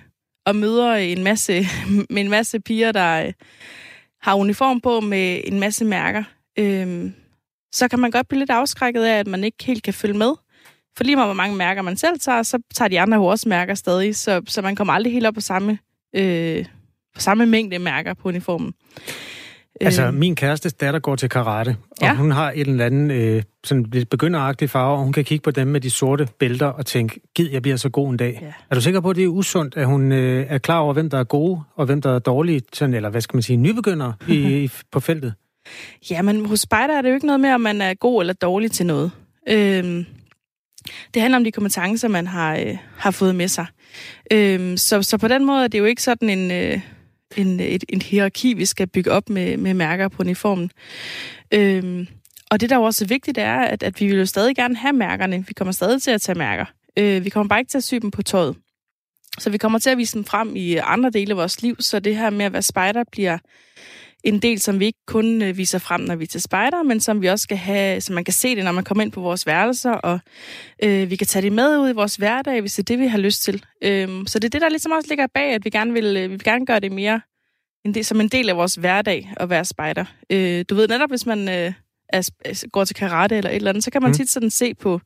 og 0.46 0.56
møder 0.56 0.94
en 0.94 1.24
masse, 1.24 1.68
med 2.10 2.22
en 2.22 2.30
masse 2.30 2.60
piger, 2.60 2.92
der 2.92 3.26
øh, 3.26 3.34
har 4.22 4.36
uniform 4.36 4.82
på 4.82 5.00
med 5.00 5.42
en 5.44 5.60
masse 5.60 5.86
mærker, 5.86 6.24
øh, 6.60 7.12
så 7.72 7.88
kan 7.88 8.00
man 8.00 8.12
godt 8.12 8.28
blive 8.28 8.40
lidt 8.40 8.50
afskrækket 8.50 9.04
af, 9.04 9.20
at 9.20 9.28
man 9.28 9.44
ikke 9.44 9.64
helt 9.64 9.84
kan 9.84 9.94
følge 9.94 10.18
med. 10.18 10.34
For 10.98 11.04
lige 11.04 11.16
meget 11.16 11.28
hvor 11.28 11.34
mange 11.34 11.56
mærker 11.56 11.82
man 11.82 11.98
selv 11.98 12.20
tager, 12.20 12.44
så 12.44 12.60
tager 12.76 12.90
de 12.90 13.00
andre 13.00 13.18
jo 13.18 13.26
også 13.26 13.50
mærker 13.50 13.74
stadig, 13.74 14.16
så, 14.16 14.42
så 14.48 14.62
man 14.62 14.76
kommer 14.76 14.94
aldrig 14.94 15.14
helt 15.14 15.26
op 15.26 15.34
på 15.34 15.42
samme, 15.42 15.78
øh, 16.16 16.66
på 17.16 17.22
samme 17.22 17.46
mængde 17.46 17.80
mærker 17.80 18.14
på 18.14 18.28
uniformen. 18.28 18.74
Altså, 19.82 20.08
øh. 20.08 20.14
min 20.14 20.36
kærestes 20.36 20.74
datter 20.74 21.00
går 21.00 21.16
til 21.16 21.30
karate, 21.30 21.78
og 21.92 21.98
ja. 22.02 22.16
hun 22.16 22.32
har 22.32 22.52
et 22.52 22.68
eller 22.68 22.86
andet 22.86 23.16
øh, 23.16 23.44
sådan 23.64 23.86
lidt 23.92 24.10
begynderagtigt 24.10 24.72
farve, 24.72 24.98
og 24.98 25.04
hun 25.04 25.14
kan 25.14 25.24
kigge 25.24 25.44
på 25.44 25.52
dem 25.52 25.68
med 25.68 25.82
de 25.82 25.90
sorte 25.90 26.28
bælter 26.40 26.66
og 26.66 26.86
tænke, 26.86 27.20
gid, 27.36 27.50
jeg 27.52 27.62
bliver 27.62 27.78
så 27.78 27.90
god 27.90 28.10
en 28.10 28.18
dag. 28.18 28.40
Ja. 28.42 28.54
Er 28.70 28.76
du 28.76 28.82
sikker 28.82 29.00
på, 29.00 29.10
at 29.10 29.16
det 29.16 29.24
er 29.24 29.28
usundt, 29.28 29.78
at 29.78 29.86
hun 29.86 30.12
øh, 30.12 30.46
er 30.50 30.58
klar 30.58 30.80
over, 30.80 30.94
hvem 30.94 31.10
der 31.10 31.20
er 31.20 31.24
gode, 31.24 31.62
og 31.76 31.86
hvem 31.86 32.02
der 32.02 32.16
er 32.16 32.20
dårlige, 32.20 32.62
sådan, 32.74 32.94
eller 32.94 33.10
hvad 33.10 33.22
skal 33.22 33.36
man 33.36 33.44
sige, 33.44 33.58
nybegyndere 33.58 34.14
i, 34.28 34.64
i, 34.64 34.72
på 34.92 35.00
feltet? 35.00 35.34
Ja, 36.10 36.22
men 36.22 36.46
hos 36.46 36.60
spejder 36.60 36.98
er 36.98 37.02
det 37.02 37.10
jo 37.10 37.14
ikke 37.14 37.26
noget 37.26 37.40
med, 37.40 37.52
om 37.52 37.62
man 37.62 37.82
er 37.82 37.94
god 37.94 38.22
eller 38.22 38.34
dårlig 38.34 38.72
til 38.72 38.86
noget. 38.86 39.12
Øhm, 39.50 40.06
det 41.14 41.22
handler 41.22 41.38
om 41.38 41.44
de 41.44 41.52
kompetencer, 41.52 42.08
man 42.08 42.28
har, 42.28 42.56
øh, 42.56 42.78
har 42.98 43.12
fået 43.12 43.36
med 43.36 43.48
sig. 43.48 43.66
Øhm, 44.32 44.78
så, 44.78 45.02
så 45.02 45.18
på 45.18 45.28
den 45.28 45.46
måde 45.46 45.64
er 45.64 45.68
det 45.68 45.80
jo 45.80 45.86
ikke 45.86 46.04
sådan 46.04 46.30
en... 46.30 46.52
Øh, 46.52 46.80
en, 47.38 47.60
et, 47.60 47.84
en 47.90 48.02
hierarki, 48.02 48.54
vi 48.54 48.66
skal 48.66 48.88
bygge 48.88 49.12
op 49.12 49.30
med, 49.30 49.58
med 49.58 49.74
mærker 49.74 50.08
på 50.08 50.24
uniformen. 50.24 50.72
Øhm, 51.54 52.08
og 52.52 52.62
det, 52.62 52.70
der 52.70 52.76
er 52.76 52.80
også 52.80 53.06
vigtigt, 53.06 53.38
er, 53.38 53.60
at, 53.60 53.84
at 53.84 54.02
vi 54.02 54.08
vil 54.08 54.18
jo 54.18 54.26
stadig 54.26 54.56
gerne 54.56 54.76
have 54.76 54.94
mærkerne. 54.94 55.46
Vi 55.48 55.54
kommer 55.54 55.72
stadig 55.72 56.02
til 56.02 56.12
at 56.12 56.22
tage 56.22 56.38
mærker. 56.38 56.66
Øh, 57.00 57.26
vi 57.26 57.30
kommer 57.30 57.50
bare 57.50 57.60
ikke 57.60 57.70
til 57.70 57.78
at 57.78 57.84
sy 57.84 57.96
dem 57.96 58.12
på 58.12 58.24
tøjet. 58.24 58.56
Så 59.40 59.50
vi 59.50 59.58
kommer 59.58 59.80
til 59.80 59.90
at 59.90 59.98
vise 59.98 60.14
dem 60.14 60.26
frem 60.26 60.56
i 60.56 60.76
andre 60.76 61.10
dele 61.10 61.32
af 61.32 61.38
vores 61.38 61.62
liv, 61.62 61.76
så 61.80 62.00
det 62.00 62.18
her 62.18 62.30
med 62.30 62.46
at 62.46 62.54
være 62.54 62.62
spejder 62.62 63.04
bliver 63.12 63.38
en 64.24 64.40
del, 64.40 64.60
som 64.60 64.80
vi 64.80 64.86
ikke 64.86 65.06
kun 65.08 65.42
øh, 65.42 65.58
viser 65.58 65.80
frem, 65.80 66.02
når 66.02 66.16
vi 66.16 66.24
er 66.24 66.28
til 66.28 66.42
spejder, 66.42 66.84
men 66.84 67.00
som 67.00 67.22
vi 67.22 67.28
også 67.28 67.44
skal 67.44 67.58
have, 67.58 68.02
så 68.02 68.14
man 68.14 68.24
kan 68.24 68.34
se 68.34 68.56
det, 68.56 68.64
når 68.64 68.72
man 68.72 68.84
kommer 68.84 69.04
ind 69.04 69.12
på 69.12 69.22
vores 69.22 69.46
værelser, 69.46 69.92
og 69.92 70.20
øh, 70.84 71.10
vi 71.10 71.16
kan 71.16 71.28
tage 71.28 71.44
det 71.44 71.52
med 71.52 71.78
ud 71.78 71.90
i 71.90 71.94
vores 71.94 72.16
hverdag, 72.16 72.62
hvis 72.62 72.74
det 72.74 72.84
er 72.84 72.96
det, 72.96 73.00
vi 73.00 73.08
har 73.08 73.18
lyst 73.18 73.44
til. 73.44 73.66
Øh, 73.84 74.10
så 74.28 74.40
det 74.40 74.46
er 74.46 74.50
det, 74.50 74.62
der 74.62 74.70
ligesom 74.70 74.92
også 74.92 75.10
ligger 75.10 75.28
bag, 75.34 75.54
at 75.54 75.66
vi 75.66 75.70
gerne 75.70 75.94
vil, 75.94 76.18
øh, 76.18 76.24
vi 76.24 76.28
vil 76.28 76.44
gerne 76.44 76.66
gøre 76.66 76.80
det 76.80 76.92
mere 76.92 77.22
en 77.86 77.94
del, 77.94 78.06
som 78.06 78.22
en 78.22 78.28
del 78.28 78.50
af 78.50 78.58
vores 78.58 78.76
hverdag 78.76 79.32
at 79.38 79.50
være 79.50 79.66
spejder. 79.66 80.06
Øh, 80.30 80.66
du 80.70 80.76
ved 80.76 80.88
netop, 80.88 81.10
hvis 81.10 81.26
man 81.26 81.50
øh, 81.50 81.74
er, 82.10 82.70
går 82.72 82.86
til 82.86 82.96
karate 82.96 83.38
eller 83.38 83.50
et 83.50 83.56
eller 83.56 83.70
andet, 83.70 83.84
så 83.84 83.92
kan 83.92 84.02
man 84.02 84.10
mm. 84.10 84.14
tit 84.14 84.30
sådan 84.30 84.50
se 84.50 84.74
på, 84.74 85.02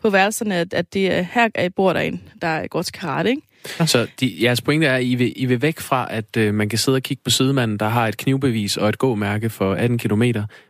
på 0.00 0.10
værelserne, 0.10 0.56
at, 0.56 0.74
at 0.74 0.94
det 0.94 1.12
er 1.12 1.22
her, 1.22 1.68
bor 1.76 1.92
der 1.92 2.00
en, 2.00 2.22
der 2.42 2.66
går 2.66 2.82
til 2.82 2.92
karate, 2.92 3.30
ikke? 3.30 3.42
Så 3.64 4.06
de, 4.20 4.36
jeres 4.40 4.62
pointe 4.62 4.86
er, 4.86 4.96
at 4.96 5.04
I 5.04 5.14
vil, 5.14 5.32
I 5.36 5.46
vil 5.46 5.62
væk 5.62 5.80
fra, 5.80 6.06
at 6.10 6.36
øh, 6.36 6.54
man 6.54 6.68
kan 6.68 6.78
sidde 6.78 6.96
og 6.96 7.02
kigge 7.02 7.22
på 7.24 7.30
sidemanden, 7.30 7.78
der 7.78 7.88
har 7.88 8.08
et 8.08 8.16
knivbevis 8.16 8.76
og 8.76 8.88
et 8.88 8.98
gåmærke 8.98 9.50
for 9.50 9.74
18 9.74 9.98
km, 9.98 10.22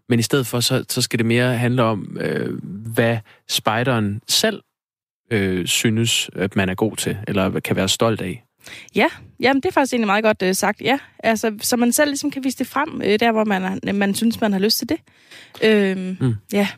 men 0.09 0.19
i 0.19 0.23
stedet 0.23 0.47
for, 0.47 0.61
så, 0.61 0.85
så 0.89 1.03
skal 1.03 1.19
det 1.19 1.27
mere 1.27 1.57
handle 1.57 1.83
om, 1.83 2.17
øh, 2.21 2.59
hvad 2.95 3.19
spejderen 3.49 4.21
selv 4.29 4.63
øh, 5.31 5.67
synes, 5.67 6.31
at 6.37 6.57
man 6.57 6.69
er 6.69 6.75
god 6.75 6.97
til, 6.97 7.17
eller 7.29 7.61
kan 7.61 7.77
være 7.77 7.89
stolt 7.89 8.21
af. 8.21 8.45
Ja, 8.95 9.07
jamen 9.41 9.63
det 9.63 9.69
er 9.69 9.73
faktisk 9.73 9.93
egentlig 9.93 10.07
meget 10.07 10.25
godt 10.25 10.43
øh, 10.43 10.55
sagt, 10.55 10.81
ja. 10.81 10.99
Altså, 11.19 11.53
så 11.61 11.77
man 11.77 11.93
selv 11.93 12.11
ligesom 12.11 12.31
kan 12.31 12.45
vise 12.45 12.59
det 12.59 12.67
frem, 12.67 13.03
øh, 13.05 13.21
der 13.21 13.33
hvor 13.33 13.45
man, 13.45 13.81
er, 13.83 13.93
man 13.93 14.15
synes, 14.15 14.41
man 14.41 14.53
har 14.53 14.61
lyst 14.61 14.79
til 14.79 14.89
det. 14.89 14.99
Øh, 15.65 16.17
mm. 16.21 16.35
Ja. 16.53 16.69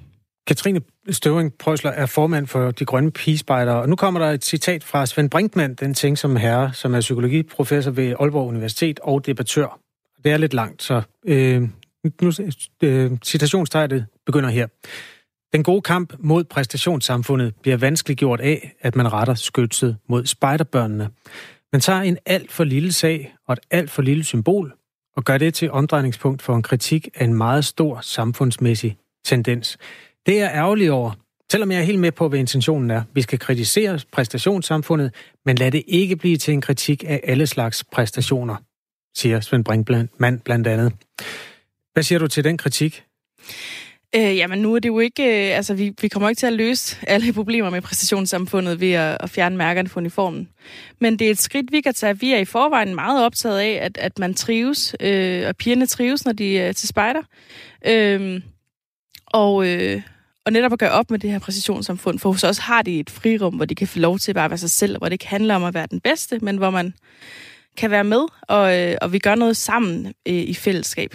Katrine 0.46 0.80
Støvring 1.10 1.54
Prøsler 1.58 1.90
er 1.90 2.06
formand 2.06 2.46
for 2.46 2.70
De 2.70 2.84
Grønne 2.84 3.10
Pigespejdere, 3.10 3.76
og 3.76 3.88
nu 3.88 3.96
kommer 3.96 4.20
der 4.20 4.30
et 4.30 4.44
citat 4.44 4.84
fra 4.84 5.06
Svend 5.06 5.30
Brinkmann, 5.30 5.74
den 5.74 5.94
ting 5.94 6.18
som 6.18 6.36
herre, 6.36 6.72
som 6.72 6.94
er 6.94 7.00
psykologiprofessor 7.00 7.90
ved 7.90 8.14
Aalborg 8.20 8.48
Universitet 8.48 9.00
og 9.00 9.26
debattør. 9.26 9.78
Det 10.24 10.32
er 10.32 10.36
lidt 10.36 10.54
langt, 10.54 10.82
så 10.82 11.02
øh, 11.26 11.62
nu, 12.20 12.32
øh, 12.82 13.10
citationstegnet 13.24 14.06
begynder 14.26 14.50
her. 14.50 14.66
Den 15.52 15.62
gode 15.62 15.82
kamp 15.82 16.14
mod 16.18 16.44
præstationssamfundet 16.44 17.54
bliver 17.62 17.76
vanskeliggjort 17.76 18.40
af, 18.40 18.72
at 18.80 18.96
man 18.96 19.12
retter 19.12 19.34
skytset 19.34 19.96
mod 20.08 20.26
spejderbørnene. 20.26 21.10
Man 21.72 21.80
tager 21.80 22.00
en 22.00 22.18
alt 22.26 22.52
for 22.52 22.64
lille 22.64 22.92
sag 22.92 23.34
og 23.48 23.52
et 23.52 23.60
alt 23.70 23.90
for 23.90 24.02
lille 24.02 24.24
symbol, 24.24 24.74
og 25.16 25.24
gør 25.24 25.38
det 25.38 25.54
til 25.54 25.70
omdrejningspunkt 25.70 26.42
for 26.42 26.56
en 26.56 26.62
kritik 26.62 27.08
af 27.14 27.24
en 27.24 27.34
meget 27.34 27.64
stor 27.64 28.00
samfundsmæssig 28.00 28.96
tendens. 29.24 29.78
Det 30.26 30.40
er 30.40 30.50
ærgerligt 30.50 30.90
over, 30.90 31.12
selvom 31.52 31.70
jeg 31.70 31.80
er 31.80 31.84
helt 31.84 31.98
med 31.98 32.12
på, 32.12 32.28
hvad 32.28 32.38
intentionen 32.38 32.90
er. 32.90 33.02
Vi 33.14 33.22
skal 33.22 33.38
kritisere 33.38 34.00
præstationssamfundet, 34.12 35.14
men 35.46 35.56
lad 35.56 35.70
det 35.70 35.82
ikke 35.86 36.16
blive 36.16 36.36
til 36.36 36.54
en 36.54 36.60
kritik 36.60 37.04
af 37.06 37.20
alle 37.24 37.46
slags 37.46 37.84
præstationer, 37.84 38.56
siger 39.16 39.40
Svend 39.40 39.64
Brinkmann 39.64 40.38
blandt 40.38 40.66
andet. 40.66 40.92
Hvad 41.92 42.02
siger 42.02 42.18
du 42.18 42.26
til 42.26 42.44
den 42.44 42.58
kritik? 42.58 43.04
Øh, 44.16 44.36
jamen 44.36 44.58
nu 44.58 44.74
er 44.74 44.78
det 44.78 44.88
jo 44.88 44.98
ikke, 44.98 45.22
øh, 45.22 45.56
altså 45.56 45.74
vi, 45.74 45.92
vi 46.00 46.08
kommer 46.08 46.28
ikke 46.28 46.38
til 46.38 46.46
at 46.46 46.52
løse 46.52 46.96
alle 47.06 47.32
problemer 47.32 47.70
med 47.70 47.80
præstationssamfundet 47.80 48.80
ved 48.80 48.92
at, 48.92 49.16
at 49.20 49.30
fjerne 49.30 49.56
mærkerne 49.56 49.88
fra 49.88 50.00
uniformen. 50.00 50.48
Men 51.00 51.18
det 51.18 51.26
er 51.26 51.30
et 51.30 51.40
skridt, 51.40 51.72
vi 51.72 51.80
kan 51.80 51.94
tage. 51.94 52.20
Vi 52.20 52.32
er 52.32 52.38
i 52.38 52.44
forvejen 52.44 52.94
meget 52.94 53.24
optaget 53.24 53.58
af, 53.58 53.78
at, 53.82 53.98
at 53.98 54.18
man 54.18 54.34
trives, 54.34 54.96
øh, 55.00 55.48
og 55.48 55.56
pigerne 55.56 55.86
trives, 55.86 56.24
når 56.24 56.32
de 56.32 56.58
er 56.58 56.72
til 56.72 56.88
spejder. 56.88 57.22
Øh, 57.86 58.40
og, 59.26 59.66
øh, 59.68 60.02
og 60.46 60.52
netop 60.52 60.72
at 60.72 60.78
gøre 60.78 60.90
op 60.90 61.10
med 61.10 61.18
det 61.18 61.30
her 61.30 61.38
præcisionssamfund, 61.38 62.18
for 62.18 62.32
hos 62.32 62.44
os 62.44 62.58
har 62.58 62.82
de 62.82 63.00
et 63.00 63.10
frirum, 63.10 63.54
hvor 63.54 63.64
de 63.64 63.74
kan 63.74 63.88
få 63.88 63.98
lov 63.98 64.18
til 64.18 64.30
at 64.30 64.36
bare 64.36 64.50
være 64.50 64.58
sig 64.58 64.70
selv, 64.70 64.98
hvor 64.98 65.06
det 65.06 65.12
ikke 65.12 65.26
handler 65.26 65.54
om 65.54 65.64
at 65.64 65.74
være 65.74 65.86
den 65.90 66.00
bedste, 66.00 66.38
men 66.38 66.56
hvor 66.56 66.70
man 66.70 66.94
kan 67.76 67.90
være 67.90 68.04
med, 68.04 68.24
og, 68.42 68.78
øh, 68.78 68.96
og 69.02 69.12
vi 69.12 69.18
gør 69.18 69.34
noget 69.34 69.56
sammen 69.56 70.06
øh, 70.06 70.34
i 70.34 70.54
fællesskab. 70.54 71.14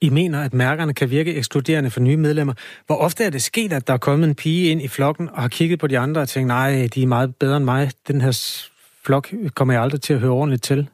I 0.00 0.08
mener, 0.08 0.40
at 0.42 0.54
mærkerne 0.54 0.94
kan 0.94 1.10
virke 1.10 1.34
ekskluderende 1.34 1.90
for 1.90 2.00
nye 2.00 2.16
medlemmer. 2.16 2.54
Hvor 2.86 2.96
ofte 2.96 3.24
er 3.24 3.30
det 3.30 3.42
sket, 3.42 3.72
at 3.72 3.86
der 3.86 3.92
er 3.92 3.98
kommet 3.98 4.28
en 4.28 4.34
pige 4.34 4.70
ind 4.70 4.82
i 4.82 4.88
flokken 4.88 5.28
og 5.28 5.42
har 5.42 5.48
kigget 5.48 5.78
på 5.78 5.86
de 5.86 5.98
andre 5.98 6.20
og 6.20 6.28
tænkt, 6.28 6.46
nej, 6.46 6.88
de 6.94 7.02
er 7.02 7.06
meget 7.06 7.36
bedre 7.36 7.56
end 7.56 7.64
mig. 7.64 7.90
Den 8.08 8.20
her 8.20 8.62
flok 9.04 9.34
kommer 9.54 9.74
jeg 9.74 9.82
aldrig 9.82 10.00
til 10.00 10.14
at 10.14 10.20
høre 10.20 10.30
ordentligt 10.30 10.62
til. 10.62 10.88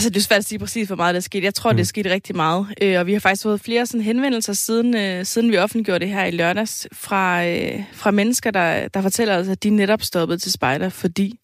Altså, 0.00 0.10
det 0.10 0.16
er 0.16 0.20
svært 0.20 0.38
at 0.38 0.44
sige 0.44 0.58
præcis, 0.58 0.86
hvor 0.86 0.96
meget 0.96 1.14
der 1.14 1.18
er 1.18 1.22
sket. 1.22 1.44
Jeg 1.44 1.54
tror, 1.54 1.70
mm. 1.70 1.76
det 1.76 1.82
er 1.82 1.86
sket 1.86 2.06
rigtig 2.06 2.36
meget. 2.36 2.66
Øh, 2.82 2.98
og 2.98 3.06
vi 3.06 3.12
har 3.12 3.20
faktisk 3.20 3.42
fået 3.42 3.60
flere 3.60 3.86
sådan 3.86 4.00
henvendelser, 4.00 4.52
siden, 4.52 4.96
øh, 4.96 5.24
siden 5.24 5.52
vi 5.52 5.56
offentliggjorde 5.56 6.04
det 6.04 6.14
her 6.14 6.24
i 6.24 6.30
lørdags, 6.30 6.88
fra, 6.92 7.46
øh, 7.46 7.82
fra 7.92 8.10
mennesker, 8.10 8.50
der, 8.50 8.88
der 8.88 9.02
fortæller 9.02 9.38
os, 9.38 9.48
at 9.48 9.62
de 9.62 9.70
netop 9.70 10.02
stoppede 10.02 10.38
til 10.38 10.52
spejder, 10.52 10.88
fordi 10.88 11.40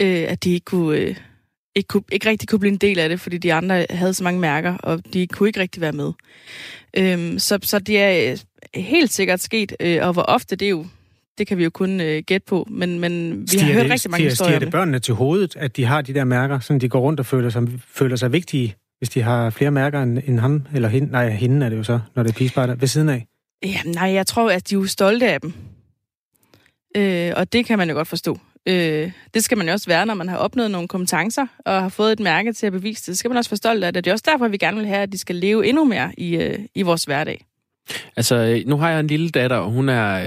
øh, 0.00 0.24
at 0.28 0.44
de 0.44 0.52
ikke 0.52 0.64
kunne, 0.64 0.98
øh, 0.98 1.16
ikke, 1.76 1.88
kunne, 1.88 2.02
ikke 2.12 2.28
rigtig 2.28 2.48
kunne 2.48 2.58
blive 2.58 2.72
en 2.72 2.78
del 2.78 2.98
af 2.98 3.08
det, 3.08 3.20
fordi 3.20 3.38
de 3.38 3.52
andre 3.52 3.86
havde 3.90 4.14
så 4.14 4.24
mange 4.24 4.40
mærker, 4.40 4.76
og 4.76 5.02
de 5.12 5.26
kunne 5.26 5.48
ikke 5.48 5.60
rigtig 5.60 5.80
være 5.80 5.92
med. 5.92 6.12
Øh, 6.96 7.38
så, 7.38 7.58
så 7.62 7.78
det 7.78 8.02
er 8.02 8.36
helt 8.74 9.12
sikkert 9.12 9.40
sket, 9.40 9.76
øh, 9.80 10.06
og 10.06 10.12
hvor 10.12 10.22
ofte 10.22 10.56
det 10.56 10.66
er 10.66 10.70
jo 10.70 10.86
det 11.38 11.46
kan 11.46 11.58
vi 11.58 11.64
jo 11.64 11.70
kun 11.70 12.00
øh, 12.00 12.22
gætte 12.26 12.44
på, 12.46 12.66
men, 12.70 13.00
men 13.00 13.42
vi 13.42 13.46
stiger 13.46 13.64
har 13.64 13.72
hørt 13.72 13.84
det, 13.84 13.92
rigtig 13.92 14.10
mange 14.10 14.18
stiger, 14.18 14.30
historier 14.30 14.48
stiger 14.50 14.58
det 14.58 14.66
det. 14.66 14.72
børnene 14.72 14.98
til 14.98 15.14
hovedet, 15.14 15.56
at 15.56 15.76
de 15.76 15.84
har 15.84 16.02
de 16.02 16.14
der 16.14 16.24
mærker, 16.24 16.60
så 16.60 16.78
de 16.78 16.88
går 16.88 17.00
rundt 17.00 17.20
og 17.20 17.26
føler 17.26 17.50
sig, 17.50 17.62
føler 17.88 18.16
sig 18.16 18.32
vigtige, 18.32 18.74
hvis 18.98 19.08
de 19.08 19.22
har 19.22 19.50
flere 19.50 19.70
mærker 19.70 20.02
end, 20.02 20.18
end 20.26 20.38
ham, 20.38 20.66
eller 20.74 20.88
hende, 20.88 21.12
nej, 21.12 21.30
hende 21.30 21.66
er 21.66 21.70
det 21.70 21.76
jo 21.76 21.82
så, 21.82 22.00
når 22.14 22.22
det 22.22 22.30
er 22.30 22.34
pigespejder, 22.34 22.74
ved 22.74 22.88
siden 22.88 23.08
af. 23.08 23.26
Ja, 23.64 23.78
nej, 23.84 24.12
jeg 24.12 24.26
tror, 24.26 24.50
at 24.50 24.70
de 24.70 24.74
er 24.74 24.78
jo 24.78 24.86
stolte 24.86 25.26
af 25.26 25.40
dem. 25.40 25.52
Øh, 26.96 27.32
og 27.36 27.52
det 27.52 27.66
kan 27.66 27.78
man 27.78 27.88
jo 27.88 27.94
godt 27.94 28.08
forstå. 28.08 28.38
Øh, 28.68 29.12
det 29.34 29.44
skal 29.44 29.58
man 29.58 29.66
jo 29.66 29.72
også 29.72 29.86
være, 29.86 30.06
når 30.06 30.14
man 30.14 30.28
har 30.28 30.36
opnået 30.36 30.70
nogle 30.70 30.88
kompetencer 30.88 31.46
og 31.58 31.82
har 31.82 31.88
fået 31.88 32.12
et 32.12 32.20
mærke 32.20 32.52
til 32.52 32.66
at 32.66 32.72
bevise 32.72 33.00
det. 33.00 33.06
Det 33.06 33.18
skal 33.18 33.28
man 33.28 33.38
også 33.38 33.50
være 33.50 33.56
stolt 33.56 33.84
af 33.84 33.92
det. 33.92 34.04
Det 34.04 34.10
er 34.10 34.14
også 34.14 34.24
derfor, 34.28 34.48
vi 34.48 34.56
gerne 34.56 34.76
vil 34.76 34.86
have, 34.86 35.02
at 35.02 35.12
de 35.12 35.18
skal 35.18 35.36
leve 35.36 35.66
endnu 35.66 35.84
mere 35.84 36.12
i, 36.18 36.36
øh, 36.36 36.58
i 36.74 36.82
vores 36.82 37.04
hverdag. 37.04 37.44
Altså, 38.16 38.34
øh, 38.36 38.62
nu 38.68 38.76
har 38.76 38.90
jeg 38.90 39.00
en 39.00 39.06
lille 39.06 39.30
datter, 39.30 39.56
og 39.56 39.70
hun 39.70 39.88
er 39.88 40.26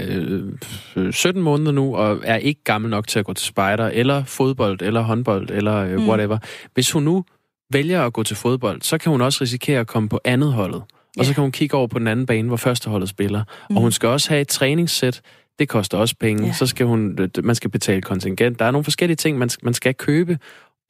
øh, 0.96 1.12
17 1.12 1.42
måneder 1.42 1.72
nu, 1.72 1.96
og 1.96 2.20
er 2.24 2.36
ikke 2.36 2.60
gammel 2.64 2.90
nok 2.90 3.08
til 3.08 3.18
at 3.18 3.24
gå 3.24 3.32
til 3.32 3.46
spejder, 3.46 3.88
eller 3.88 4.24
fodbold, 4.24 4.82
eller 4.82 5.00
håndbold, 5.00 5.50
eller 5.50 5.74
øh, 5.76 5.92
Mm. 5.96 6.08
whatever. 6.08 6.38
Hvis 6.74 6.90
hun 6.90 7.02
nu 7.02 7.24
vælger 7.72 8.02
at 8.02 8.12
gå 8.12 8.22
til 8.22 8.36
fodbold, 8.36 8.82
så 8.82 8.98
kan 8.98 9.12
hun 9.12 9.20
også 9.20 9.38
risikere 9.42 9.80
at 9.80 9.86
komme 9.86 10.08
på 10.08 10.20
andet 10.24 10.52
holdet. 10.52 10.82
Og 11.18 11.24
så 11.24 11.34
kan 11.34 11.42
hun 11.42 11.52
kigge 11.52 11.76
over 11.76 11.86
på 11.86 11.98
den 11.98 12.06
anden 12.06 12.26
bane, 12.26 12.48
hvor 12.48 12.56
første 12.56 12.90
holdet 12.90 13.08
spiller. 13.08 13.44
Mm. 13.70 13.76
Og 13.76 13.82
hun 13.82 13.92
skal 13.92 14.08
også 14.08 14.28
have 14.30 14.40
et 14.40 14.48
træningssæt. 14.48 15.20
Det 15.58 15.68
koster 15.68 15.98
også 15.98 16.14
penge. 16.20 16.46
Ja. 16.46 16.52
Så 16.52 16.66
skal 16.66 16.86
hun, 16.86 17.18
man 17.42 17.54
skal 17.54 17.70
betale 17.70 18.02
kontingent. 18.02 18.58
Der 18.58 18.64
er 18.64 18.70
nogle 18.70 18.84
forskellige 18.84 19.16
ting, 19.16 19.38
man, 19.38 19.50
man 19.62 19.74
skal 19.74 19.94
købe. 19.94 20.38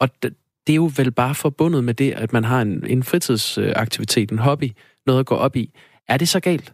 Og 0.01 0.09
det, 0.23 0.33
det 0.67 0.73
er 0.73 0.77
jo 0.77 0.91
vel 0.97 1.11
bare 1.11 1.35
forbundet 1.35 1.85
med 1.85 1.95
det, 1.95 2.13
at 2.13 2.33
man 2.33 2.45
har 2.45 2.63
en, 2.63 2.85
en 2.87 3.03
fritidsaktivitet, 3.03 4.31
en 4.31 4.39
hobby, 4.39 4.71
noget 5.07 5.21
at 5.21 5.27
gå 5.27 5.35
op 5.35 5.57
i. 5.57 5.71
Er 6.09 6.17
det 6.17 6.29
så 6.29 6.41
galt? 6.41 6.73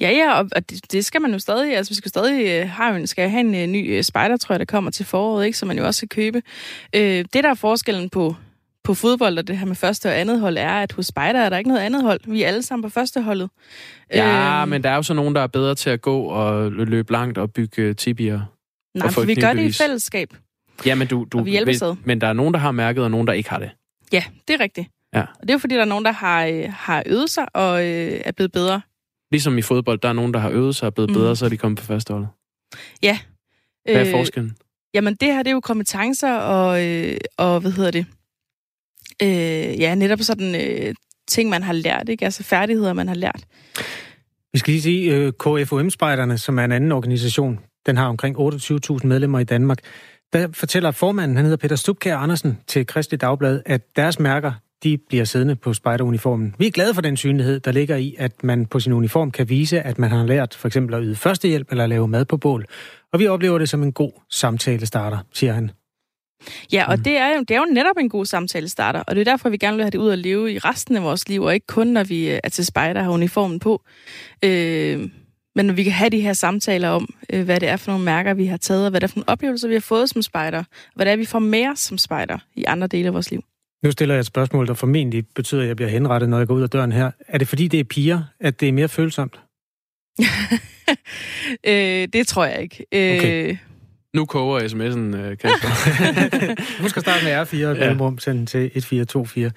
Ja, 0.00 0.10
ja, 0.10 0.38
og 0.40 0.70
det, 0.70 0.92
det 0.92 1.04
skal 1.04 1.22
man 1.22 1.32
jo 1.32 1.38
stadig. 1.38 1.76
Altså, 1.76 1.90
vi 1.90 1.94
skal 1.94 2.08
stadig 2.08 2.46
øh, 2.62 2.68
have 2.70 2.96
en, 2.96 3.06
skal 3.06 3.30
have 3.30 3.40
en 3.40 3.54
øh, 3.54 3.66
ny 3.66 3.96
øh, 3.96 4.02
spejdertrøje, 4.02 4.58
der 4.58 4.64
kommer 4.64 4.90
til 4.90 5.06
foråret, 5.06 5.46
ikke, 5.46 5.58
som 5.58 5.66
man 5.68 5.78
jo 5.78 5.86
også 5.86 5.98
skal 5.98 6.08
købe. 6.08 6.42
Øh, 6.94 7.24
det, 7.32 7.44
der 7.44 7.50
er 7.50 7.54
forskellen 7.54 8.10
på, 8.10 8.36
på 8.84 8.94
fodbold 8.94 9.38
og 9.38 9.48
det 9.48 9.58
her 9.58 9.66
med 9.66 9.76
første 9.76 10.08
og 10.08 10.20
andet 10.20 10.40
hold, 10.40 10.56
er, 10.58 10.70
at 10.72 10.92
hos 10.92 11.06
spejder 11.06 11.40
er 11.40 11.48
der 11.48 11.58
ikke 11.58 11.68
noget 11.68 11.80
andet 11.82 12.02
hold. 12.02 12.20
Vi 12.26 12.42
er 12.42 12.48
alle 12.48 12.62
sammen 12.62 12.82
på 12.82 12.88
første 12.88 13.22
holdet. 13.22 13.50
Ja, 14.14 14.62
Øh, 14.62 14.68
men 14.68 14.84
der 14.84 14.90
er 14.90 14.96
jo 14.96 15.02
så 15.02 15.14
nogen, 15.14 15.34
der 15.34 15.40
er 15.40 15.46
bedre 15.46 15.74
til 15.74 15.90
at 15.90 16.00
gå 16.00 16.22
og 16.22 16.72
løbe 16.72 17.12
langt 17.12 17.38
og 17.38 17.52
bygge 17.52 17.94
tibier. 17.94 18.40
Nej, 18.94 19.10
for 19.10 19.22
vi 19.22 19.34
gør 19.34 19.52
det 19.52 19.62
i 19.62 19.72
fællesskab. 19.72 20.34
Ja, 20.86 20.94
men, 20.94 21.06
du, 21.06 21.26
du, 21.32 21.38
Og 21.38 21.46
vi 21.46 21.60
men 22.04 22.20
der 22.20 22.26
er 22.26 22.32
nogen, 22.32 22.54
der 22.54 22.60
har 22.60 22.70
mærket, 22.72 23.04
og 23.04 23.10
nogen, 23.10 23.26
der 23.26 23.32
ikke 23.32 23.50
har 23.50 23.58
det. 23.58 23.70
Ja, 24.12 24.24
det 24.48 24.54
er 24.54 24.60
rigtigt. 24.60 24.88
Ja. 25.14 25.20
Og 25.20 25.42
det 25.42 25.50
er 25.50 25.54
jo 25.54 25.58
fordi, 25.58 25.74
der 25.74 25.80
er 25.80 25.84
nogen, 25.84 26.04
der 26.04 26.12
har, 26.12 26.44
øh, 26.46 26.64
har 26.72 27.02
øvet 27.06 27.30
sig 27.30 27.56
og 27.56 27.86
øh, 27.86 28.20
er 28.24 28.32
blevet 28.32 28.52
bedre. 28.52 28.80
Ligesom 29.32 29.58
i 29.58 29.62
fodbold, 29.62 29.98
der 29.98 30.08
er 30.08 30.12
nogen, 30.12 30.34
der 30.34 30.40
har 30.40 30.50
øvet 30.50 30.76
sig 30.76 30.86
og 30.86 30.90
er 30.90 30.94
blevet 30.94 31.10
Mm. 31.10 31.14
bedre, 31.14 31.36
så 31.36 31.44
er 31.44 31.48
de 31.48 31.56
kommet 31.56 31.78
på 31.78 31.84
førsteholdet. 31.84 32.28
Ja. 33.02 33.18
Hvad 33.84 33.94
er 33.94 34.00
Øh, 34.06 34.10
forskellen? 34.10 34.56
Jamen, 34.94 35.14
det 35.14 35.28
her, 35.28 35.38
det 35.42 35.46
er 35.50 35.54
jo 35.54 35.60
kompetencer 35.60 36.34
og, 36.36 36.86
øh, 36.86 37.16
og 37.38 37.60
hvad 37.60 37.70
hedder 37.70 37.90
det? 37.90 38.06
Øh, 39.22 39.80
ja, 39.80 39.94
netop 39.94 40.18
sådan 40.20 40.54
øh, 40.54 40.94
ting, 41.28 41.50
man 41.50 41.62
har 41.62 41.72
lært, 41.72 42.08
ikke? 42.08 42.24
Altså 42.24 42.42
færdigheder, 42.42 42.92
man 42.92 43.08
har 43.08 43.14
lært. 43.14 43.44
Vi 44.52 44.58
skal 44.58 44.70
lige 44.72 44.82
sige, 44.82 45.14
øh, 45.14 45.32
KFUM-spejderne, 45.32 46.38
som 46.38 46.58
er 46.58 46.64
en 46.64 46.72
anden 46.72 46.92
organisation, 46.92 47.58
den 47.86 47.96
har 47.96 48.06
omkring 48.06 48.36
28.000 48.36 49.06
medlemmer 49.06 49.38
i 49.38 49.44
Danmark. 49.44 49.78
Der 50.32 50.48
fortæller 50.52 50.90
formanden, 50.90 51.36
han 51.36 51.44
hedder 51.44 51.56
Peter 51.56 51.76
Stubkær 51.76 52.16
Andersen, 52.16 52.58
til 52.66 52.86
Kristelig 52.86 53.20
Dagblad, 53.20 53.62
at 53.66 53.96
deres 53.96 54.18
mærker, 54.18 54.52
de 54.82 54.98
bliver 55.08 55.24
siddende 55.24 55.56
på 55.56 55.74
spejderuniformen. 55.74 56.54
Vi 56.58 56.66
er 56.66 56.70
glade 56.70 56.94
for 56.94 57.02
den 57.02 57.16
synlighed, 57.16 57.60
der 57.60 57.72
ligger 57.72 57.96
i, 57.96 58.14
at 58.18 58.44
man 58.44 58.66
på 58.66 58.80
sin 58.80 58.92
uniform 58.92 59.30
kan 59.30 59.48
vise, 59.48 59.80
at 59.80 59.98
man 59.98 60.10
har 60.10 60.26
lært 60.26 60.54
for 60.54 60.66
eksempel 60.68 60.94
at 60.94 61.00
yde 61.04 61.16
førstehjælp 61.16 61.70
eller 61.70 61.86
lave 61.86 62.08
mad 62.08 62.24
på 62.24 62.36
bål. 62.36 62.64
Og 63.12 63.18
vi 63.20 63.26
oplever 63.26 63.58
det 63.58 63.68
som 63.68 63.82
en 63.82 63.92
god 63.92 64.12
samtale 64.30 64.86
starter, 64.86 65.18
siger 65.32 65.52
han. 65.52 65.70
Ja, 66.72 66.84
og 66.90 66.96
Mm. 66.98 67.02
det 67.04 67.16
er, 67.16 67.28
jo, 67.36 67.40
det 67.40 67.50
er 67.50 67.58
jo 67.58 67.66
netop 67.72 67.96
en 68.00 68.08
god 68.08 68.26
samtale 68.26 68.68
starter, 68.68 69.00
og 69.00 69.14
det 69.14 69.20
er 69.20 69.24
derfor, 69.24 69.48
vi 69.48 69.56
gerne 69.56 69.76
vil 69.76 69.84
have 69.84 69.90
det 69.90 69.98
ud 69.98 70.10
at 70.10 70.18
leve 70.18 70.52
i 70.52 70.58
resten 70.58 70.96
af 70.96 71.02
vores 71.02 71.28
liv, 71.28 71.42
og 71.42 71.54
ikke 71.54 71.66
kun, 71.66 71.86
når 71.86 72.04
vi 72.04 72.30
øh, 72.30 72.40
er 72.44 72.48
til 72.48 72.66
spejder 72.66 73.00
og 73.00 73.04
har 73.06 73.12
uniformen 73.12 73.58
på. 73.58 73.82
Øh, 74.44 75.08
men 75.54 75.66
når 75.66 75.74
vi 75.74 75.82
kan 75.82 75.92
have 75.92 76.10
de 76.10 76.20
her 76.20 76.32
samtaler 76.32 76.88
om, 76.88 77.08
øh, 77.32 77.44
hvad 77.44 77.60
det 77.60 77.68
er 77.68 77.76
for 77.76 77.90
nogle 77.90 78.04
mærker, 78.04 78.34
vi 78.34 78.46
har 78.46 78.56
taget, 78.56 78.84
og 78.84 78.90
hvad 78.90 79.00
det 79.00 79.04
er 79.06 79.08
for 79.08 79.16
nogle 79.18 79.28
oplevelser, 79.28 79.68
vi 79.68 79.74
har 79.74 79.80
fået 79.80 80.10
som 80.10 80.22
spejder, 80.22 80.58
og 80.58 80.64
hvad 80.94 81.06
det 81.06 81.12
er, 81.12 81.16
vi 81.16 81.24
får 81.24 81.38
med 81.38 81.66
os 81.68 81.78
som 81.78 81.98
spejder 81.98 82.38
i 82.54 82.64
andre 82.64 82.86
dele 82.86 83.06
af 83.08 83.14
vores 83.14 83.30
liv. 83.30 83.42
Nu 83.84 83.90
stiller 83.90 84.14
jeg 84.14 84.20
et 84.20 84.26
spørgsmål, 84.26 84.66
der 84.66 84.74
formentlig 84.74 85.24
betyder, 85.34 85.62
at 85.62 85.68
jeg 85.68 85.76
bliver 85.76 85.88
henrettet, 85.88 86.28
når 86.28 86.38
jeg 86.38 86.46
går 86.46 86.54
ud 86.54 86.62
af 86.62 86.70
døren 86.70 86.92
her. 86.92 87.10
Er 87.28 87.38
det 87.38 87.48
fordi, 87.48 87.68
det 87.68 87.80
er 87.80 87.84
piger, 87.84 88.22
at 88.40 88.60
det 88.60 88.68
er 88.68 88.72
mere 88.72 88.88
følsomt? 88.88 89.40
øh, 91.66 92.08
det 92.12 92.26
tror 92.26 92.44
jeg 92.44 92.62
ikke. 92.62 92.86
Øh, 92.92 93.16
Okay. 93.18 93.56
Nu 94.14 94.24
koger 94.24 94.60
sms'en, 94.60 95.16
øh, 95.16 95.38
Kasper. 95.38 95.68
Husk 96.82 96.96
at 96.96 97.02
starte 97.02 97.24
med 97.24 97.32
R4 97.42 97.66
og 97.66 97.76
Ja. 97.76 97.80
mellemrum, 97.80 98.18
send 98.18 98.46
til 98.46 98.60
1424. 98.60 99.52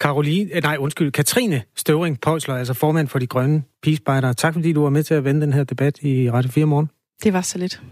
Caroline, 0.00 0.50
eh, 0.52 0.62
nej, 0.62 0.76
undskyld, 0.78 1.12
Katrine 1.12 1.62
Støvring 1.76 2.20
Poulsler, 2.20 2.54
altså 2.54 2.74
formand 2.74 3.08
for 3.08 3.18
de 3.18 3.26
grønne 3.26 3.62
pigespejdere. 3.82 4.34
Tak 4.34 4.54
fordi 4.54 4.72
du 4.72 4.82
var 4.82 4.90
med 4.90 5.02
til 5.02 5.14
at 5.14 5.24
vende 5.24 5.40
den 5.40 5.52
her 5.52 5.64
debat 5.64 5.98
i 6.02 6.30
Radio 6.30 6.50
4 6.50 6.66
morgen. 6.66 6.88
det 7.24 7.32
var 7.32 7.40
så 7.40 7.58
lidt. 7.58 7.82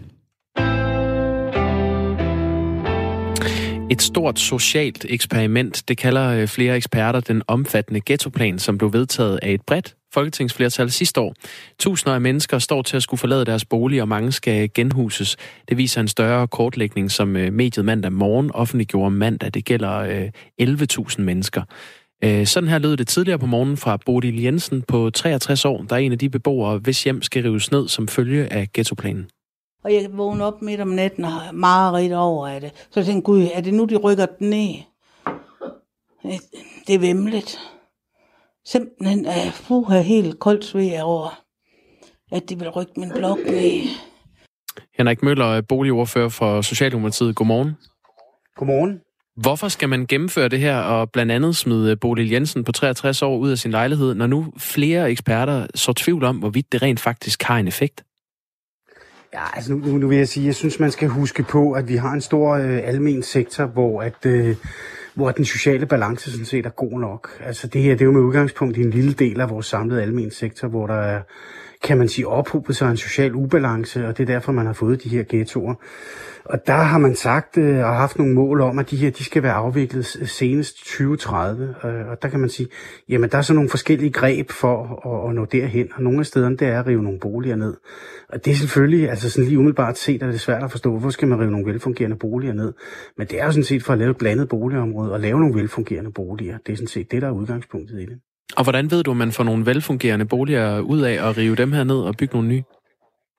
Et 3.91 4.01
stort 4.01 4.39
socialt 4.39 5.05
eksperiment, 5.09 5.83
det 5.87 5.97
kalder 5.97 6.27
øh, 6.27 6.47
flere 6.47 6.75
eksperter 6.75 7.19
den 7.19 7.41
omfattende 7.47 8.01
ghettoplan, 8.05 8.59
som 8.59 8.77
blev 8.77 8.93
vedtaget 8.93 9.39
af 9.41 9.51
et 9.51 9.61
bredt 9.61 9.95
folketingsflertal 10.13 10.91
sidste 10.91 11.21
år. 11.21 11.33
Tusinder 11.79 12.15
af 12.15 12.21
mennesker 12.21 12.59
står 12.59 12.81
til 12.81 12.97
at 12.97 13.03
skulle 13.03 13.19
forlade 13.19 13.45
deres 13.45 13.65
bolig, 13.65 14.01
og 14.01 14.07
mange 14.07 14.31
skal 14.31 14.69
genhuses. 14.73 15.37
Det 15.69 15.77
viser 15.77 16.01
en 16.01 16.07
større 16.07 16.47
kortlægning, 16.47 17.11
som 17.11 17.35
øh, 17.35 17.53
mediet 17.53 17.85
mandag 17.85 18.13
morgen 18.13 18.51
offentliggjorde 18.51 19.11
mandag. 19.11 19.53
Det 19.53 19.65
gælder 19.65 19.97
øh, 19.97 20.29
11.000 20.61 21.21
mennesker. 21.21 21.63
Sådan 22.45 22.69
her 22.69 22.79
lød 22.79 22.97
det 22.97 23.07
tidligere 23.07 23.39
på 23.39 23.45
morgenen 23.45 23.77
fra 23.77 23.97
Bodil 24.05 24.41
Jensen 24.41 24.81
på 24.81 25.09
63 25.09 25.65
år, 25.65 25.85
der 25.89 25.95
er 25.95 25.99
en 25.99 26.11
af 26.11 26.19
de 26.19 26.29
beboere, 26.29 26.77
hvis 26.77 27.03
hjem 27.03 27.21
skal 27.21 27.43
rives 27.43 27.71
ned 27.71 27.87
som 27.87 28.07
følge 28.07 28.53
af 28.53 28.67
ghettoplanen. 28.73 29.27
Og 29.83 29.93
jeg 29.93 30.09
vågnede 30.13 30.47
op 30.47 30.61
midt 30.61 30.81
om 30.81 30.87
natten 30.87 31.25
og 31.25 31.31
har 31.31 31.51
meget 31.51 32.15
over 32.15 32.47
af 32.47 32.61
det. 32.61 32.71
Så 32.91 32.99
jeg 32.99 33.05
tænkte, 33.05 33.25
gud, 33.25 33.47
er 33.53 33.61
det 33.61 33.73
nu, 33.73 33.85
de 33.85 33.95
rykker 33.95 34.25
den 34.25 34.49
ned? 34.49 34.75
Øh, 36.25 36.39
Det 36.87 36.95
er 36.95 36.99
vemmeligt. 36.99 37.59
Simpelthen 38.65 39.25
er 39.25 39.43
jeg 39.43 39.53
fuha 39.53 40.01
helt 40.01 40.39
koldt 40.39 40.65
sved 40.65 41.01
over, 41.01 41.43
at 42.31 42.49
de 42.49 42.59
vil 42.59 42.69
rykke 42.69 42.93
min 42.97 43.11
blok 43.15 43.37
ned. 43.45 43.87
Henrik 44.97 45.23
Møller, 45.23 45.45
er 45.45 45.61
boligordfører 45.61 46.29
for 46.29 46.61
Socialdemokratiet. 46.61 47.35
Godmorgen. 47.35 47.77
Godmorgen. 48.55 49.01
Hvorfor 49.35 49.67
skal 49.67 49.89
man 49.89 50.05
gennemføre 50.05 50.47
det 50.49 50.59
her 50.59 50.77
og 50.77 51.11
blandt 51.11 51.31
andet 51.31 51.55
smide 51.55 51.95
Bodil 51.95 52.29
Jensen 52.29 52.63
på 52.63 52.71
63 52.71 53.21
år 53.21 53.37
ud 53.37 53.51
af 53.51 53.57
sin 53.57 53.71
lejlighed, 53.71 54.13
når 54.13 54.27
nu 54.27 54.53
flere 54.57 55.11
eksperter 55.11 55.67
så 55.75 55.93
tvivl 55.93 56.23
om, 56.23 56.37
hvorvidt 56.37 56.71
det 56.71 56.81
rent 56.81 56.99
faktisk 56.99 57.43
har 57.43 57.57
en 57.57 57.67
effekt? 57.67 58.03
Ja, 59.33 59.55
altså 59.55 59.73
nu, 59.73 59.85
nu, 59.85 59.97
nu 59.97 60.07
vil 60.07 60.17
jeg 60.17 60.27
sige, 60.27 60.45
jeg 60.45 60.55
synes, 60.55 60.79
man 60.79 60.91
skal 60.91 61.07
huske 61.07 61.43
på, 61.43 61.71
at 61.71 61.87
vi 61.87 61.95
har 61.95 62.11
en 62.11 62.21
stor 62.21 62.53
øh, 62.53 62.79
almen 62.83 63.23
sektor, 63.23 63.65
hvor 63.65 64.01
at... 64.01 64.25
Øh, 64.25 64.55
hvor 65.13 65.31
den 65.31 65.45
sociale 65.45 65.85
balance 65.85 66.31
sådan 66.31 66.45
set 66.45 66.65
er 66.65 66.69
god 66.69 66.99
nok. 66.99 67.29
Altså 67.45 67.67
det 67.67 67.81
her, 67.81 67.91
det 67.91 68.01
er 68.01 68.05
jo 68.05 68.11
med 68.11 68.21
udgangspunkt 68.21 68.77
i 68.77 68.81
en 68.81 68.89
lille 68.89 69.13
del 69.13 69.41
af 69.41 69.49
vores 69.49 69.65
samlede 69.65 70.01
almen 70.01 70.31
sektor, 70.31 70.67
hvor 70.67 70.87
der 70.87 70.93
er, 70.93 71.21
kan 71.83 71.97
man 71.97 72.09
sige, 72.09 72.27
ophobet 72.27 72.75
sig 72.75 72.91
en 72.91 72.97
social 72.97 73.35
ubalance, 73.35 74.07
og 74.07 74.17
det 74.17 74.23
er 74.23 74.33
derfor, 74.33 74.51
man 74.51 74.65
har 74.65 74.73
fået 74.73 75.03
de 75.03 75.09
her 75.09 75.23
ghettoer. 75.29 75.73
Og 76.45 76.67
der 76.67 76.73
har 76.73 76.97
man 76.97 77.15
sagt 77.15 77.57
øh, 77.57 77.77
og 77.77 77.95
haft 77.95 78.17
nogle 78.17 78.33
mål 78.33 78.61
om, 78.61 78.79
at 78.79 78.91
de 78.91 78.97
her 78.97 79.09
de 79.09 79.23
skal 79.23 79.43
være 79.43 79.53
afviklet 79.53 80.05
senest 80.05 80.77
2030. 80.77 81.75
Øh, 81.83 82.07
og 82.07 82.21
der 82.21 82.27
kan 82.27 82.39
man 82.39 82.49
sige, 82.49 82.67
jamen 83.09 83.29
der 83.29 83.37
er 83.37 83.41
så 83.41 83.53
nogle 83.53 83.69
forskellige 83.69 84.11
greb 84.11 84.51
for 84.51 85.01
at, 85.25 85.29
at 85.29 85.35
nå 85.35 85.45
derhen. 85.45 85.89
Og 85.95 86.03
nogle 86.03 86.19
af 86.19 86.25
stederne, 86.25 86.57
det 86.57 86.67
er 86.67 86.79
at 86.79 86.87
rive 86.87 87.03
nogle 87.03 87.19
boliger 87.19 87.55
ned. 87.55 87.77
Og 88.29 88.45
det 88.45 88.51
er 88.51 88.55
selvfølgelig, 88.55 89.09
altså 89.09 89.29
sådan 89.29 89.45
lige 89.45 89.59
umiddelbart 89.59 89.97
set, 89.97 90.23
er 90.23 90.27
det 90.27 90.41
svært 90.41 90.63
at 90.63 90.71
forstå, 90.71 90.91
hvorfor 90.91 91.09
skal 91.09 91.27
man 91.27 91.39
rive 91.39 91.51
nogle 91.51 91.65
velfungerende 91.65 92.17
boliger 92.17 92.53
ned. 92.53 92.73
Men 93.17 93.27
det 93.27 93.41
er 93.41 93.45
jo 93.45 93.51
sådan 93.51 93.63
set 93.63 93.83
for 93.83 93.93
at 93.93 93.99
lave 93.99 94.11
et 94.11 94.17
blandet 94.17 94.49
boligområde 94.49 95.13
og 95.13 95.19
lave 95.19 95.39
nogle 95.39 95.55
velfungerende 95.55 96.11
boliger. 96.11 96.57
Det 96.65 96.71
er 96.71 96.75
sådan 96.75 96.87
set 96.87 97.11
det, 97.11 97.21
der 97.21 97.27
er 97.27 97.31
udgangspunktet 97.31 98.01
i 98.01 98.05
det. 98.05 98.19
Og 98.57 98.63
hvordan 98.63 98.91
ved 98.91 99.03
du, 99.03 99.11
at 99.11 99.17
man 99.17 99.31
får 99.31 99.43
nogle 99.43 99.65
velfungerende 99.65 100.25
boliger 100.25 100.79
ud 100.79 101.01
af 101.01 101.29
at 101.29 101.37
rive 101.37 101.55
dem 101.55 101.71
her 101.71 101.83
ned 101.83 101.95
og 101.95 102.15
bygge 102.17 102.33
nogle 102.33 102.49
nye? 102.49 102.63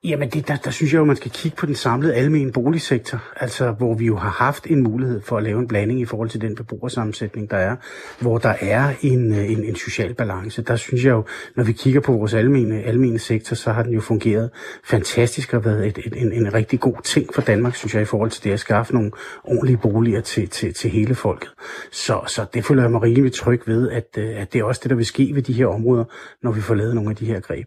Jamen, 0.05 0.31
det, 0.31 0.49
der, 0.49 0.57
der 0.57 0.71
synes 0.71 0.93
jeg 0.93 0.99
jo, 0.99 1.05
man 1.05 1.17
skal 1.17 1.31
kigge 1.31 1.57
på 1.57 1.67
den 1.67 1.75
samlede 1.75 2.15
almene 2.15 2.53
boligsektor, 2.53 3.23
altså 3.37 3.71
hvor 3.71 3.95
vi 3.95 4.07
jo 4.07 4.17
har 4.17 4.31
haft 4.31 4.67
en 4.67 4.83
mulighed 4.83 5.21
for 5.21 5.37
at 5.37 5.43
lave 5.43 5.59
en 5.59 5.69
blanding 5.69 6.01
i 6.01 6.05
forhold 6.05 6.29
til 6.29 6.41
den 6.41 6.55
beboersammensætning, 6.55 7.51
der 7.51 7.57
er, 7.57 7.77
hvor 8.21 8.39
der 8.39 8.55
er 8.61 8.95
en, 9.03 9.33
øh, 9.33 9.51
en, 9.51 9.65
en 9.65 9.77
social 9.77 10.15
balance. 10.15 10.63
Der 10.63 10.77
synes 10.77 11.05
jeg 11.05 11.11
jo, 11.11 11.25
når 11.57 11.65
vi 11.65 11.73
kigger 11.73 12.01
på 12.01 12.13
vores 12.13 12.35
almene, 12.35 12.83
almene 12.83 13.19
sektor, 13.19 13.55
så 13.57 13.73
har 13.73 13.83
den 13.83 13.93
jo 13.93 14.01
fungeret 14.01 14.51
fantastisk 14.85 15.55
og 15.55 15.65
været 15.65 15.87
et, 15.87 15.99
et, 16.07 16.23
en, 16.23 16.33
en 16.33 16.55
rigtig 16.55 16.81
god 16.81 17.03
ting 17.05 17.35
for 17.35 17.43
Danmark, 17.43 17.75
synes 17.75 17.95
jeg, 17.95 18.03
i 18.03 18.07
forhold 18.07 18.31
til 18.31 18.45
det 18.45 18.51
at 18.53 18.61
skaffe 18.61 18.95
nogle 18.95 19.11
ordentlige 19.45 19.77
boliger 19.77 20.21
til, 20.21 20.49
til, 20.49 20.75
til 20.75 20.91
hele 20.91 21.15
folket. 21.15 21.51
Så, 21.93 22.21
så 22.27 22.47
det 22.55 22.65
føler 22.65 22.83
jeg 22.83 22.91
mig 22.91 23.03
rimelig 23.03 23.33
tryg 23.33 23.63
ved, 23.67 23.91
at, 23.91 24.09
øh, 24.19 24.41
at 24.41 24.53
det 24.53 24.59
er 24.59 24.65
også 24.65 24.81
det, 24.85 24.91
der 24.91 24.97
vil 24.97 25.07
ske 25.07 25.31
ved 25.35 25.43
de 25.43 25.53
her 25.53 25.67
områder, 25.67 26.05
når 26.43 26.53
vi 26.53 26.61
får 26.61 26.75
lavet 26.75 26.95
nogle 26.95 27.11
af 27.11 27.17
de 27.17 27.27
her 27.27 27.41
greb. 27.41 27.67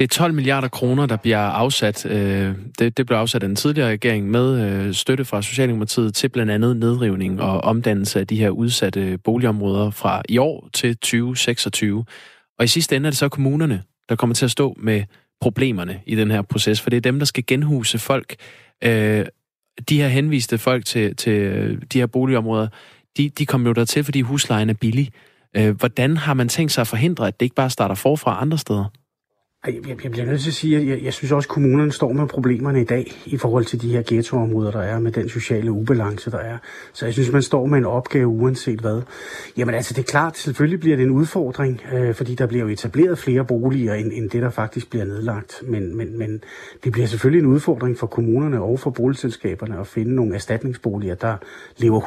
Det 0.00 0.04
er 0.04 0.08
12 0.18 0.34
milliarder 0.34 0.68
kroner, 0.68 1.06
der 1.06 1.16
bliver 1.16 1.38
afsat. 1.38 2.06
Øh, 2.06 2.54
det, 2.78 2.96
det 2.96 3.06
blev 3.06 3.18
afsat 3.18 3.42
af 3.42 3.48
den 3.48 3.56
tidligere 3.56 3.90
regering 3.90 4.30
med 4.30 4.60
øh, 4.60 4.94
støtte 4.94 5.24
fra 5.24 5.42
Socialdemokratiet 5.42 6.14
til 6.14 6.28
blandt 6.28 6.52
andet 6.52 6.76
nedrivning 6.76 7.40
og 7.42 7.60
omdannelse 7.60 8.20
af 8.20 8.26
de 8.26 8.36
her 8.36 8.50
udsatte 8.50 9.18
boligområder 9.18 9.90
fra 9.90 10.22
i 10.28 10.38
år 10.38 10.68
til 10.72 10.96
2026. 10.96 12.04
Og 12.58 12.64
i 12.64 12.68
sidste 12.68 12.96
ende 12.96 13.06
er 13.06 13.10
det 13.10 13.18
så 13.18 13.28
kommunerne, 13.28 13.82
der 14.08 14.16
kommer 14.16 14.34
til 14.34 14.44
at 14.44 14.50
stå 14.50 14.76
med 14.78 15.02
problemerne 15.40 16.00
i 16.06 16.16
den 16.16 16.30
her 16.30 16.42
proces, 16.42 16.80
for 16.80 16.90
det 16.90 16.96
er 16.96 17.00
dem, 17.00 17.18
der 17.18 17.26
skal 17.26 17.44
genhuse 17.46 17.98
folk. 17.98 18.36
Øh, 18.84 19.26
de 19.88 20.00
her 20.00 20.08
henviste 20.08 20.58
folk 20.58 20.84
til, 20.84 21.16
til 21.16 21.32
øh, 21.32 21.82
de 21.92 21.98
her 21.98 22.06
boligområder, 22.06 22.68
de, 23.16 23.28
de 23.28 23.46
kommer 23.46 23.70
jo 23.70 23.74
der 23.74 23.84
til, 23.84 24.04
fordi 24.04 24.20
huslejen 24.20 24.70
er 24.70 24.74
billig. 24.74 25.10
Øh, 25.56 25.78
hvordan 25.78 26.16
har 26.16 26.34
man 26.34 26.48
tænkt 26.48 26.72
sig 26.72 26.80
at 26.80 26.88
forhindre, 26.88 27.26
at 27.26 27.40
det 27.40 27.46
ikke 27.46 27.56
bare 27.56 27.70
starter 27.70 27.94
forfra 27.94 28.42
andre 28.42 28.58
steder? 28.58 28.84
Jeg, 29.66 29.74
jeg, 29.88 30.04
jeg 30.04 30.10
bliver 30.10 30.26
nødt 30.26 30.40
til 30.40 30.50
at 30.50 30.54
sige, 30.54 30.76
at 30.76 30.86
jeg, 30.86 31.02
jeg 31.02 31.12
synes 31.12 31.32
også, 31.32 31.46
at 31.46 31.50
kommunerne 31.50 31.92
står 31.92 32.12
med 32.12 32.26
problemerne 32.26 32.80
i 32.80 32.84
dag 32.84 33.12
i 33.26 33.36
forhold 33.36 33.64
til 33.64 33.82
de 33.82 33.92
her 33.92 34.02
ghettoområder, 34.06 34.70
der 34.70 34.80
er, 34.80 34.98
med 34.98 35.12
den 35.12 35.28
sociale 35.28 35.72
ubalance, 35.72 36.30
der 36.30 36.38
er. 36.38 36.58
Så 36.92 37.04
jeg 37.04 37.14
synes, 37.14 37.32
man 37.32 37.42
står 37.42 37.66
med 37.66 37.78
en 37.78 37.84
opgave 37.84 38.26
uanset 38.26 38.80
hvad. 38.80 39.02
Jamen 39.56 39.74
altså, 39.74 39.94
det 39.94 40.00
er 40.00 40.06
klart, 40.10 40.38
selvfølgelig 40.38 40.80
bliver 40.80 40.96
det 40.96 41.02
en 41.02 41.10
udfordring, 41.10 41.80
øh, 41.92 42.14
fordi 42.14 42.34
der 42.34 42.46
bliver 42.46 42.64
jo 42.64 42.70
etableret 42.70 43.18
flere 43.18 43.44
boliger, 43.44 43.94
end, 43.94 44.12
end 44.12 44.30
det, 44.30 44.42
der 44.42 44.50
faktisk 44.50 44.90
bliver 44.90 45.04
nedlagt. 45.04 45.62
Men, 45.62 45.96
men, 45.96 46.18
men 46.18 46.42
det 46.84 46.92
bliver 46.92 47.06
selvfølgelig 47.06 47.44
en 47.44 47.52
udfordring 47.52 47.98
for 47.98 48.06
kommunerne 48.06 48.62
og 48.62 48.80
for 48.80 48.90
boligselskaberne 48.90 49.80
at 49.80 49.86
finde 49.86 50.14
nogle 50.14 50.34
erstatningsboliger, 50.34 51.14
der 51.14 51.36
lever 51.76 52.00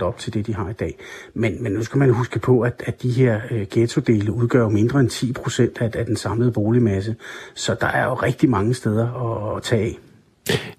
100% 0.00 0.02
op 0.02 0.18
til 0.18 0.34
det, 0.34 0.46
de 0.46 0.54
har 0.54 0.70
i 0.70 0.72
dag. 0.72 0.98
Men, 1.34 1.62
men 1.62 1.72
nu 1.72 1.82
skal 1.82 1.98
man 1.98 2.10
huske 2.10 2.38
på, 2.38 2.60
at, 2.60 2.82
at 2.86 3.02
de 3.02 3.10
her 3.10 3.40
øh, 3.50 3.66
ghettodele 3.70 4.32
udgør 4.32 4.68
mindre 4.68 5.00
end 5.00 5.10
10% 5.10 5.84
af, 5.84 5.90
af 5.94 6.06
den 6.06 6.16
samlede 6.16 6.52
bolig 6.52 6.79
boligmasse. 6.80 7.16
Så 7.54 7.76
der 7.80 7.86
er 7.86 8.04
jo 8.04 8.14
rigtig 8.14 8.50
mange 8.50 8.74
steder 8.74 9.06
at, 9.06 9.56
at 9.56 9.62
tage 9.62 9.82
af. 9.82 9.98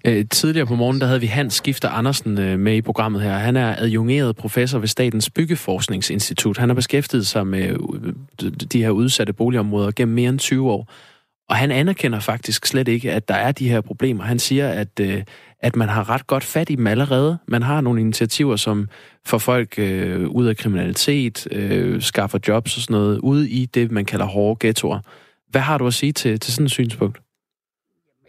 Øh, 0.04 0.24
tidligere 0.30 0.66
på 0.66 0.74
morgen, 0.74 1.00
der 1.00 1.06
havde 1.06 1.20
vi 1.20 1.26
Hans 1.26 1.54
Skifter 1.54 1.88
Andersen 1.88 2.38
øh, 2.38 2.58
med 2.58 2.74
i 2.74 2.82
programmet 2.82 3.22
her. 3.22 3.32
Han 3.32 3.56
er 3.56 3.76
adjungeret 3.78 4.36
professor 4.36 4.78
ved 4.78 4.88
Statens 4.88 5.30
Byggeforskningsinstitut. 5.30 6.58
Han 6.58 6.68
har 6.68 6.74
beskæftiget 6.74 7.26
sig 7.26 7.46
med 7.46 7.68
øh, 8.42 8.52
de 8.72 8.82
her 8.82 8.90
udsatte 8.90 9.32
boligområder 9.32 9.90
gennem 9.96 10.14
mere 10.14 10.28
end 10.28 10.38
20 10.38 10.70
år. 10.70 10.88
Og 11.48 11.56
han 11.56 11.70
anerkender 11.70 12.20
faktisk 12.20 12.66
slet 12.66 12.88
ikke, 12.88 13.12
at 13.12 13.28
der 13.28 13.34
er 13.34 13.52
de 13.52 13.68
her 13.68 13.80
problemer. 13.80 14.24
Han 14.24 14.38
siger, 14.38 14.68
at, 14.68 15.00
at 15.60 15.76
man 15.76 15.88
har 15.88 16.10
ret 16.10 16.26
godt 16.26 16.44
fat 16.44 16.70
i 16.70 16.74
dem 16.74 16.86
allerede. 16.86 17.38
Man 17.48 17.62
har 17.62 17.80
nogle 17.80 18.00
initiativer, 18.00 18.56
som 18.56 18.88
får 19.26 19.38
folk 19.38 19.78
øh, 19.78 20.28
ud 20.28 20.46
af 20.46 20.56
kriminalitet, 20.56 21.48
øh, 21.50 22.02
skaffer 22.02 22.38
jobs 22.48 22.76
og 22.76 22.82
sådan 22.82 22.94
noget, 22.94 23.18
ude 23.18 23.50
i 23.50 23.66
det, 23.66 23.90
man 23.90 24.04
kalder 24.04 24.26
hårde 24.26 24.66
ghettoer. 24.66 25.00
Hvad 25.52 25.60
har 25.60 25.78
du 25.78 25.86
at 25.86 25.94
sige 25.94 26.12
til, 26.12 26.40
til 26.40 26.52
sådan 26.52 26.66
et 26.66 26.70
synspunkt? 26.70 27.18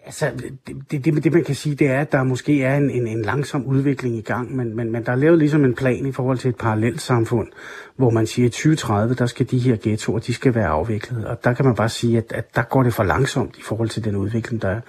Altså, 0.06 0.32
det, 0.68 1.06
det, 1.06 1.24
det, 1.24 1.34
man 1.34 1.44
kan 1.44 1.56
sige, 1.56 1.76
det 1.76 1.88
er, 1.88 2.02
at 2.02 2.12
der 2.12 2.24
måske 2.24 2.64
er 2.64 2.78
en, 2.78 2.90
en, 2.90 3.08
en 3.08 3.22
langsom 3.22 3.66
udvikling 3.66 4.16
i 4.16 4.22
gang, 4.22 4.56
men, 4.56 4.76
men, 4.76 4.92
men 4.92 5.06
der 5.06 5.12
er 5.12 5.16
lavet 5.16 5.40
ligesom 5.40 5.66
en 5.66 5.76
plan 5.76 6.06
i 6.06 6.12
forhold 6.12 6.38
til 6.38 6.50
et 6.50 6.56
parallelt 6.56 7.02
samfund, 7.02 7.48
hvor 7.96 8.10
man 8.10 8.28
siger, 8.28 8.46
at 8.46 8.50
i 8.50 8.58
2030, 8.58 9.16
der 9.16 9.26
skal 9.26 9.52
de 9.52 9.60
her 9.60 9.78
ghettoer, 9.84 10.20
de 10.20 10.34
skal 10.34 10.56
være 10.56 10.68
afviklet. 10.68 11.26
Og 11.26 11.44
der 11.44 11.54
kan 11.54 11.66
man 11.66 11.76
bare 11.76 11.90
sige, 11.90 12.18
at, 12.18 12.32
at 12.32 12.56
der 12.56 12.62
går 12.62 12.84
det 12.84 12.94
for 12.94 13.04
langsomt 13.04 13.58
i 13.58 13.62
forhold 13.62 13.90
til 13.90 14.04
den 14.04 14.16
udvikling, 14.16 14.62
der 14.62 14.70
er. 14.70 14.82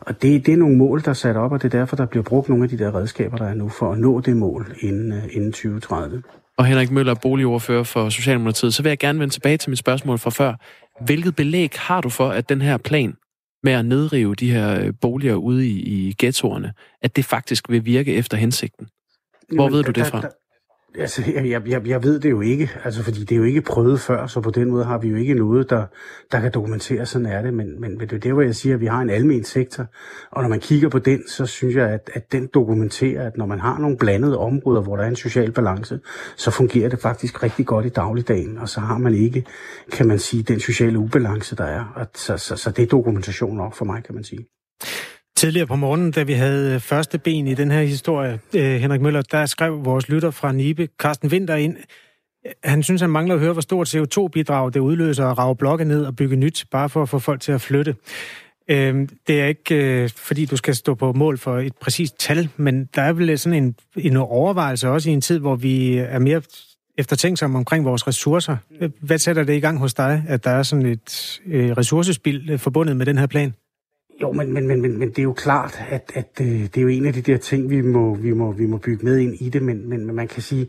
Og 0.00 0.22
det, 0.22 0.46
det 0.46 0.54
er 0.54 0.58
nogle 0.58 0.76
mål, 0.76 1.02
der 1.02 1.08
er 1.08 1.14
sat 1.14 1.36
op, 1.36 1.52
og 1.52 1.62
det 1.62 1.74
er 1.74 1.78
derfor, 1.78 1.96
der 1.96 2.06
bliver 2.06 2.22
brugt 2.22 2.48
nogle 2.48 2.64
af 2.64 2.70
de 2.70 2.78
der 2.78 2.94
redskaber, 2.94 3.36
der 3.36 3.46
er 3.46 3.54
nu, 3.54 3.68
for 3.68 3.92
at 3.92 3.98
nå 3.98 4.20
det 4.20 4.36
mål 4.36 4.74
inden, 4.80 5.12
øh, 5.12 5.24
inden 5.32 5.52
2030. 5.52 6.22
Og 6.58 6.66
Henrik 6.66 6.90
Møller, 6.90 7.14
boligordfører 7.14 7.82
for 7.82 8.08
Socialdemokratiet, 8.08 8.74
så 8.74 8.82
vil 8.82 8.90
jeg 8.90 8.98
gerne 8.98 9.20
vende 9.20 9.34
tilbage 9.34 9.56
til 9.56 9.70
mit 9.70 9.78
spørgsmål 9.78 10.18
fra 10.18 10.30
før. 10.30 10.54
Hvilket 11.04 11.36
belæg 11.36 11.70
har 11.76 12.00
du 12.00 12.08
for, 12.08 12.28
at 12.28 12.48
den 12.48 12.60
her 12.60 12.76
plan 12.76 13.14
med 13.62 13.72
at 13.72 13.84
nedrive 13.84 14.34
de 14.34 14.52
her 14.52 14.80
øh, 14.80 14.92
boliger 15.00 15.34
ude 15.34 15.68
i, 15.68 15.80
i 15.82 16.14
ghettoerne, 16.18 16.72
at 17.02 17.16
det 17.16 17.24
faktisk 17.24 17.68
vil 17.68 17.84
virke 17.84 18.14
efter 18.14 18.36
hensigten? 18.36 18.86
Hvor 19.54 19.64
Jamen, 19.64 19.76
ved 19.76 19.84
du 19.84 19.90
det 19.90 20.06
fra? 20.06 20.20
Der, 20.20 20.28
Altså, 20.98 21.22
jeg, 21.34 21.68
jeg, 21.68 21.86
jeg 21.86 22.02
ved 22.02 22.20
det 22.20 22.30
jo 22.30 22.40
ikke, 22.40 22.70
altså, 22.84 23.02
fordi 23.02 23.20
det 23.20 23.32
er 23.32 23.36
jo 23.36 23.44
ikke 23.44 23.62
prøvet 23.62 24.00
før, 24.00 24.26
så 24.26 24.40
på 24.40 24.50
den 24.50 24.70
måde 24.70 24.84
har 24.84 24.98
vi 24.98 25.08
jo 25.08 25.16
ikke 25.16 25.34
noget, 25.34 25.70
der, 25.70 25.86
der 26.32 26.40
kan 26.40 26.52
dokumentere, 26.52 27.06
sådan 27.06 27.26
er 27.26 27.42
det. 27.42 27.54
Men, 27.54 27.80
men, 27.80 28.00
det 28.00 28.12
er 28.12 28.18
der, 28.18 28.32
hvor 28.32 28.42
jeg 28.42 28.54
siger, 28.54 28.74
at 28.74 28.80
vi 28.80 28.86
har 28.86 29.00
en 29.00 29.10
almen 29.10 29.44
sektor, 29.44 29.86
og 30.30 30.42
når 30.42 30.48
man 30.48 30.60
kigger 30.60 30.88
på 30.88 30.98
den, 30.98 31.28
så 31.28 31.46
synes 31.46 31.76
jeg, 31.76 31.88
at, 31.90 32.10
at 32.14 32.32
den 32.32 32.48
dokumenterer, 32.54 33.26
at 33.26 33.36
når 33.36 33.46
man 33.46 33.60
har 33.60 33.78
nogle 33.78 33.96
blandede 33.96 34.38
områder, 34.38 34.82
hvor 34.82 34.96
der 34.96 35.04
er 35.04 35.08
en 35.08 35.16
social 35.16 35.52
balance, 35.52 36.00
så 36.36 36.50
fungerer 36.50 36.88
det 36.88 36.98
faktisk 36.98 37.42
rigtig 37.42 37.66
godt 37.66 37.86
i 37.86 37.88
dagligdagen, 37.88 38.58
og 38.58 38.68
så 38.68 38.80
har 38.80 38.98
man 38.98 39.14
ikke, 39.14 39.44
kan 39.92 40.08
man 40.08 40.18
sige, 40.18 40.42
den 40.42 40.60
sociale 40.60 40.98
ubalance, 40.98 41.56
der 41.56 41.64
er. 41.64 41.92
Og 41.94 42.06
så, 42.14 42.36
så, 42.36 42.56
så 42.56 42.70
det 42.70 42.82
er 42.82 42.86
dokumentation 42.86 43.56
nok 43.56 43.74
for 43.74 43.84
mig, 43.84 44.04
kan 44.04 44.14
man 44.14 44.24
sige. 44.24 44.46
Tidligere 45.38 45.66
på 45.66 45.76
morgenen, 45.76 46.10
da 46.10 46.22
vi 46.22 46.32
havde 46.32 46.74
øh, 46.74 46.80
første 46.80 47.18
ben 47.18 47.46
i 47.46 47.54
den 47.54 47.70
her 47.70 47.82
historie, 47.82 48.40
øh, 48.54 48.80
Henrik 48.80 49.00
Møller, 49.00 49.22
der 49.22 49.46
skrev 49.46 49.84
vores 49.84 50.08
lytter 50.08 50.30
fra 50.30 50.52
Nibe, 50.52 50.88
Carsten 50.98 51.28
Winter, 51.28 51.54
ind. 51.54 51.76
Han 52.64 52.82
synes, 52.82 53.00
han 53.00 53.10
mangler 53.10 53.34
at 53.34 53.40
høre, 53.40 53.52
hvor 53.52 53.60
stort 53.60 53.94
CO2-bidrag 53.94 54.74
det 54.74 54.80
udløser 54.80 55.26
at 55.26 55.38
rave 55.38 55.56
blokke 55.56 55.84
ned 55.84 56.04
og 56.04 56.16
bygge 56.16 56.36
nyt, 56.36 56.64
bare 56.70 56.88
for 56.88 57.02
at 57.02 57.08
få 57.08 57.18
folk 57.18 57.40
til 57.40 57.52
at 57.52 57.60
flytte. 57.60 57.96
Øh, 58.70 59.08
det 59.26 59.40
er 59.40 59.46
ikke, 59.46 60.10
fordi 60.16 60.44
du 60.44 60.56
skal 60.56 60.74
stå 60.74 60.94
på 60.94 61.12
mål 61.12 61.38
for 61.38 61.58
et 61.58 61.76
præcist 61.76 62.18
tal, 62.18 62.48
men 62.56 62.84
der 62.94 63.02
er 63.02 63.12
vel 63.12 63.38
sådan 63.38 63.64
en, 63.64 63.74
en 63.96 64.16
overvejelse 64.16 64.88
også 64.88 65.10
i 65.10 65.12
en 65.12 65.20
tid, 65.20 65.38
hvor 65.38 65.56
vi 65.56 65.96
er 65.96 66.18
mere 66.18 66.42
eftertænksomme 66.98 67.58
omkring 67.58 67.84
vores 67.84 68.06
ressourcer. 68.06 68.56
Hvad 69.00 69.18
sætter 69.18 69.44
det 69.44 69.56
i 69.56 69.60
gang 69.60 69.78
hos 69.78 69.94
dig, 69.94 70.24
at 70.28 70.44
der 70.44 70.50
er 70.50 70.62
sådan 70.62 70.86
et 70.86 71.40
ressourcespil 71.78 72.58
forbundet 72.58 72.96
med 72.96 73.06
den 73.06 73.18
her 73.18 73.26
plan? 73.26 73.54
Jo, 74.22 74.32
men, 74.32 74.52
men, 74.52 74.66
men, 74.66 74.82
men, 74.82 74.98
men 74.98 75.08
det 75.08 75.18
er 75.18 75.22
jo 75.22 75.32
klart, 75.32 75.80
at, 75.88 76.12
at 76.14 76.40
øh, 76.40 76.46
det 76.46 76.76
er 76.76 76.82
jo 76.82 76.88
en 76.88 77.06
af 77.06 77.12
de 77.12 77.22
der 77.22 77.36
ting, 77.36 77.70
vi 77.70 77.80
må, 77.80 78.14
vi 78.14 78.32
må, 78.32 78.52
vi 78.52 78.66
må 78.66 78.78
bygge 78.78 79.04
med 79.04 79.18
ind 79.18 79.34
i 79.40 79.48
det, 79.48 79.62
men, 79.62 79.88
men, 79.88 80.06
men 80.06 80.14
man 80.14 80.28
kan 80.28 80.42
sige, 80.42 80.68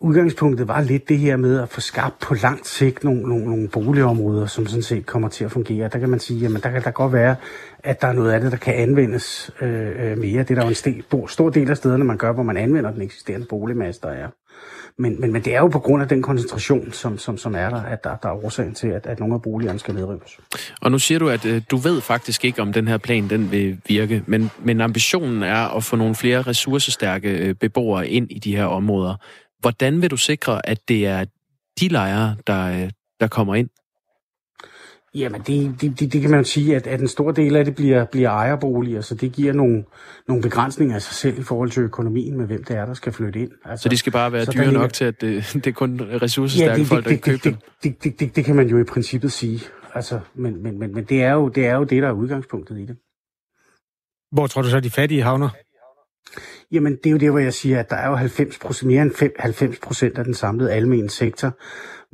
udgangspunktet 0.00 0.68
var 0.68 0.80
lidt 0.80 1.08
det 1.08 1.18
her 1.18 1.36
med 1.36 1.60
at 1.60 1.68
få 1.68 1.80
skabt 1.80 2.18
på 2.18 2.34
langt 2.34 2.66
sigt 2.66 3.04
nogle, 3.04 3.22
nogle, 3.22 3.44
nogle 3.44 3.68
boligområder, 3.68 4.46
som 4.46 4.66
sådan 4.66 4.82
set 4.82 5.06
kommer 5.06 5.28
til 5.28 5.44
at 5.44 5.52
fungere. 5.52 5.88
Der 5.88 5.98
kan 5.98 6.08
man 6.08 6.20
sige, 6.20 6.46
at 6.46 6.62
der 6.62 6.70
kan 6.70 6.82
der 6.82 6.90
godt 6.90 7.12
være, 7.12 7.36
at 7.78 8.00
der 8.00 8.08
er 8.08 8.12
noget 8.12 8.32
af 8.32 8.40
det, 8.40 8.52
der 8.52 8.58
kan 8.58 8.74
anvendes 8.74 9.50
øh, 9.60 10.10
øh, 10.10 10.18
mere. 10.18 10.42
Det 10.42 10.50
er 10.50 10.54
der 10.54 10.62
jo 10.62 10.68
en 10.68 10.74
sted, 10.74 11.28
stor 11.28 11.50
del 11.50 11.70
af 11.70 11.76
stederne, 11.76 12.04
man 12.04 12.16
gør, 12.16 12.32
hvor 12.32 12.42
man 12.42 12.56
anvender 12.56 12.90
den 12.90 13.02
eksisterende 13.02 13.46
boligmasse, 13.46 14.00
der 14.00 14.08
er. 14.08 14.28
Men, 14.98 15.20
men, 15.20 15.32
men 15.32 15.44
det 15.44 15.54
er 15.54 15.58
jo 15.58 15.68
på 15.68 15.78
grund 15.78 16.02
af 16.02 16.08
den 16.08 16.22
koncentration, 16.22 16.92
som, 16.92 17.18
som, 17.18 17.36
som 17.36 17.54
er 17.54 17.70
der, 17.70 17.82
at 17.82 18.04
der, 18.04 18.16
der 18.16 18.28
er 18.28 18.44
årsagen 18.44 18.74
til, 18.74 18.88
at, 18.88 19.06
at 19.06 19.20
nogle 19.20 19.34
af 19.34 19.42
boligerne 19.42 19.78
skal 19.78 19.94
nedrives. 19.94 20.38
Og 20.80 20.90
nu 20.90 20.98
siger 20.98 21.18
du, 21.18 21.28
at 21.28 21.46
øh, 21.46 21.62
du 21.70 21.76
ved 21.76 22.00
faktisk 22.00 22.44
ikke, 22.44 22.62
om 22.62 22.72
den 22.72 22.88
her 22.88 22.98
plan 22.98 23.30
den 23.30 23.52
vil 23.52 23.80
virke, 23.88 24.22
men, 24.26 24.50
men 24.64 24.80
ambitionen 24.80 25.42
er 25.42 25.76
at 25.76 25.84
få 25.84 25.96
nogle 25.96 26.14
flere 26.14 26.42
ressourcestærke 26.42 27.30
øh, 27.30 27.54
beboere 27.54 28.08
ind 28.08 28.30
i 28.30 28.38
de 28.38 28.56
her 28.56 28.64
områder. 28.64 29.14
Hvordan 29.60 30.02
vil 30.02 30.10
du 30.10 30.16
sikre, 30.16 30.68
at 30.68 30.88
det 30.88 31.06
er 31.06 31.24
de 31.80 31.88
lejere, 31.88 32.36
der, 32.46 32.82
øh, 32.84 32.90
der 33.20 33.28
kommer 33.28 33.54
ind? 33.54 33.68
Jamen, 35.14 35.40
det, 35.40 35.80
det, 35.80 36.00
det, 36.00 36.12
det 36.12 36.20
kan 36.20 36.30
man 36.30 36.40
jo 36.40 36.44
sige, 36.44 36.76
at, 36.76 36.86
at 36.86 37.00
en 37.00 37.08
stor 37.08 37.30
del 37.30 37.56
af 37.56 37.64
det 37.64 37.74
bliver, 37.74 38.04
bliver 38.04 38.30
ejerboliger, 38.30 39.00
så 39.00 39.14
det 39.14 39.32
giver 39.32 39.52
nogle, 39.52 39.84
nogle 40.28 40.42
begrænsninger 40.42 40.94
af 40.94 41.02
sig 41.02 41.14
selv 41.14 41.38
i 41.38 41.42
forhold 41.42 41.70
til 41.70 41.82
økonomien 41.82 42.36
med, 42.36 42.46
hvem 42.46 42.64
det 42.64 42.76
er, 42.76 42.86
der 42.86 42.94
skal 42.94 43.12
flytte 43.12 43.40
ind. 43.40 43.50
Altså, 43.64 43.82
så 43.82 43.88
de 43.88 43.96
skal 43.96 44.12
bare 44.12 44.32
være 44.32 44.44
dyre 44.44 44.72
nok 44.72 44.92
til, 44.92 45.04
at 45.04 45.20
det, 45.20 45.50
det 45.54 45.66
er 45.66 45.72
kun 45.72 46.00
ressourcestærke 46.22 46.72
ja, 46.72 46.78
det, 46.78 46.86
folk, 46.86 47.04
der 47.04 47.10
det, 47.10 47.22
kan 47.22 47.38
købe 47.38 47.56
det, 47.56 47.82
det, 47.82 48.04
det, 48.04 48.20
det, 48.20 48.36
det 48.36 48.44
kan 48.44 48.56
man 48.56 48.68
jo 48.68 48.78
i 48.78 48.84
princippet 48.84 49.32
sige. 49.32 49.60
Altså, 49.94 50.20
men, 50.34 50.62
men, 50.62 50.78
men, 50.78 50.94
men 50.94 51.04
det, 51.04 51.22
er 51.22 51.32
jo, 51.32 51.48
det 51.48 51.66
er 51.66 51.74
jo 51.74 51.84
det, 51.84 52.02
der 52.02 52.08
er 52.08 52.12
udgangspunktet 52.12 52.78
i 52.78 52.86
det. 52.86 52.96
Hvor 54.32 54.46
tror 54.46 54.62
du 54.62 54.68
så, 54.68 54.80
de 54.80 54.90
fattige 54.90 55.22
havner? 55.22 55.48
Jamen, 56.72 56.96
det 56.96 57.06
er 57.06 57.10
jo 57.10 57.16
det, 57.16 57.30
hvor 57.30 57.38
jeg 57.38 57.54
siger, 57.54 57.80
at 57.80 57.90
der 57.90 57.96
er 57.96 58.08
jo 58.08 58.14
90 58.14 58.82
mere 58.82 59.02
end 59.02 59.32
90 59.38 59.78
procent 59.78 60.18
af 60.18 60.24
den 60.24 60.34
samlede 60.34 60.72
almene 60.72 61.10
sektor, 61.10 61.58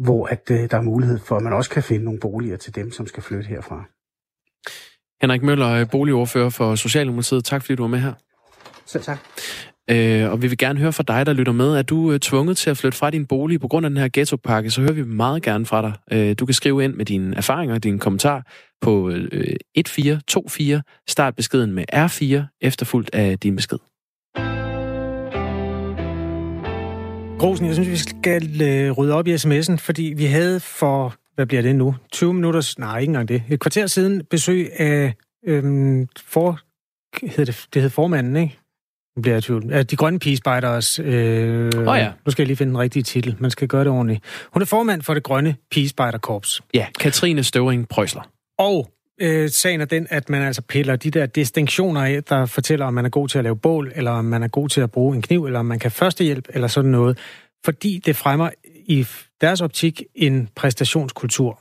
hvor 0.03 0.27
at, 0.27 0.51
øh, 0.51 0.71
der 0.71 0.77
er 0.77 0.83
mulighed 0.83 1.19
for, 1.19 1.37
at 1.37 1.43
man 1.43 1.53
også 1.53 1.71
kan 1.71 1.83
finde 1.83 2.05
nogle 2.05 2.21
boliger 2.21 2.57
til 2.57 2.75
dem, 2.75 2.93
som 2.93 3.07
skal 3.07 3.23
flytte 3.23 3.49
herfra. 3.49 3.85
Henrik 5.23 5.43
Møller, 5.43 5.85
boligordfører 5.85 6.51
for 6.51 6.75
Socialdemokratiet. 6.75 7.45
Tak 7.45 7.63
fordi 7.63 7.75
du 7.75 7.83
var 7.83 7.89
med 7.89 7.99
her. 7.99 8.13
Selv 8.87 9.03
tak. 9.03 9.19
Øh, 9.91 10.33
og 10.33 10.43
vi 10.43 10.47
vil 10.47 10.59
gerne 10.59 10.79
høre 10.79 10.93
fra 10.93 11.03
dig, 11.03 11.27
der 11.27 11.33
lytter 11.33 11.53
med. 11.53 11.77
Er 11.77 11.83
du 11.83 12.13
øh, 12.13 12.21
tvunget 12.21 12.57
til 12.57 12.71
at 12.71 12.77
flytte 12.77 12.99
fra 12.99 13.11
din 13.11 13.27
bolig 13.27 13.61
på 13.61 13.69
grund 13.69 13.87
af 13.87 13.91
den 13.91 13.97
her 13.99 14.09
ghettopakke, 14.13 14.71
så 14.71 14.81
hører 14.81 14.93
vi 14.93 15.03
meget 15.03 15.43
gerne 15.43 15.67
fra 15.67 15.83
dig. 15.83 15.93
Øh, 16.13 16.37
du 16.39 16.47
kan 16.47 16.55
skrive 16.55 16.85
ind 16.85 16.95
med 16.95 17.05
dine 17.05 17.37
erfaringer 17.37 17.75
og 17.75 17.85
dine 17.85 17.99
kommentarer 17.99 18.43
på 18.81 19.11
øh, 19.11 19.17
1424. 19.17 20.83
Start 21.09 21.37
beskeden 21.37 21.73
med 21.73 21.85
R4, 21.95 22.59
efterfulgt 22.61 23.11
af 23.13 23.39
din 23.39 23.57
besked. 23.57 23.79
Grosen, 27.39 27.67
jeg 27.67 27.75
synes, 27.75 27.91
vi 27.91 27.97
skal 27.97 28.63
øh, 28.63 28.91
rydde 28.91 29.15
op 29.15 29.27
i 29.27 29.35
sms'en, 29.35 29.77
fordi 29.77 30.15
vi 30.17 30.25
havde 30.25 30.61
for, 30.61 31.15
hvad 31.35 31.47
bliver 31.47 31.63
det 31.63 31.77
nu, 31.77 31.95
20 32.13 32.35
minutter, 32.35 32.75
nej, 32.79 32.99
ikke 32.99 33.11
engang 33.11 33.29
det, 33.29 33.43
et 33.49 33.61
kvarter 33.61 33.87
siden 33.87 34.25
besøg 34.31 34.81
af, 34.81 35.15
øhm, 35.47 36.09
for, 36.27 36.61
hed 37.27 37.47
det, 37.47 37.67
det 37.75 37.83
hed 37.83 37.91
formanden, 37.91 38.37
ikke? 38.37 38.59
Nu 39.17 39.23
bliver 39.23 39.35
jeg 39.35 39.43
tvivl. 39.43 39.85
De 39.85 39.97
grønne 39.97 40.19
pigespejderes... 40.19 40.99
Øh, 40.99 41.73
oh 41.87 41.99
ja. 41.99 42.13
Nu 42.27 42.31
skal 42.31 42.43
jeg 42.43 42.47
lige 42.47 42.57
finde 42.57 42.71
den 42.71 42.79
rigtige 42.79 43.03
titel. 43.03 43.37
Man 43.39 43.51
skal 43.51 43.69
gøre 43.69 43.85
det 43.85 43.93
ordentligt. 43.93 44.25
Hun 44.53 44.63
er 44.63 44.67
formand 44.67 45.03
for 45.03 45.15
det 45.15 45.23
grønne 45.23 45.57
pigespejderkorps. 45.71 46.63
Ja, 46.75 46.87
Katrine 47.01 47.43
Støvring 47.43 47.89
Prøjsler. 47.89 48.23
Og 48.59 48.91
øh, 49.21 49.51
sagen 49.51 49.81
er 49.81 49.85
den, 49.85 50.07
at 50.11 50.29
man 50.29 50.43
altså 50.43 50.63
piller 50.63 50.97
de 50.97 51.11
der 51.11 51.27
distinktioner 51.27 52.05
af, 52.05 52.25
der 52.25 52.47
fortæller, 52.47 52.87
om 52.87 52.95
man 52.95 53.05
er 53.05 53.09
god 53.09 53.29
til 53.29 53.39
at 53.39 53.45
lave 53.45 53.57
bål, 53.57 53.93
eller 53.95 54.11
om 54.11 54.25
man 54.25 54.43
er 54.43 54.49
god 54.49 54.69
til 54.69 54.81
at 54.81 54.91
bruge 54.91 55.17
en 55.17 55.23
kniv, 55.23 55.45
eller 55.45 55.59
om 55.59 55.67
man 55.67 55.79
kan 55.79 55.91
førstehjælp, 55.91 56.49
eller 56.49 56.69
sådan 56.69 56.91
noget. 56.91 57.19
Fordi 57.65 58.03
det 58.07 58.17
fremmer 58.17 58.51
i 58.87 59.07
deres 59.41 59.61
optik 59.61 60.03
en 60.15 60.49
præstationskultur. 60.55 61.61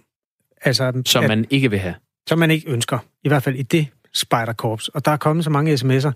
Altså, 0.61 1.01
som 1.05 1.23
at, 1.23 1.29
man 1.29 1.45
ikke 1.49 1.69
vil 1.69 1.79
have. 1.79 1.95
Som 2.27 2.39
man 2.39 2.51
ikke 2.51 2.69
ønsker. 2.69 2.99
I 3.23 3.27
hvert 3.27 3.43
fald 3.43 3.55
i 3.55 3.61
det 3.61 3.87
spejderkorps. 4.13 4.87
Og 4.87 5.05
der 5.05 5.11
er 5.11 5.17
kommet 5.17 5.43
så 5.43 5.49
mange 5.49 5.73
sms'er 5.73 6.11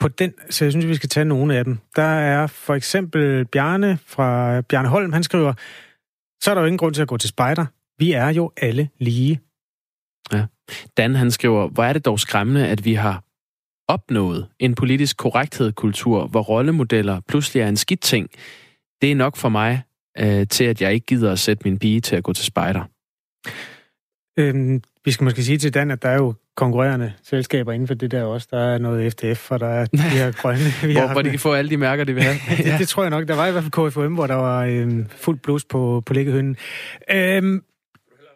på 0.00 0.08
den, 0.08 0.34
så 0.50 0.64
jeg 0.64 0.72
synes, 0.72 0.86
vi 0.86 0.94
skal 0.94 1.08
tage 1.08 1.24
nogle 1.24 1.56
af 1.56 1.64
dem. 1.64 1.78
Der 1.96 2.02
er 2.02 2.46
for 2.46 2.74
eksempel 2.74 3.44
Bjarne 3.44 3.98
fra 4.06 4.60
Bjarne 4.60 4.88
Holm, 4.88 5.12
han 5.12 5.22
skriver, 5.22 5.52
så 6.42 6.50
er 6.50 6.54
der 6.54 6.62
jo 6.62 6.66
ingen 6.66 6.78
grund 6.78 6.94
til 6.94 7.02
at 7.02 7.08
gå 7.08 7.16
til 7.16 7.28
spejder. 7.28 7.66
Vi 7.98 8.12
er 8.12 8.28
jo 8.28 8.52
alle 8.56 8.88
lige. 8.98 9.40
Ja. 10.32 10.46
Dan, 10.96 11.14
han 11.14 11.30
skriver, 11.30 11.68
hvor 11.68 11.84
er 11.84 11.92
det 11.92 12.04
dog 12.04 12.20
skræmmende, 12.20 12.68
at 12.68 12.84
vi 12.84 12.94
har 12.94 13.24
opnået 13.88 14.46
en 14.58 14.74
politisk 14.74 15.16
korrekthedskultur, 15.16 16.26
hvor 16.26 16.40
rollemodeller 16.40 17.20
pludselig 17.28 17.60
er 17.60 17.68
en 17.68 17.76
skidt 17.76 18.00
ting. 18.00 18.28
Det 19.02 19.10
er 19.10 19.14
nok 19.14 19.36
for 19.36 19.48
mig 19.48 19.82
øh, 20.18 20.46
til, 20.46 20.64
at 20.64 20.82
jeg 20.82 20.94
ikke 20.94 21.06
gider 21.06 21.32
at 21.32 21.38
sætte 21.38 21.62
min 21.64 21.78
pige 21.78 22.00
til 22.00 22.16
at 22.16 22.22
gå 22.22 22.32
til 22.32 22.44
spejder. 22.44 22.84
Øhm, 24.38 24.82
vi 25.04 25.10
skal 25.10 25.24
måske 25.24 25.44
sige 25.44 25.58
til 25.58 25.74
Dan, 25.74 25.90
at 25.90 26.02
der 26.02 26.08
er 26.08 26.14
jo 26.14 26.34
konkurrerende 26.56 27.12
selskaber 27.22 27.72
inden 27.72 27.88
for 27.88 27.94
det 27.94 28.10
der 28.10 28.22
også. 28.22 28.48
Der 28.50 28.58
er 28.58 28.78
noget 28.78 29.12
FDF, 29.12 29.50
og 29.50 29.60
der 29.60 29.66
er 29.66 29.86
de 29.92 29.98
her 29.98 30.32
grønne... 30.32 30.64
Vi 30.82 30.92
hvor, 30.92 31.00
har, 31.00 31.12
hvor 31.12 31.22
de 31.22 31.30
kan 31.30 31.38
få 31.38 31.52
alle 31.52 31.70
de 31.70 31.76
mærker, 31.76 32.04
de 32.04 32.14
vil 32.14 32.22
have. 32.22 32.36
det, 32.64 32.78
det 32.78 32.88
tror 32.88 33.02
jeg 33.02 33.10
nok. 33.10 33.28
Der 33.28 33.36
var 33.36 33.46
i 33.46 33.52
hvert 33.52 33.64
fald 33.64 33.90
KFM, 33.90 34.14
hvor 34.14 34.26
der 34.26 34.34
var 34.34 34.64
øhm, 34.64 35.06
fuld 35.10 35.38
blus 35.38 35.64
på, 35.64 36.02
på 36.06 36.12
liggehønnen. 36.12 36.56
Øhm, 37.10 37.62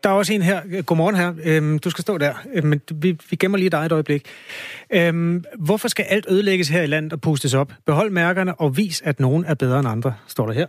der 0.05 0.11
er 0.11 0.15
også 0.15 0.33
en 0.33 0.43
her. 0.43 0.83
Godmorgen 0.83 1.17
her. 1.17 1.35
Øhm, 1.45 1.79
du 1.79 1.91
skal 1.91 2.03
stå 2.03 2.19
der, 2.19 2.35
øhm, 2.53 2.67
men 2.67 2.81
vi, 2.95 3.19
vi 3.31 3.37
gemmer 3.37 3.59
lige 3.59 3.71
dig 3.71 3.87
et 3.87 3.93
øjeblik. 3.93 4.27
Øhm, 4.91 5.45
hvorfor 5.59 5.89
skal 5.89 6.05
alt 6.09 6.27
ødelægges 6.29 6.69
her 6.69 6.83
i 6.83 6.87
landet 6.87 7.13
og 7.13 7.21
pustes 7.21 7.55
op? 7.55 7.73
Behold 7.87 8.11
mærkerne 8.11 8.55
og 8.55 8.77
vis, 8.77 9.03
at 9.03 9.21
nogen 9.21 9.45
er 9.45 9.55
bedre 9.55 9.79
end 9.79 9.89
andre, 9.89 10.15
står 10.27 10.47
der 10.47 10.53
her. 10.53 10.67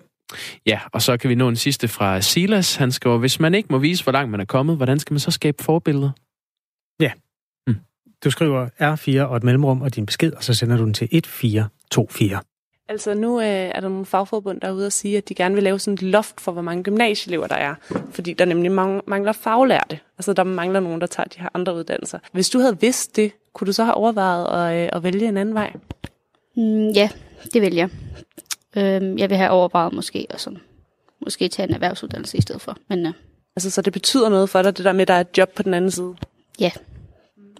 Ja, 0.65 0.79
og 0.91 1.01
så 1.01 1.17
kan 1.17 1.29
vi 1.29 1.35
nå 1.35 1.49
en 1.49 1.55
sidste 1.55 1.87
fra 1.87 2.21
Silas. 2.21 2.75
Han 2.75 2.91
skriver, 2.91 3.17
hvis 3.17 3.39
man 3.39 3.53
ikke 3.53 3.67
må 3.71 3.77
vise, 3.77 4.03
hvor 4.03 4.11
langt 4.11 4.31
man 4.31 4.39
er 4.39 4.45
kommet, 4.45 4.77
hvordan 4.77 4.99
skal 4.99 5.13
man 5.13 5.19
så 5.19 5.31
skabe 5.31 5.63
forbilleder? 5.63 6.09
Ja. 6.99 7.11
Mm. 7.67 7.75
Du 8.23 8.31
skriver 8.31 8.69
R4 8.81 9.21
og 9.21 9.37
et 9.37 9.43
mellemrum 9.43 9.81
og 9.81 9.95
din 9.95 10.05
besked, 10.05 10.33
og 10.33 10.43
så 10.43 10.53
sender 10.53 10.77
du 10.77 10.85
den 10.85 10.93
til 10.93 11.05
1424. 11.11 12.54
Altså 12.87 13.13
nu 13.13 13.39
øh, 13.39 13.47
er 13.47 13.79
der 13.79 13.89
nogle 13.89 14.05
fagforbund, 14.05 14.61
der 14.61 14.67
er 14.67 14.71
ude 14.71 14.85
og 14.85 14.91
sige, 14.91 15.17
at 15.17 15.29
de 15.29 15.35
gerne 15.35 15.55
vil 15.55 15.63
lave 15.63 15.79
sådan 15.79 15.93
et 15.93 16.01
loft 16.01 16.41
for, 16.41 16.51
hvor 16.51 16.61
mange 16.61 16.83
gymnasieelever 16.83 17.47
der 17.47 17.55
er. 17.55 17.75
Fordi 18.11 18.33
der 18.33 18.45
nemlig 18.45 18.71
mangler 19.07 19.31
faglærte. 19.31 19.99
Altså 20.17 20.33
der 20.33 20.43
mangler 20.43 20.79
nogen, 20.79 21.01
der 21.01 21.07
tager 21.07 21.27
de 21.27 21.39
her 21.39 21.49
andre 21.53 21.75
uddannelser. 21.75 22.19
Hvis 22.31 22.49
du 22.49 22.59
havde 22.59 22.79
vidst 22.79 23.15
det, 23.15 23.31
kunne 23.53 23.65
du 23.65 23.73
så 23.73 23.83
have 23.83 23.93
overvejet 23.93 24.73
at, 24.73 24.83
øh, 24.83 24.89
at 24.93 25.03
vælge 25.03 25.27
en 25.27 25.37
anden 25.37 25.55
vej? 25.55 25.73
Mm, 26.55 26.87
ja, 26.87 27.09
det 27.53 27.61
vil 27.61 27.73
jeg. 27.73 27.89
Øh, 28.77 29.19
jeg 29.19 29.29
vil 29.29 29.37
have 29.37 29.49
overvejet 29.49 29.93
måske 29.93 30.27
og 30.29 30.39
sådan, 30.39 30.59
måske 31.21 31.47
tage 31.47 31.67
en 31.67 31.73
erhvervsuddannelse 31.73 32.37
i 32.37 32.41
stedet 32.41 32.61
for. 32.61 32.77
Men, 32.89 33.05
øh, 33.05 33.13
altså, 33.55 33.69
så 33.69 33.81
det 33.81 33.93
betyder 33.93 34.29
noget 34.29 34.49
for 34.49 34.61
dig, 34.61 34.77
det 34.77 34.85
der 34.85 34.93
med, 34.93 35.01
at 35.01 35.07
der 35.07 35.13
er 35.13 35.21
et 35.21 35.37
job 35.37 35.49
på 35.49 35.63
den 35.63 35.73
anden 35.73 35.91
side? 35.91 36.15
Ja, 36.59 36.71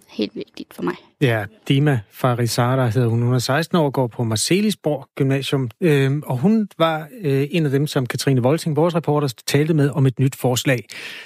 helt 0.10 0.36
vigtigt 0.36 0.74
for 0.74 0.84
mig. 0.84 0.96
Ja, 1.22 1.46
Dima 1.68 2.00
Farisada 2.12 2.88
hedder 2.88 3.08
hun. 3.08 3.22
Hun 3.22 3.34
er 3.34 3.40
16 3.40 3.78
år 3.78 3.86
og 3.86 3.94
går 3.94 4.08
på 4.08 4.24
Marcelisborg 4.24 5.08
Gymnasium. 5.16 5.70
Øhm, 5.82 6.24
og 6.26 6.38
hun 6.38 6.68
var 6.78 7.08
øh, 7.22 7.48
en 7.52 7.66
af 7.66 7.72
dem, 7.72 7.88
som 7.88 8.06
Katrine 8.06 8.42
Volting, 8.42 8.76
vores 8.76 8.96
reporter, 8.96 9.34
talte 9.48 9.74
med 9.74 9.90
om 9.90 10.06
et 10.06 10.20
nyt 10.20 10.36
forslag, 10.36 10.86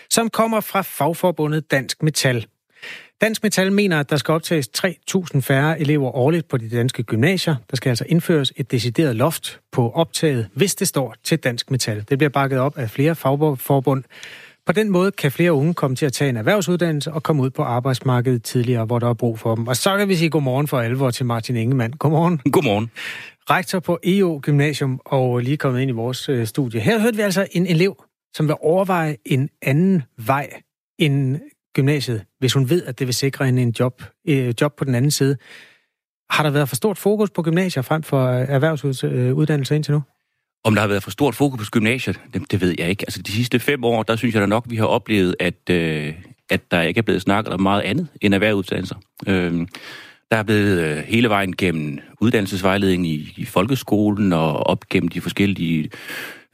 som 0.10 0.30
kommer 0.30 0.60
fra 0.60 0.82
fagforbundet 0.82 1.72
Dansk 1.72 2.04
Metal. 2.04 2.46
Dansk 3.22 3.44
Metal 3.44 3.72
mener, 3.72 4.00
at 4.00 4.10
der 4.10 4.18
skal 4.18 4.32
optages 4.32 4.70
3.000 4.78 5.40
færre 5.40 5.80
elever 5.80 6.16
årligt 6.16 6.48
på 6.48 6.58
de 6.58 6.70
danske 6.70 7.04
gymnasier. 7.04 7.56
Der 7.70 7.76
skal 7.76 7.90
altså 7.90 8.06
indføres 8.08 8.54
et 8.56 8.72
decideret 8.72 9.16
loft 9.16 9.60
på 9.72 9.92
optaget, 9.92 10.48
hvis 10.54 10.76
det 10.76 10.88
står 10.88 11.16
til 11.24 11.38
Dansk 11.38 11.72
Metal. 11.72 12.06
Det 12.10 12.18
bliver 12.18 12.30
bakket 12.30 12.60
op 12.60 12.78
af 12.78 12.90
flere 12.90 13.16
fagforbund. 13.16 14.04
På 14.70 14.74
den 14.74 14.90
måde 14.90 15.12
kan 15.12 15.32
flere 15.32 15.54
unge 15.54 15.74
komme 15.74 15.96
til 15.96 16.06
at 16.06 16.14
tage 16.14 16.30
en 16.30 16.38
erhvervsuddannelse 16.38 17.12
og 17.12 17.24
komme 17.24 17.44
ud 17.44 17.50
på 17.50 17.64
arbejdsmarkedet 17.64 18.44
tidligere, 18.44 18.86
hvor 18.86 19.00
der 19.00 19.10
er 19.10 19.14
brug 19.14 19.40
for 19.40 19.56
dem. 19.56 19.68
Og 19.68 19.76
så 19.76 19.98
kan 19.98 20.10
vi 20.10 20.16
sige 20.16 20.30
godmorgen 20.30 20.68
for 20.68 20.80
alvor 20.80 21.12
til 21.12 21.26
Martin 21.26 21.56
Ingemann. 21.56 21.94
Godmorgen. 21.94 22.38
Godmorgen. 22.38 22.92
Rektor 23.50 23.80
på 23.80 24.00
EO 24.04 24.40
Gymnasium 24.44 25.02
og 25.06 25.40
lige 25.40 25.58
kommet 25.58 25.82
ind 25.82 25.90
i 25.90 25.94
vores 25.94 26.30
øh, 26.30 26.48
studie. 26.48 26.80
Her 26.80 27.00
hørte 27.00 27.18
vi 27.18 27.22
altså 27.22 27.48
en 27.52 27.68
elev, 27.68 28.04
som 28.34 28.48
vil 28.48 28.56
overveje 28.62 29.18
en 29.26 29.50
anden 29.62 30.04
vej 30.18 30.50
end 31.00 31.40
gymnasiet, 31.76 32.26
hvis 32.40 32.54
hun 32.54 32.70
ved, 32.70 32.86
at 32.86 33.00
det 33.00 33.08
vil 33.08 33.14
sikre 33.14 33.46
hende 33.46 33.62
en 33.62 33.76
job, 33.80 34.04
øh, 34.28 34.54
job 34.62 34.76
på 34.78 34.86
den 34.86 34.96
anden 34.96 35.12
side. 35.12 35.38
Har 36.30 36.44
der 36.44 36.50
været 36.50 36.70
for 36.70 36.76
stort 36.76 36.98
fokus 36.98 37.30
på 37.30 37.42
gymnasier 37.42 37.84
frem 37.84 38.04
for 38.04 38.28
erhvervsuddannelser 38.28 39.76
indtil 39.76 39.94
nu? 39.94 40.02
Om 40.64 40.76
der 40.76 40.82
har 40.82 40.88
været 40.88 41.04
for 41.04 41.12
stort 41.12 41.36
fokus 41.36 41.68
på 41.68 41.72
gymnasiet, 41.72 42.20
det, 42.34 42.52
det 42.52 42.62
ved 42.62 42.76
jeg 42.80 42.90
ikke. 42.90 43.04
Altså 43.08 43.22
de 43.22 43.32
sidste 43.32 43.60
fem 43.60 43.84
år, 43.84 44.04
der 44.04 44.16
synes 44.16 44.36
jeg 44.36 44.42
da 44.42 44.48
nok, 44.48 44.66
vi 44.70 44.76
har 44.76 44.86
oplevet, 44.86 45.36
at, 45.40 45.70
øh, 45.70 46.14
at 46.50 46.72
der 46.72 46.82
ikke 46.82 46.98
er 46.98 47.02
blevet 47.02 47.22
snakket 47.22 47.54
om 47.54 47.62
meget 47.62 47.82
andet 47.82 48.08
end 48.22 48.34
erhvervsuddannelser. 48.34 48.96
Øh, 49.28 49.68
der 50.32 50.38
er 50.38 50.44
blevet 50.44 50.80
øh, 50.80 50.98
hele 50.98 51.30
vejen 51.30 51.56
gennem 51.56 52.00
uddannelsesvejledning 52.22 53.08
i, 53.08 53.34
i 53.38 53.46
folkeskolen 53.46 54.34
og 54.34 54.68
op 54.68 54.90
gennem 54.90 55.08
de 55.08 55.22
forskellige 55.22 55.90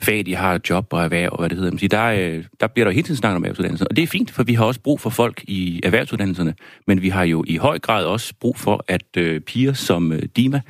fag, 0.01 0.26
de 0.26 0.36
har, 0.36 0.60
job 0.70 0.88
og 0.93 1.03
erhverv 1.03 1.30
og 1.32 1.39
hvad 1.39 1.49
det 1.49 1.58
hedder. 1.58 1.88
Der, 1.88 2.06
øh, 2.06 2.43
der 2.60 2.68
bliver 2.68 2.86
der 2.86 2.91
hele 2.91 3.03
tiden 3.03 3.18
snakket 3.18 3.36
om 3.36 3.43
erhvervsuddannelser. 3.43 3.86
Og 3.86 3.95
det 3.95 4.03
er 4.03 4.08
fint, 4.08 4.32
for 4.32 4.43
vi 4.43 4.53
har 4.53 4.66
også 4.66 4.80
brug 4.80 4.99
for 5.01 5.10
folk 5.10 5.43
i 5.47 5.82
erhvervsuddannelserne, 5.84 6.56
men 6.88 7.01
vi 7.01 7.10
har 7.10 7.24
jo 7.24 7.43
i 7.47 7.58
høj 7.58 7.80
grad 7.80 8.06
også 8.06 8.34
brug 8.39 8.58
for, 8.58 8.86
at 8.88 9.18
øh, 9.18 9.41
piger 9.41 9.74
som 9.74 10.12
øh, 10.12 10.24
Dima 10.36 10.62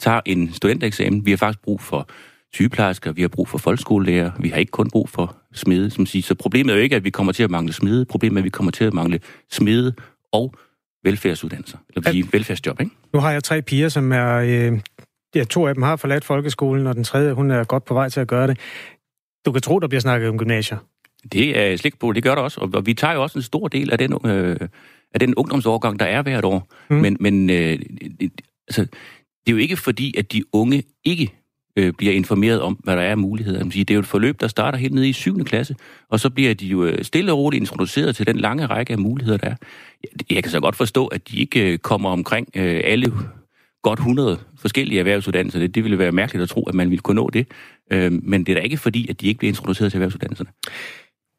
tager 0.00 0.20
en 0.26 0.52
studentereksamen. 0.52 1.26
Vi 1.26 1.30
har 1.30 1.36
faktisk 1.36 1.62
brug 1.62 1.80
for 1.80 2.08
sygeplejersker, 2.54 3.12
vi 3.12 3.20
har 3.20 3.28
brug 3.28 3.48
for 3.48 3.58
folkeskolelærer, 3.58 4.30
vi 4.40 4.48
har 4.48 4.56
ikke 4.56 4.70
kun 4.70 4.90
brug 4.90 5.08
for 5.08 5.36
smede, 5.52 5.90
som 5.90 6.06
siger. 6.06 6.22
Så 6.22 6.34
problemet 6.34 6.72
er 6.72 6.76
jo 6.76 6.82
ikke, 6.82 6.96
at 6.96 7.04
vi 7.04 7.10
kommer 7.10 7.32
til 7.32 7.42
at 7.42 7.50
mangle 7.50 7.72
smede, 7.72 8.04
problemet 8.04 8.36
er, 8.36 8.40
at 8.40 8.44
vi 8.44 8.50
kommer 8.50 8.70
til 8.70 8.84
at 8.84 8.94
mangle 8.94 9.20
smede 9.50 9.94
og 10.32 10.54
velfærdsuddannelser, 11.04 11.78
eller 11.88 12.10
blive 12.10 12.26
velfærdsjob, 12.32 12.80
ikke? 12.80 12.92
Nu 13.14 13.20
har 13.20 13.32
jeg 13.32 13.44
tre 13.44 13.62
piger, 13.62 13.88
som 13.88 14.12
er 14.12 14.34
øh, 14.34 14.80
Ja, 15.34 15.44
to 15.44 15.66
af 15.66 15.74
dem 15.74 15.82
har 15.82 15.96
forladt 15.96 16.24
folkeskolen, 16.24 16.86
og 16.86 16.94
den 16.94 17.04
tredje, 17.04 17.32
hun 17.32 17.50
er 17.50 17.64
godt 17.64 17.84
på 17.84 17.94
vej 17.94 18.08
til 18.08 18.20
at 18.20 18.28
gøre 18.28 18.46
det. 18.46 18.58
Du 19.46 19.52
kan 19.52 19.62
tro, 19.62 19.78
der 19.78 19.88
bliver 19.88 20.00
snakket 20.00 20.28
om 20.28 20.38
gymnasier. 20.38 20.78
Det 21.32 21.58
er 21.58 21.76
slik 21.76 21.98
på, 21.98 22.12
det 22.12 22.22
gør 22.22 22.34
der 22.34 22.42
også. 22.42 22.60
Og 22.60 22.86
vi 22.86 22.94
tager 22.94 23.14
jo 23.14 23.22
også 23.22 23.38
en 23.38 23.42
stor 23.42 23.68
del 23.68 23.90
af 23.90 23.98
den, 23.98 24.26
øh, 24.26 24.56
af 25.14 25.20
den 25.20 25.34
ungdomsårgang, 25.34 25.98
der 25.98 26.06
er 26.06 26.22
hvert 26.22 26.44
år. 26.44 26.68
Mm. 26.90 26.96
Men, 26.96 27.16
men 27.20 27.50
øh, 27.50 27.78
altså, 28.68 28.82
det 29.46 29.48
er 29.48 29.52
jo 29.52 29.56
ikke 29.56 29.76
fordi, 29.76 30.14
at 30.18 30.32
de 30.32 30.44
unge 30.52 30.82
ikke 31.04 31.43
øh, 31.76 31.92
bliver 31.92 32.12
informeret 32.12 32.60
om, 32.60 32.78
hvad 32.84 32.96
der 32.96 33.02
er 33.02 33.10
af 33.10 33.18
muligheder. 33.18 33.64
Det 33.64 33.90
er 33.90 33.94
jo 33.94 34.00
et 34.00 34.06
forløb, 34.06 34.40
der 34.40 34.48
starter 34.48 34.78
helt 34.78 34.94
nede 34.94 35.08
i 35.08 35.12
7. 35.12 35.44
klasse, 35.44 35.76
og 36.10 36.20
så 36.20 36.30
bliver 36.30 36.54
de 36.54 36.66
jo 36.66 36.84
øh, 36.84 37.04
stille 37.04 37.32
og 37.32 37.38
roligt 37.38 37.60
introduceret 37.60 38.16
til 38.16 38.26
den 38.26 38.36
lange 38.36 38.66
række 38.66 38.92
af 38.92 38.98
muligheder, 38.98 39.38
der 39.38 39.46
er. 39.46 39.56
Jeg 40.30 40.42
kan 40.42 40.52
så 40.52 40.60
godt 40.60 40.76
forstå, 40.76 41.06
at 41.06 41.28
de 41.28 41.40
ikke 41.40 41.72
øh, 41.72 41.78
kommer 41.78 42.10
omkring 42.10 42.48
øh, 42.54 42.80
alle 42.84 43.12
godt 43.82 43.98
100 43.98 44.38
forskellige 44.58 44.98
erhvervsuddannelser. 44.98 45.58
Det, 45.58 45.74
det 45.74 45.84
ville 45.84 45.98
være 45.98 46.12
mærkeligt 46.12 46.42
at 46.42 46.48
tro, 46.48 46.62
at 46.68 46.74
man 46.74 46.90
ville 46.90 47.02
kunne 47.02 47.14
nå 47.14 47.30
det. 47.30 47.46
Øh, 47.92 48.12
men 48.12 48.44
det 48.44 48.52
er 48.52 48.56
da 48.56 48.60
ikke 48.60 48.76
fordi, 48.76 49.08
at 49.10 49.20
de 49.20 49.26
ikke 49.26 49.38
bliver 49.38 49.50
introduceret 49.50 49.92
til 49.92 49.98
erhvervsuddannelserne. 49.98 50.50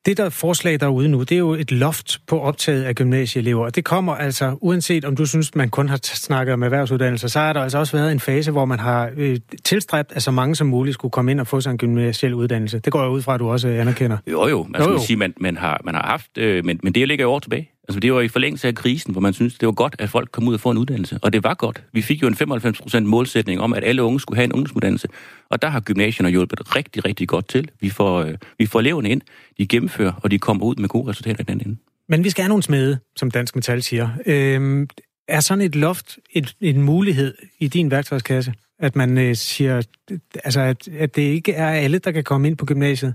Det 0.06 0.18
der 0.18 0.30
forslag 0.30 0.80
derude 0.80 1.10
nu, 1.10 1.20
det 1.20 1.32
er 1.32 1.38
jo 1.38 1.53
et 1.53 1.72
loft 1.72 2.22
på 2.28 2.41
optaget 2.41 2.84
af 2.84 2.95
gymnasieelever. 2.95 3.70
Det 3.70 3.84
kommer 3.84 4.16
altså, 4.16 4.58
uanset 4.62 5.06
om 5.06 5.16
du 5.16 5.26
synes, 5.26 5.56
man 5.56 5.70
kun 5.70 5.89
har 5.89 5.99
snakket 6.03 6.53
om 6.53 6.64
erhvervsuddannelser, 6.64 7.28
så 7.28 7.39
har 7.39 7.53
der 7.53 7.62
altså 7.62 7.78
også 7.78 7.97
været 7.97 8.12
en 8.12 8.20
fase, 8.20 8.51
hvor 8.51 8.66
man 8.66 8.80
har 8.80 9.10
øh, 9.18 9.38
tilstræbt, 9.64 10.12
at 10.12 10.24
så 10.24 10.32
mange 10.32 10.56
som 10.56 10.68
muligt 10.68 10.93
skulle 10.93 11.12
komme 11.12 11.32
ind 11.32 11.39
og 11.39 11.47
få 11.47 11.62
sig 11.62 11.72
en 11.72 11.78
gymnasiel 11.78 12.34
uddannelse. 12.34 12.80
Det 12.80 12.93
går 12.93 13.01
jeg 13.01 13.12
ud 13.12 13.22
fra, 13.22 13.34
at 13.34 13.39
du 13.39 13.49
også 13.49 13.68
anerkender. 13.68 14.18
Jo, 14.28 14.47
jo. 14.47 14.68
Man, 14.70 14.82
jo, 14.82 14.91
jo. 14.91 14.99
Sige, 14.99 15.18
man, 15.18 15.34
man, 15.41 15.58
har, 15.58 15.82
man 15.86 15.95
har 15.95 16.03
haft, 16.03 16.38
øh, 16.38 16.66
men, 16.66 16.80
men 16.84 16.93
det 16.93 17.08
ligger 17.08 17.26
jo 17.26 17.32
år 17.32 17.39
tilbage. 17.39 17.72
Altså, 17.88 18.00
det 18.00 18.14
var 18.14 18.22
i 18.22 18.28
forlængelse 18.28 18.68
af 18.68 18.76
krisen, 18.76 19.12
hvor 19.12 19.22
man 19.22 19.34
synes, 19.34 19.58
det 19.58 19.66
var 19.66 19.72
godt, 19.72 19.96
at 20.00 20.10
folk 20.10 20.32
kom 20.32 20.48
ud 20.48 20.54
og 20.54 20.60
få 20.60 20.72
en 20.72 20.78
uddannelse. 20.78 21.20
Og 21.22 21.34
det 21.34 21.44
var 21.44 21.54
godt. 21.54 21.84
Vi 21.92 22.02
fik 22.02 22.22
jo 22.22 22.28
en 22.28 22.34
95% 22.34 23.00
målsætning 23.00 23.62
om, 23.62 23.74
at 23.74 23.84
alle 23.84 24.04
unge 24.04 24.20
skulle 24.20 24.38
have 24.38 24.44
en 24.44 24.54
ungdomsuddannelse. 24.54 25.08
Og 25.50 25.62
der 25.62 25.68
har 25.68 25.80
gymnasierne 25.80 26.30
hjulpet 26.30 26.76
rigtig, 26.76 27.06
rigtig 27.06 27.28
godt 27.28 27.48
til. 27.48 27.70
Vi 27.80 27.90
får, 27.90 28.22
øh, 28.22 28.38
vi 28.58 28.66
får 28.66 28.80
eleverne 28.80 29.10
ind, 29.10 29.22
de 29.58 29.68
gennemfører, 29.68 30.14
og 30.24 30.32
de 30.32 30.40
kommer 30.40 30.66
ud 30.66 30.76
med 30.76 30.90
gode 30.90 31.10
resultater 31.10 31.42
i 31.42 31.44
den 31.44 31.62
ende. 31.62 31.78
Men 32.10 32.24
vi 32.24 32.30
skal 32.30 32.42
have 32.42 32.50
nogle 32.50 32.64
smede, 32.64 33.00
som 33.16 33.32
Dansk 33.32 33.56
Metal 33.56 33.84
siger. 33.84 34.10
Øhm, 34.26 34.88
er 35.28 35.40
sådan 35.40 35.62
et 35.62 35.76
loft 35.76 36.18
et, 36.34 36.56
en 36.62 36.82
mulighed 36.82 37.34
i 37.60 37.68
din 37.68 37.92
værktøjskasse? 37.92 38.54
At 38.80 38.96
man 38.96 39.18
øh, 39.18 39.36
siger, 39.36 39.82
altså, 40.44 40.62
at, 40.62 40.88
at 40.88 41.16
det 41.16 41.22
ikke 41.22 41.54
er 41.54 41.68
alle, 41.68 42.00
der 42.00 42.12
kan 42.12 42.24
komme 42.24 42.48
ind 42.48 42.58
på 42.58 42.66
gymnasiet? 42.66 43.14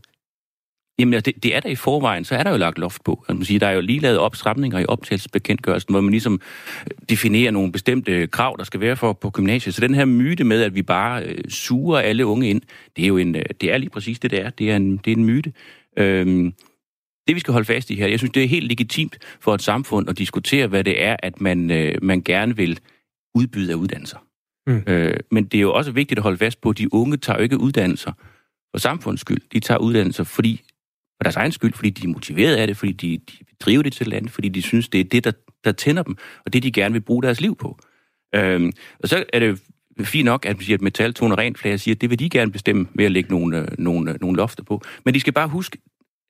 Jamen, 1.00 1.12
det, 1.12 1.42
det 1.42 1.56
er 1.56 1.60
der 1.60 1.68
i 1.68 1.74
forvejen, 1.74 2.24
så 2.24 2.34
er 2.34 2.42
der 2.42 2.50
jo 2.50 2.56
lagt 2.56 2.78
loft 2.78 3.04
på. 3.04 3.24
Man 3.28 3.44
siger, 3.44 3.58
der 3.58 3.66
er 3.66 3.72
jo 3.72 3.80
lige 3.80 3.98
lavet 3.98 4.18
opstramninger 4.18 4.78
i 4.78 4.84
optagelsesbekendtgørelsen, 4.88 5.92
hvor 5.92 6.00
man 6.00 6.10
ligesom 6.10 6.40
øh, 6.84 6.90
definerer 7.08 7.50
nogle 7.50 7.72
bestemte 7.72 8.26
krav, 8.26 8.56
der 8.58 8.64
skal 8.64 8.80
være 8.80 8.96
for 8.96 9.12
på 9.12 9.30
gymnasiet. 9.30 9.74
Så 9.74 9.80
den 9.80 9.94
her 9.94 10.04
myte 10.04 10.44
med, 10.44 10.62
at 10.62 10.74
vi 10.74 10.82
bare 10.82 11.22
øh, 11.22 11.44
suger 11.48 11.98
alle 11.98 12.26
unge 12.26 12.50
ind, 12.50 12.62
det 12.96 13.02
er 13.02 13.08
jo 13.08 13.16
en, 13.16 13.36
øh, 13.36 13.42
det 13.60 13.72
er 13.72 13.78
lige 13.78 13.90
præcis 13.90 14.18
det, 14.18 14.30
det 14.30 14.40
er. 14.40 14.50
Det 14.50 14.70
er 14.70 14.76
en, 14.76 14.96
det 14.96 15.12
er 15.12 15.16
en 15.16 15.24
myte. 15.24 15.52
Øhm, 15.98 16.52
det, 17.28 17.34
vi 17.34 17.40
skal 17.40 17.52
holde 17.52 17.66
fast 17.66 17.90
i 17.90 17.94
her, 17.94 18.06
jeg 18.06 18.18
synes, 18.18 18.32
det 18.32 18.44
er 18.44 18.48
helt 18.48 18.68
legitimt 18.68 19.18
for 19.40 19.54
et 19.54 19.62
samfund 19.62 20.08
at 20.08 20.18
diskutere, 20.18 20.66
hvad 20.66 20.84
det 20.84 21.02
er, 21.02 21.16
at 21.18 21.40
man, 21.40 21.70
øh, 21.70 21.94
man 22.02 22.22
gerne 22.22 22.56
vil 22.56 22.78
udbyde 23.34 23.72
af 23.72 23.76
uddannelser. 23.76 24.18
Mm. 24.66 24.82
Øh, 24.86 25.16
men 25.30 25.44
det 25.44 25.58
er 25.58 25.62
jo 25.62 25.72
også 25.72 25.92
vigtigt 25.92 26.18
at 26.18 26.22
holde 26.22 26.38
fast 26.38 26.60
på, 26.60 26.70
at 26.70 26.78
de 26.78 26.94
unge 26.94 27.16
tager 27.16 27.36
jo 27.36 27.42
ikke 27.42 27.60
uddannelser 27.60 28.12
for 28.74 28.78
samfundets 28.78 29.20
skyld. 29.20 29.40
De 29.52 29.60
tager 29.60 29.78
uddannelser 29.78 30.24
fordi, 30.24 30.62
for 31.20 31.22
deres 31.22 31.36
egen 31.36 31.52
skyld, 31.52 31.72
fordi 31.72 31.90
de 31.90 32.04
er 32.04 32.08
motiveret 32.08 32.56
af 32.56 32.66
det, 32.66 32.76
fordi 32.76 32.92
de, 32.92 33.18
de 33.18 33.44
driver 33.60 33.82
det 33.82 33.92
til 33.92 34.06
landet, 34.06 34.30
fordi 34.30 34.48
de 34.48 34.62
synes, 34.62 34.88
det 34.88 35.00
er 35.00 35.04
det, 35.04 35.24
der, 35.24 35.32
der 35.64 35.72
tænder 35.72 36.02
dem, 36.02 36.16
og 36.46 36.52
det 36.52 36.62
de 36.62 36.72
gerne 36.72 36.92
vil 36.92 37.00
bruge 37.00 37.22
deres 37.22 37.40
liv 37.40 37.56
på. 37.56 37.78
Øhm, 38.34 38.72
og 39.02 39.08
så 39.08 39.24
er 39.32 39.38
det 39.38 39.60
fint 40.00 40.24
nok, 40.24 40.46
at 40.46 40.56
man 40.56 40.64
siger, 40.64 40.76
at 40.76 40.82
metal, 40.82 41.14
tone 41.14 41.34
rent 41.34 41.58
flag 41.58 41.80
siger, 41.80 41.94
at 41.94 42.00
det 42.00 42.10
vil 42.10 42.18
de 42.18 42.30
gerne 42.30 42.52
bestemme 42.52 42.86
ved 42.94 43.04
at 43.04 43.12
lægge 43.12 43.30
nogle, 43.30 43.58
øh, 43.58 43.68
nogle, 43.78 44.10
øh, 44.12 44.16
nogle 44.20 44.36
lofter 44.36 44.64
på. 44.64 44.82
Men 45.04 45.14
de 45.14 45.20
skal 45.20 45.32
bare 45.32 45.48
huske, 45.48 45.78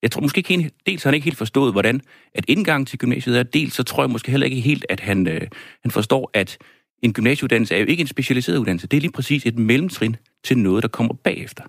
jeg 0.02 0.10
tror 0.10 0.22
måske 0.22 0.38
ikke 0.38 0.56
helt, 0.56 0.74
dels 0.86 1.02
har 1.02 1.10
han 1.10 1.14
ikke 1.14 1.24
helt 1.24 1.38
forstået, 1.38 1.74
hvordan 1.74 2.00
at 2.34 2.44
indgangen 2.48 2.86
til 2.86 2.98
gymnasiet 2.98 3.38
er, 3.38 3.42
dels 3.42 3.74
så 3.74 3.82
tror 3.82 4.02
jeg 4.02 4.10
måske 4.10 4.30
heller 4.30 4.44
ikke 4.44 4.60
helt, 4.60 4.86
at 4.88 5.00
han, 5.00 5.26
øh, 5.26 5.40
han 5.82 5.90
forstår, 5.90 6.30
at 6.34 6.58
en 7.02 7.12
gymnasieuddannelse 7.12 7.74
er 7.74 7.78
jo 7.78 7.86
ikke 7.86 8.00
en 8.00 8.06
specialiseret 8.06 8.58
uddannelse. 8.58 8.86
Det 8.86 8.96
er 8.96 9.00
lige 9.00 9.12
præcis 9.12 9.46
et 9.46 9.58
mellemtrin 9.58 10.16
til 10.44 10.58
noget, 10.58 10.82
der 10.82 10.88
kommer 10.88 11.14
bagefter. 11.14 11.64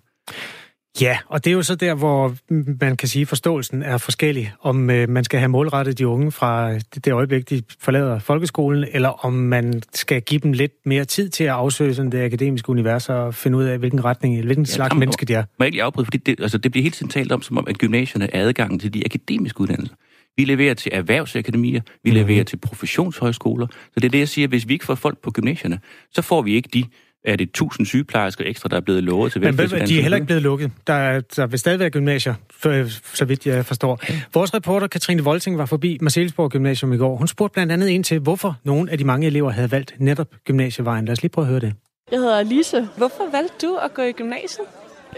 Ja, 1.01 1.17
og 1.27 1.45
det 1.45 1.51
er 1.51 1.53
jo 1.53 1.61
så 1.61 1.75
der, 1.75 1.93
hvor 1.93 2.35
man 2.81 2.97
kan 2.97 3.07
sige, 3.07 3.21
at 3.21 3.27
forståelsen 3.27 3.83
er 3.83 3.97
forskellig. 3.97 4.53
Om 4.61 4.89
øh, 4.89 5.09
man 5.09 5.23
skal 5.23 5.39
have 5.39 5.49
målrettet 5.49 5.97
de 5.97 6.07
unge 6.07 6.31
fra 6.31 6.77
det 6.77 7.13
øjeblik, 7.13 7.49
de 7.49 7.63
forlader 7.79 8.19
folkeskolen, 8.19 8.85
eller 8.91 9.09
om 9.25 9.33
man 9.33 9.81
skal 9.93 10.21
give 10.21 10.39
dem 10.39 10.53
lidt 10.53 10.71
mere 10.85 11.05
tid 11.05 11.29
til 11.29 11.43
at 11.43 11.49
afsøge 11.49 11.93
sådan 11.93 12.11
det 12.11 12.25
akademiske 12.25 12.69
univers 12.69 13.09
og 13.09 13.35
finde 13.35 13.57
ud 13.57 13.63
af, 13.63 13.77
hvilken 13.77 14.05
retning, 14.05 14.45
hvilken 14.45 14.65
ja, 14.65 14.71
slags 14.71 14.95
menneske 14.95 15.25
de 15.25 15.33
er. 15.33 15.43
Må 15.59 15.63
jeg 15.63 15.67
ikke 15.67 15.75
lige 15.75 15.83
afbryde, 15.83 16.05
fordi 16.05 16.17
det, 16.17 16.39
altså, 16.39 16.57
det 16.57 16.71
bliver 16.71 16.83
hele 16.83 16.93
tiden 16.93 17.09
talt 17.09 17.31
om, 17.31 17.41
som 17.41 17.57
om, 17.57 17.67
at 17.67 17.77
gymnasierne 17.77 18.35
er 18.35 18.47
adgangen 18.47 18.79
til 18.79 18.93
de 18.93 19.05
akademiske 19.05 19.61
uddannelser. 19.61 19.95
Vi 20.37 20.45
leverer 20.45 20.73
til 20.73 20.91
erhvervsakademier, 20.93 21.81
vi 21.81 22.11
mm-hmm. 22.11 22.27
leverer 22.27 22.43
til 22.43 22.57
professionshøjskoler. 22.57 23.67
Så 23.67 23.93
det 23.95 24.03
er 24.03 24.09
det, 24.09 24.19
jeg 24.19 24.29
siger, 24.29 24.47
hvis 24.47 24.67
vi 24.67 24.73
ikke 24.73 24.85
får 24.85 24.95
folk 24.95 25.17
på 25.17 25.31
gymnasierne, 25.31 25.79
så 26.11 26.21
får 26.21 26.41
vi 26.41 26.55
ikke 26.55 26.69
de 26.73 26.83
er 27.25 27.35
det 27.35 27.47
1000 27.47 27.85
sygeplejersker 27.85 28.45
ekstra, 28.47 28.69
der 28.69 28.75
er 28.75 28.81
blevet 28.81 29.03
lovet 29.03 29.31
til 29.31 29.41
Men 29.41 29.57
de 29.57 29.97
er 29.97 30.01
heller 30.01 30.15
ikke 30.15 30.25
blevet 30.25 30.43
lukket. 30.43 30.71
Der, 30.87 30.93
er, 30.93 31.19
der 31.19 31.47
vil 31.47 31.59
stadig 31.59 31.79
være 31.79 31.89
gymnasier, 31.89 32.33
for, 32.53 32.85
så 33.15 33.25
vidt 33.25 33.45
jeg 33.45 33.65
forstår. 33.65 33.99
Vores 34.33 34.53
reporter 34.53 34.87
Katrine 34.87 35.23
Volting 35.23 35.57
var 35.57 35.65
forbi 35.65 35.97
Marcelsborg 36.01 36.51
Gymnasium 36.51 36.93
i 36.93 36.97
går. 36.97 37.17
Hun 37.17 37.27
spurgte 37.27 37.53
blandt 37.53 37.71
andet 37.71 37.87
ind 37.87 38.03
til, 38.03 38.19
hvorfor 38.19 38.57
nogle 38.63 38.91
af 38.91 38.97
de 38.97 39.03
mange 39.03 39.27
elever 39.27 39.51
havde 39.51 39.71
valgt 39.71 39.93
netop 39.99 40.27
gymnasievejen. 40.45 41.05
Lad 41.05 41.11
os 41.11 41.21
lige 41.21 41.31
prøve 41.31 41.45
at 41.45 41.49
høre 41.49 41.59
det. 41.59 41.73
Jeg 42.11 42.19
hedder 42.19 42.43
Lise. 42.43 42.87
Hvorfor 42.97 43.31
valgte 43.31 43.67
du 43.67 43.75
at 43.75 43.93
gå 43.93 44.01
i 44.01 44.11
gymnasiet? 44.11 44.65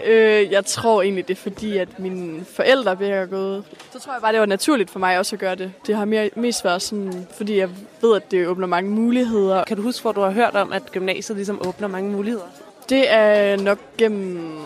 Øh, 0.04 0.52
jeg 0.52 0.64
tror 0.64 1.02
egentlig, 1.02 1.28
det 1.28 1.36
er 1.36 1.42
fordi, 1.42 1.76
at 1.76 1.98
mine 1.98 2.44
forældre 2.44 2.96
begge 2.96 3.14
er 3.14 3.26
gået. 3.26 3.64
Så 3.92 3.98
tror 3.98 4.12
jeg 4.12 4.22
bare, 4.22 4.32
det 4.32 4.40
var 4.40 4.46
naturligt 4.46 4.90
for 4.90 4.98
mig 4.98 5.18
også 5.18 5.36
at 5.36 5.40
gøre 5.40 5.54
det. 5.54 5.72
Det 5.86 5.96
har 5.96 6.04
mere, 6.04 6.30
mest 6.36 6.64
været 6.64 6.82
sådan, 6.82 7.26
fordi 7.36 7.58
jeg 7.58 7.68
ved, 8.00 8.16
at 8.16 8.30
det 8.30 8.46
åbner 8.46 8.66
mange 8.66 8.90
muligheder. 8.90 9.64
Kan 9.64 9.76
du 9.76 9.82
huske, 9.82 10.02
hvor 10.02 10.12
du 10.12 10.20
har 10.20 10.30
hørt 10.30 10.54
om, 10.56 10.72
at 10.72 10.92
gymnasiet 10.92 11.36
ligesom 11.36 11.66
åbner 11.66 11.88
mange 11.88 12.10
muligheder? 12.10 12.44
Det 12.88 13.12
er 13.12 13.56
nok 13.56 13.78
gennem 13.98 14.58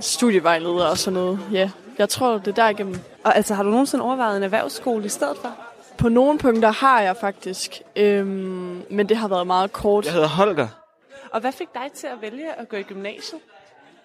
studievejledere 0.00 0.88
og 0.90 0.98
sådan 0.98 1.12
noget, 1.14 1.40
ja. 1.52 1.70
Jeg 1.98 2.08
tror, 2.08 2.38
det 2.38 2.48
er 2.48 2.52
der 2.52 2.68
igennem. 2.68 2.96
Og 3.24 3.36
altså, 3.36 3.54
har 3.54 3.62
du 3.62 3.70
nogensinde 3.70 4.04
overvejet 4.04 4.36
en 4.36 4.42
erhvervsskole 4.42 5.04
i 5.04 5.08
stedet 5.08 5.36
for? 5.42 5.52
På 5.98 6.08
nogle 6.08 6.38
punkter 6.38 6.70
har 6.72 7.00
jeg 7.00 7.16
faktisk, 7.16 7.82
øhm, 7.96 8.82
men 8.90 9.08
det 9.08 9.16
har 9.16 9.28
været 9.28 9.46
meget 9.46 9.72
kort. 9.72 10.04
Jeg 10.04 10.12
hedder 10.12 10.28
Holger. 10.28 10.68
Og 11.30 11.40
hvad 11.40 11.52
fik 11.52 11.68
dig 11.74 11.92
til 11.94 12.06
at 12.06 12.22
vælge 12.22 12.52
at 12.58 12.68
gå 12.68 12.76
i 12.76 12.82
gymnasiet? 12.82 13.40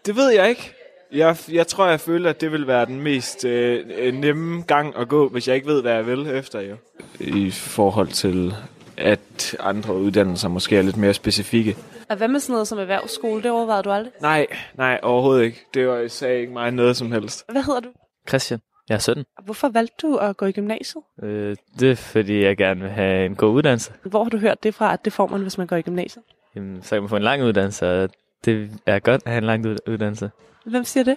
Det 0.06 0.16
ved 0.16 0.30
jeg 0.30 0.50
ikke. 0.50 0.74
Jeg, 1.12 1.38
jeg 1.52 1.68
tror, 1.68 1.88
jeg 1.88 2.00
føler, 2.00 2.30
at 2.30 2.42
det 2.42 2.52
vil 2.52 2.68
være 2.68 2.86
den 2.86 3.02
mest 3.02 3.46
øh, 3.46 3.86
øh, 3.98 4.14
nemme 4.14 4.62
gang 4.62 4.96
at 4.98 5.08
gå, 5.08 5.30
hvis 5.30 5.48
jeg 5.48 5.56
ikke 5.56 5.68
ved, 5.68 5.82
hvad 5.82 5.94
jeg 5.94 6.08
vil 6.08 6.28
efter 6.28 6.62
jo. 6.62 6.76
I 7.20 7.52
forhold 7.52 8.08
til, 8.08 8.54
at 8.98 9.56
andre 9.60 9.96
uddannelser 9.96 10.48
måske 10.50 10.78
er 10.78 10.82
lidt 10.82 10.98
mere 10.98 11.14
specifikke. 11.14 11.78
Og 12.10 12.18
hvad 12.18 12.28
med 12.28 12.40
sådan 12.40 12.54
noget 12.54 12.68
som 12.68 12.80
erhvervsskole? 12.80 13.44
Det 13.44 13.52
overvejede 13.52 13.84
du 13.84 13.92
aldrig? 13.92 14.14
Nej, 14.22 14.48
nej, 14.74 15.00
overhovedet 15.04 15.44
ikke. 15.44 15.66
Det 15.74 15.88
var 15.88 16.08
sagde 16.08 16.40
ikke 16.40 16.54
mig 16.54 16.72
noget 16.72 16.98
som 16.98 17.12
helst. 17.12 17.46
Hvad 17.52 17.64
hedder 17.64 17.80
du? 17.80 17.90
Christian. 18.28 18.60
Jeg 18.90 18.96
er 18.96 19.00
17. 19.00 19.24
Hvorfor 19.46 19.70
valgte 19.70 20.08
du 20.08 20.16
at 20.16 20.38
gå 20.38 20.46
i 20.46 20.52
gymnasiet? 20.52 21.04
Øh, 21.24 21.56
det 21.80 21.92
er, 21.92 21.96
fordi 21.96 22.44
jeg 22.44 22.58
gerne 22.58 22.82
vil 22.82 22.90
have 22.90 23.26
en 23.26 23.36
god 23.36 23.54
uddannelse. 23.54 23.94
Hvor 24.04 24.24
har 24.24 24.30
du 24.30 24.38
hørt 24.38 24.64
det 24.64 24.76
fra, 24.76 24.94
at 24.94 25.06
det 25.06 25.14
får 25.14 25.28
man, 25.28 25.42
hvis 25.42 25.58
man 25.58 25.68
går 25.68 25.76
i 25.76 25.82
gymnasiet? 25.82 26.24
Jamen, 26.56 26.84
så 26.84 26.90
kan 26.90 27.02
man 27.02 27.10
få 27.10 27.16
en 27.16 27.24
lang 27.24 27.44
uddannelse, 27.44 28.04
og 28.04 28.10
det 28.46 28.72
er 28.86 29.00
godt 29.00 29.22
at 29.26 29.32
have 29.32 29.38
en 29.38 29.44
lang 29.44 29.66
uddannelse. 29.88 30.32
Hvem 30.66 30.84
siger 30.84 31.04
det? 31.04 31.16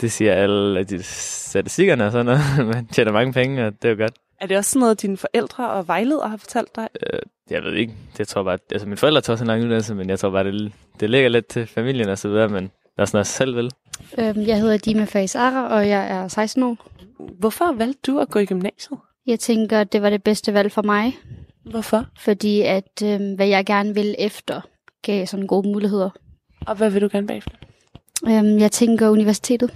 Det 0.00 0.12
siger 0.12 0.34
alle 0.34 0.84
de 0.84 1.02
statistikkerne 1.02 2.06
og 2.06 2.12
sådan 2.12 2.26
noget. 2.26 2.40
Man 2.74 2.86
tjener 2.86 3.12
mange 3.12 3.32
penge, 3.32 3.66
og 3.66 3.72
det 3.82 3.84
er 3.84 3.92
jo 3.92 3.96
godt. 3.98 4.12
Er 4.40 4.46
det 4.46 4.56
også 4.56 4.70
sådan 4.70 4.80
noget, 4.80 5.02
dine 5.02 5.16
forældre 5.16 5.70
og 5.70 5.88
vejledere 5.88 6.28
har 6.28 6.36
fortalt 6.36 6.76
dig? 6.76 6.88
Øh, 7.12 7.20
jeg 7.50 7.62
ved 7.62 7.72
ikke. 7.72 7.92
Det 8.16 8.28
tror 8.28 8.42
bare, 8.42 8.58
altså 8.72 8.86
mine 8.86 8.96
forældre 8.96 9.20
tager 9.20 9.34
også 9.34 9.44
en 9.44 9.48
lang 9.48 9.62
uddannelse, 9.62 9.94
men 9.94 10.10
jeg 10.10 10.18
tror 10.18 10.30
bare, 10.30 10.44
det, 10.44 10.72
det 11.00 11.10
ligger 11.10 11.28
lidt 11.28 11.46
til 11.46 11.66
familien 11.66 12.08
og 12.08 12.18
så 12.18 12.28
videre, 12.28 12.48
men 12.48 12.70
der 12.96 13.02
er 13.02 13.04
sådan 13.04 13.16
noget, 13.16 13.24
jeg 13.24 13.26
selv 13.26 13.56
vil. 13.56 13.70
Øhm, 14.18 14.46
jeg 14.46 14.60
hedder 14.60 14.76
Dima 14.76 15.04
Fais 15.04 15.34
Ara, 15.34 15.68
og 15.68 15.88
jeg 15.88 16.10
er 16.10 16.28
16 16.28 16.62
år. 16.62 16.76
Hvorfor 17.38 17.72
valgte 17.72 18.12
du 18.12 18.18
at 18.18 18.28
gå 18.28 18.38
i 18.38 18.46
gymnasiet? 18.46 18.98
Jeg 19.26 19.40
tænker, 19.40 19.84
det 19.84 20.02
var 20.02 20.10
det 20.10 20.22
bedste 20.22 20.54
valg 20.54 20.72
for 20.72 20.82
mig. 20.82 21.18
Hvorfor? 21.64 22.06
Fordi 22.18 22.62
at, 22.62 23.02
øh, 23.04 23.20
hvad 23.36 23.46
jeg 23.46 23.66
gerne 23.66 23.94
vil 23.94 24.14
efter, 24.18 24.60
gav 25.02 25.26
sådan 25.26 25.46
gode 25.46 25.68
muligheder. 25.68 26.10
Og 26.66 26.76
hvad 26.76 26.90
vil 26.90 27.02
du 27.02 27.08
gerne 27.12 27.26
bagefter? 27.26 27.56
Øhm, 28.26 28.58
jeg 28.58 28.72
tænker 28.72 29.08
universitetet. 29.08 29.74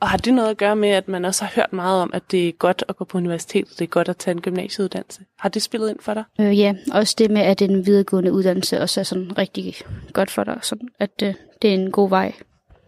Og 0.00 0.08
har 0.08 0.16
det 0.16 0.34
noget 0.34 0.50
at 0.50 0.56
gøre 0.56 0.76
med, 0.76 0.88
at 0.88 1.08
man 1.08 1.24
også 1.24 1.44
har 1.44 1.52
hørt 1.56 1.72
meget 1.72 2.02
om, 2.02 2.10
at 2.14 2.22
det 2.30 2.48
er 2.48 2.52
godt 2.52 2.84
at 2.88 2.96
gå 2.96 3.04
på 3.04 3.18
universitetet, 3.18 3.78
det 3.78 3.84
er 3.84 3.88
godt 3.88 4.08
at 4.08 4.16
tage 4.16 4.32
en 4.34 4.40
gymnasieuddannelse? 4.40 5.20
Har 5.38 5.48
det 5.48 5.62
spillet 5.62 5.90
ind 5.90 5.98
for 6.00 6.14
dig? 6.14 6.24
Øh, 6.40 6.58
ja, 6.58 6.74
også 6.92 7.14
det 7.18 7.30
med, 7.30 7.40
at 7.42 7.62
en 7.62 7.86
videregående 7.86 8.32
uddannelse 8.32 8.80
også 8.80 9.00
er 9.00 9.04
sådan 9.04 9.38
rigtig 9.38 9.74
godt 10.12 10.30
for 10.30 10.44
dig, 10.44 10.58
sådan 10.62 10.88
at 10.98 11.10
øh, 11.22 11.34
det 11.62 11.70
er 11.70 11.74
en 11.74 11.90
god 11.90 12.08
vej. 12.08 12.32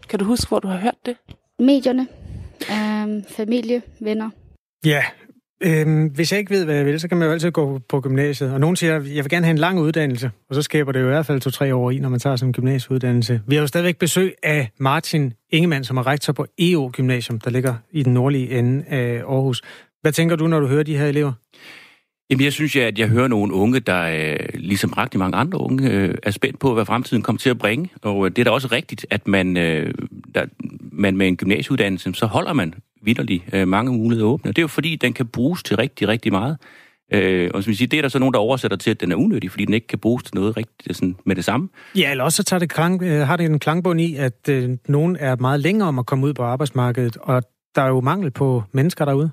Kan 0.08 0.18
du 0.18 0.24
huske, 0.24 0.48
hvor 0.48 0.58
du 0.58 0.68
har 0.68 0.78
hørt 0.78 1.06
det? 1.06 1.16
Medierne, 1.58 2.06
øh, 2.70 3.24
familie, 3.28 3.82
venner. 4.00 4.30
Ja, 4.84 5.04
Øhm, 5.62 6.06
hvis 6.06 6.32
jeg 6.32 6.38
ikke 6.38 6.50
ved, 6.50 6.64
hvad 6.64 6.74
jeg 6.74 6.86
vil, 6.86 7.00
så 7.00 7.08
kan 7.08 7.18
man 7.18 7.26
jo 7.26 7.32
altid 7.32 7.50
gå 7.50 7.80
på 7.88 8.00
gymnasiet. 8.00 8.52
Og 8.52 8.60
nogen 8.60 8.76
siger, 8.76 8.96
at 8.96 9.14
jeg 9.14 9.24
vil 9.24 9.30
gerne 9.30 9.46
have 9.46 9.50
en 9.50 9.58
lang 9.58 9.78
uddannelse, 9.78 10.30
og 10.48 10.54
så 10.54 10.62
skaber 10.62 10.92
det 10.92 11.00
jo 11.00 11.04
i 11.04 11.08
hvert 11.08 11.26
fald 11.26 11.40
to-tre 11.40 11.74
år 11.74 11.90
i, 11.90 11.98
når 11.98 12.08
man 12.08 12.20
tager 12.20 12.36
sådan 12.36 12.48
en 12.48 12.52
gymnasieuddannelse. 12.52 13.40
Vi 13.46 13.54
har 13.54 13.60
jo 13.60 13.66
stadigvæk 13.66 13.96
besøg 13.96 14.34
af 14.42 14.70
Martin 14.78 15.32
Ingemann, 15.50 15.84
som 15.84 15.96
er 15.96 16.06
rektor 16.06 16.32
på 16.32 16.46
EO 16.58 16.90
Gymnasium, 16.92 17.40
der 17.40 17.50
ligger 17.50 17.74
i 17.92 18.02
den 18.02 18.14
nordlige 18.14 18.58
ende 18.58 18.84
af 18.88 19.16
Aarhus. 19.16 19.62
Hvad 20.00 20.12
tænker 20.12 20.36
du, 20.36 20.46
når 20.46 20.60
du 20.60 20.66
hører 20.66 20.82
de 20.82 20.96
her 20.96 21.06
elever? 21.06 21.32
Jamen, 22.30 22.44
jeg 22.44 22.52
synes, 22.52 22.76
at 22.76 22.98
jeg 22.98 23.08
hører 23.08 23.28
nogle 23.28 23.52
unge, 23.52 23.80
der 23.80 24.02
øh, 24.02 24.48
ligesom 24.54 24.90
rigtig 24.90 25.18
mange 25.18 25.36
andre 25.36 25.60
unge 25.60 25.90
øh, 25.90 26.14
er 26.22 26.30
spændt 26.30 26.58
på, 26.58 26.74
hvad 26.74 26.84
fremtiden 26.84 27.22
kommer 27.22 27.38
til 27.38 27.50
at 27.50 27.58
bringe. 27.58 27.88
Og 28.02 28.26
øh, 28.26 28.30
det 28.30 28.38
er 28.38 28.44
da 28.44 28.50
også 28.50 28.68
rigtigt, 28.72 29.06
at 29.10 29.28
man, 29.28 29.56
der, 29.56 30.44
man 30.92 31.16
med 31.16 31.28
en 31.28 31.36
gymnasieuddannelse, 31.36 32.14
så 32.14 32.26
holder 32.26 32.52
man 32.52 32.74
vidderligt 33.02 33.44
øh, 33.52 33.68
mange 33.68 33.92
muligheder 33.92 34.28
åbne. 34.28 34.48
Det 34.48 34.58
er 34.58 34.62
jo 34.62 34.68
fordi, 34.68 34.96
den 34.96 35.12
kan 35.12 35.26
bruges 35.26 35.62
til 35.62 35.76
rigtig, 35.76 36.08
rigtig 36.08 36.32
meget. 36.32 36.56
Øh, 37.12 37.50
og 37.54 37.64
som 37.64 37.72
siger, 37.72 37.88
det 37.88 37.96
er 37.96 38.02
der 38.02 38.08
så 38.08 38.18
nogen, 38.18 38.34
der 38.34 38.40
oversætter 38.40 38.76
til, 38.76 38.90
at 38.90 39.00
den 39.00 39.12
er 39.12 39.16
unødig, 39.16 39.50
fordi 39.50 39.64
den 39.64 39.74
ikke 39.74 39.86
kan 39.86 39.98
bruges 39.98 40.24
til 40.24 40.34
noget 40.34 40.56
rigtigt 40.56 40.96
sådan, 40.96 41.16
med 41.26 41.36
det 41.36 41.44
samme. 41.44 41.68
Ja, 41.96 42.10
eller 42.10 42.24
også 42.24 42.36
så 42.36 42.42
tager 42.42 42.60
det 42.60 42.70
klang, 42.70 43.02
øh, 43.02 43.26
har 43.26 43.36
det 43.36 43.46
en 43.46 43.58
klangbund 43.58 44.00
i, 44.00 44.16
at 44.16 44.48
øh, 44.48 44.70
nogen 44.88 45.16
er 45.20 45.36
meget 45.36 45.60
længere 45.60 45.88
om 45.88 45.98
at 45.98 46.06
komme 46.06 46.26
ud 46.26 46.34
på 46.34 46.42
arbejdsmarkedet, 46.42 47.16
og 47.16 47.42
der 47.74 47.82
er 47.82 47.88
jo 47.88 48.00
mangel 48.00 48.30
på 48.30 48.62
mennesker 48.72 49.04
derude. 49.04 49.30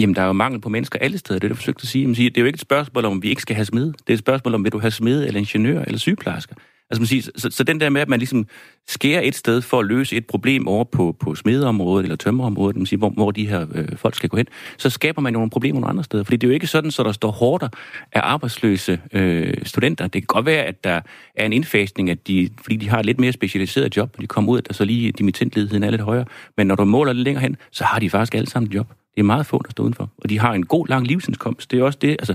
Jamen, 0.00 0.14
der 0.14 0.22
er 0.22 0.26
jo 0.26 0.32
mangel 0.32 0.60
på 0.60 0.68
mennesker 0.68 0.98
alle 0.98 1.18
steder, 1.18 1.38
det 1.38 1.44
er 1.44 1.48
det, 1.48 1.52
jeg 1.52 1.56
forsøgte 1.56 1.82
at 1.82 1.88
sige. 1.88 2.02
Jamen, 2.02 2.14
det 2.14 2.36
er 2.36 2.40
jo 2.40 2.46
ikke 2.46 2.56
et 2.56 2.60
spørgsmål 2.60 3.04
om, 3.04 3.22
vi 3.22 3.28
ikke 3.28 3.42
skal 3.42 3.56
have 3.56 3.64
smed. 3.64 3.86
Det 3.86 4.08
er 4.08 4.12
et 4.12 4.18
spørgsmål 4.18 4.54
om, 4.54 4.64
vil 4.64 4.72
du 4.72 4.78
have 4.78 4.90
smed, 4.90 5.26
eller 5.26 5.40
ingeniør, 5.40 5.82
eller 5.82 5.98
sygeplejersker. 5.98 6.54
Altså, 6.90 7.00
man 7.00 7.06
siger, 7.06 7.22
så, 7.36 7.50
så 7.50 7.64
den 7.64 7.80
der 7.80 7.88
med, 7.88 8.00
at 8.00 8.08
man 8.08 8.18
ligesom 8.18 8.46
skærer 8.88 9.20
et 9.20 9.34
sted 9.34 9.62
for 9.62 9.78
at 9.80 9.86
løse 9.86 10.16
et 10.16 10.26
problem 10.26 10.68
over 10.68 10.84
på, 10.84 11.16
på 11.20 11.34
smedeområdet 11.34 12.04
eller 12.04 12.16
tømmerområdet, 12.16 12.76
man 12.76 12.86
siger, 12.86 12.98
hvor, 12.98 13.10
hvor 13.10 13.30
de 13.30 13.48
her 13.48 13.66
øh, 13.74 13.96
folk 13.96 14.14
skal 14.14 14.28
gå 14.28 14.36
hen, 14.36 14.46
så 14.78 14.90
skaber 14.90 15.22
man 15.22 15.32
jo 15.32 15.38
nogle 15.38 15.50
problemer 15.50 15.80
nogle 15.80 15.90
andre 15.90 16.04
steder. 16.04 16.24
Fordi 16.24 16.36
det 16.36 16.46
er 16.46 16.48
jo 16.48 16.54
ikke 16.54 16.66
sådan, 16.66 16.90
så 16.90 17.02
der 17.02 17.12
står 17.12 17.30
hårder 17.30 17.68
af 18.12 18.20
arbejdsløse 18.24 19.00
øh, 19.12 19.54
studenter. 19.62 20.04
Det 20.04 20.22
kan 20.22 20.26
godt 20.26 20.46
være, 20.46 20.64
at 20.64 20.84
der 20.84 21.00
er 21.34 21.46
en 21.46 21.52
indfasning, 21.52 22.10
at 22.10 22.26
de, 22.26 22.50
fordi 22.62 22.76
de 22.76 22.88
har 22.88 22.98
et 22.98 23.06
lidt 23.06 23.20
mere 23.20 23.32
specialiseret 23.32 23.96
job, 23.96 24.18
når 24.18 24.20
de 24.20 24.26
kommer 24.26 24.52
ud, 24.52 24.58
at 24.58 24.68
der 24.68 24.74
så 24.74 24.84
lige 24.84 25.12
dimittentledigheden 25.12 25.82
er 25.82 25.90
lidt 25.90 26.02
højere. 26.02 26.24
Men 26.56 26.66
når 26.66 26.74
du 26.74 26.84
måler 26.84 27.12
lidt 27.12 27.24
længere 27.24 27.42
hen, 27.42 27.56
så 27.70 27.84
har 27.84 27.98
de 27.98 28.10
faktisk 28.10 28.34
alle 28.34 28.50
sammen 28.50 28.70
et 28.70 28.74
job. 28.74 28.88
Det 29.14 29.20
er 29.20 29.24
meget 29.24 29.46
få, 29.46 29.62
der 29.64 29.70
står 29.70 29.84
udenfor. 29.84 30.10
Og 30.18 30.30
de 30.30 30.38
har 30.38 30.52
en 30.52 30.66
god, 30.66 30.88
lang 30.88 31.06
livsindkomst. 31.06 31.70
Det 31.70 31.78
er 31.78 31.84
også 31.84 31.98
det, 32.02 32.10
altså, 32.10 32.34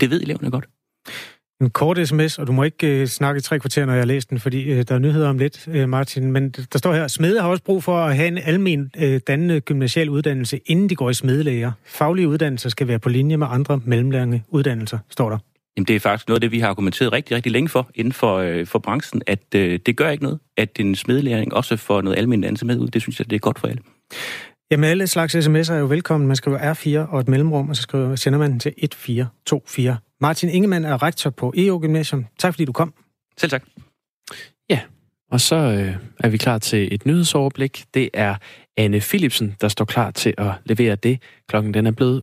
det 0.00 0.10
ved 0.10 0.22
eleverne 0.22 0.50
godt. 0.50 0.68
En 1.60 1.70
kort 1.70 2.08
sms, 2.08 2.38
og 2.38 2.46
du 2.46 2.52
må 2.52 2.62
ikke 2.62 3.02
uh, 3.02 3.06
snakke 3.06 3.38
i 3.38 3.42
tre 3.42 3.58
kvarter, 3.58 3.86
når 3.86 3.94
jeg 3.94 4.06
læser 4.06 4.28
den, 4.30 4.40
fordi 4.40 4.72
uh, 4.72 4.82
der 4.88 4.94
er 4.94 4.98
nyheder 4.98 5.28
om 5.28 5.38
lidt, 5.38 5.68
uh, 5.68 5.88
Martin. 5.88 6.32
Men 6.32 6.50
der 6.50 6.78
står 6.78 6.94
her, 6.94 7.08
smede 7.08 7.40
har 7.40 7.48
også 7.48 7.64
brug 7.64 7.84
for 7.84 7.98
at 7.98 8.16
have 8.16 8.28
en 8.28 8.38
almen 8.38 8.90
uh, 9.02 9.16
dannende 9.26 9.60
gymnasial 9.60 10.10
uddannelse, 10.10 10.60
inden 10.66 10.88
de 10.88 10.94
går 10.94 11.10
i 11.10 11.14
smedelæger. 11.14 11.72
Faglige 11.84 12.28
uddannelser 12.28 12.68
skal 12.68 12.88
være 12.88 12.98
på 12.98 13.08
linje 13.08 13.36
med 13.36 13.46
andre 13.50 13.80
mellemlange 13.84 14.44
uddannelser, 14.48 14.98
står 15.10 15.30
der. 15.30 15.38
Jamen, 15.76 15.86
det 15.86 15.96
er 15.96 16.00
faktisk 16.00 16.28
noget 16.28 16.36
af 16.36 16.40
det, 16.40 16.52
vi 16.52 16.58
har 16.58 16.68
argumenteret 16.68 17.12
rigtig, 17.12 17.36
rigtig 17.36 17.52
længe 17.52 17.68
for 17.68 17.90
inden 17.94 18.12
for, 18.12 18.36
øh, 18.36 18.66
for 18.66 18.78
branchen, 18.78 19.22
at 19.26 19.54
øh, 19.54 19.78
det 19.86 19.96
gør 19.96 20.10
ikke 20.10 20.24
noget, 20.24 20.38
at 20.56 20.70
en 20.78 20.94
smedelæring 20.94 21.54
også 21.54 21.76
får 21.76 22.00
noget 22.00 22.18
almindelig 22.18 22.46
dannelse 22.46 22.66
med 22.66 22.78
ud. 22.78 22.88
Det 22.88 23.02
synes 23.02 23.18
jeg, 23.18 23.30
det 23.30 23.36
er 23.36 23.40
godt 23.40 23.58
for 23.58 23.68
alle. 23.68 23.82
Jamen, 24.70 24.90
alle 24.90 25.06
slags 25.06 25.36
sms'er 25.36 25.72
er 25.72 25.78
jo 25.78 25.86
velkommen. 25.86 26.26
Man 26.26 26.36
skriver 26.36 26.74
R4 26.74 27.10
og 27.12 27.20
et 27.20 27.28
mellemrum, 27.28 27.68
og 27.68 27.76
så 27.76 27.82
skriver, 27.82 28.16
sender 28.16 28.38
man 28.38 28.50
den 28.50 28.60
til 28.60 28.74
1424. 28.76 29.96
Martin 30.20 30.48
Ingemann 30.48 30.84
er 30.84 31.02
rektor 31.02 31.30
på 31.30 31.52
EO 31.56 31.78
Gymnasium. 31.82 32.26
Tak 32.38 32.54
fordi 32.54 32.64
du 32.64 32.72
kom. 32.72 32.94
Selv 33.36 33.50
tak. 33.50 33.64
Ja, 34.70 34.80
og 35.30 35.40
så 35.40 35.56
øh, 35.56 35.96
er 36.20 36.28
vi 36.28 36.36
klar 36.36 36.58
til 36.58 36.94
et 36.94 37.06
nyhedsoverblik. 37.06 37.84
Det 37.94 38.10
er 38.14 38.36
Anne 38.76 39.00
Philipsen, 39.00 39.56
der 39.60 39.68
står 39.68 39.84
klar 39.84 40.10
til 40.10 40.34
at 40.38 40.52
levere 40.64 40.96
det. 40.96 41.22
Klokken 41.48 41.74
den 41.74 41.86
er 41.86 41.90
blevet 41.90 42.22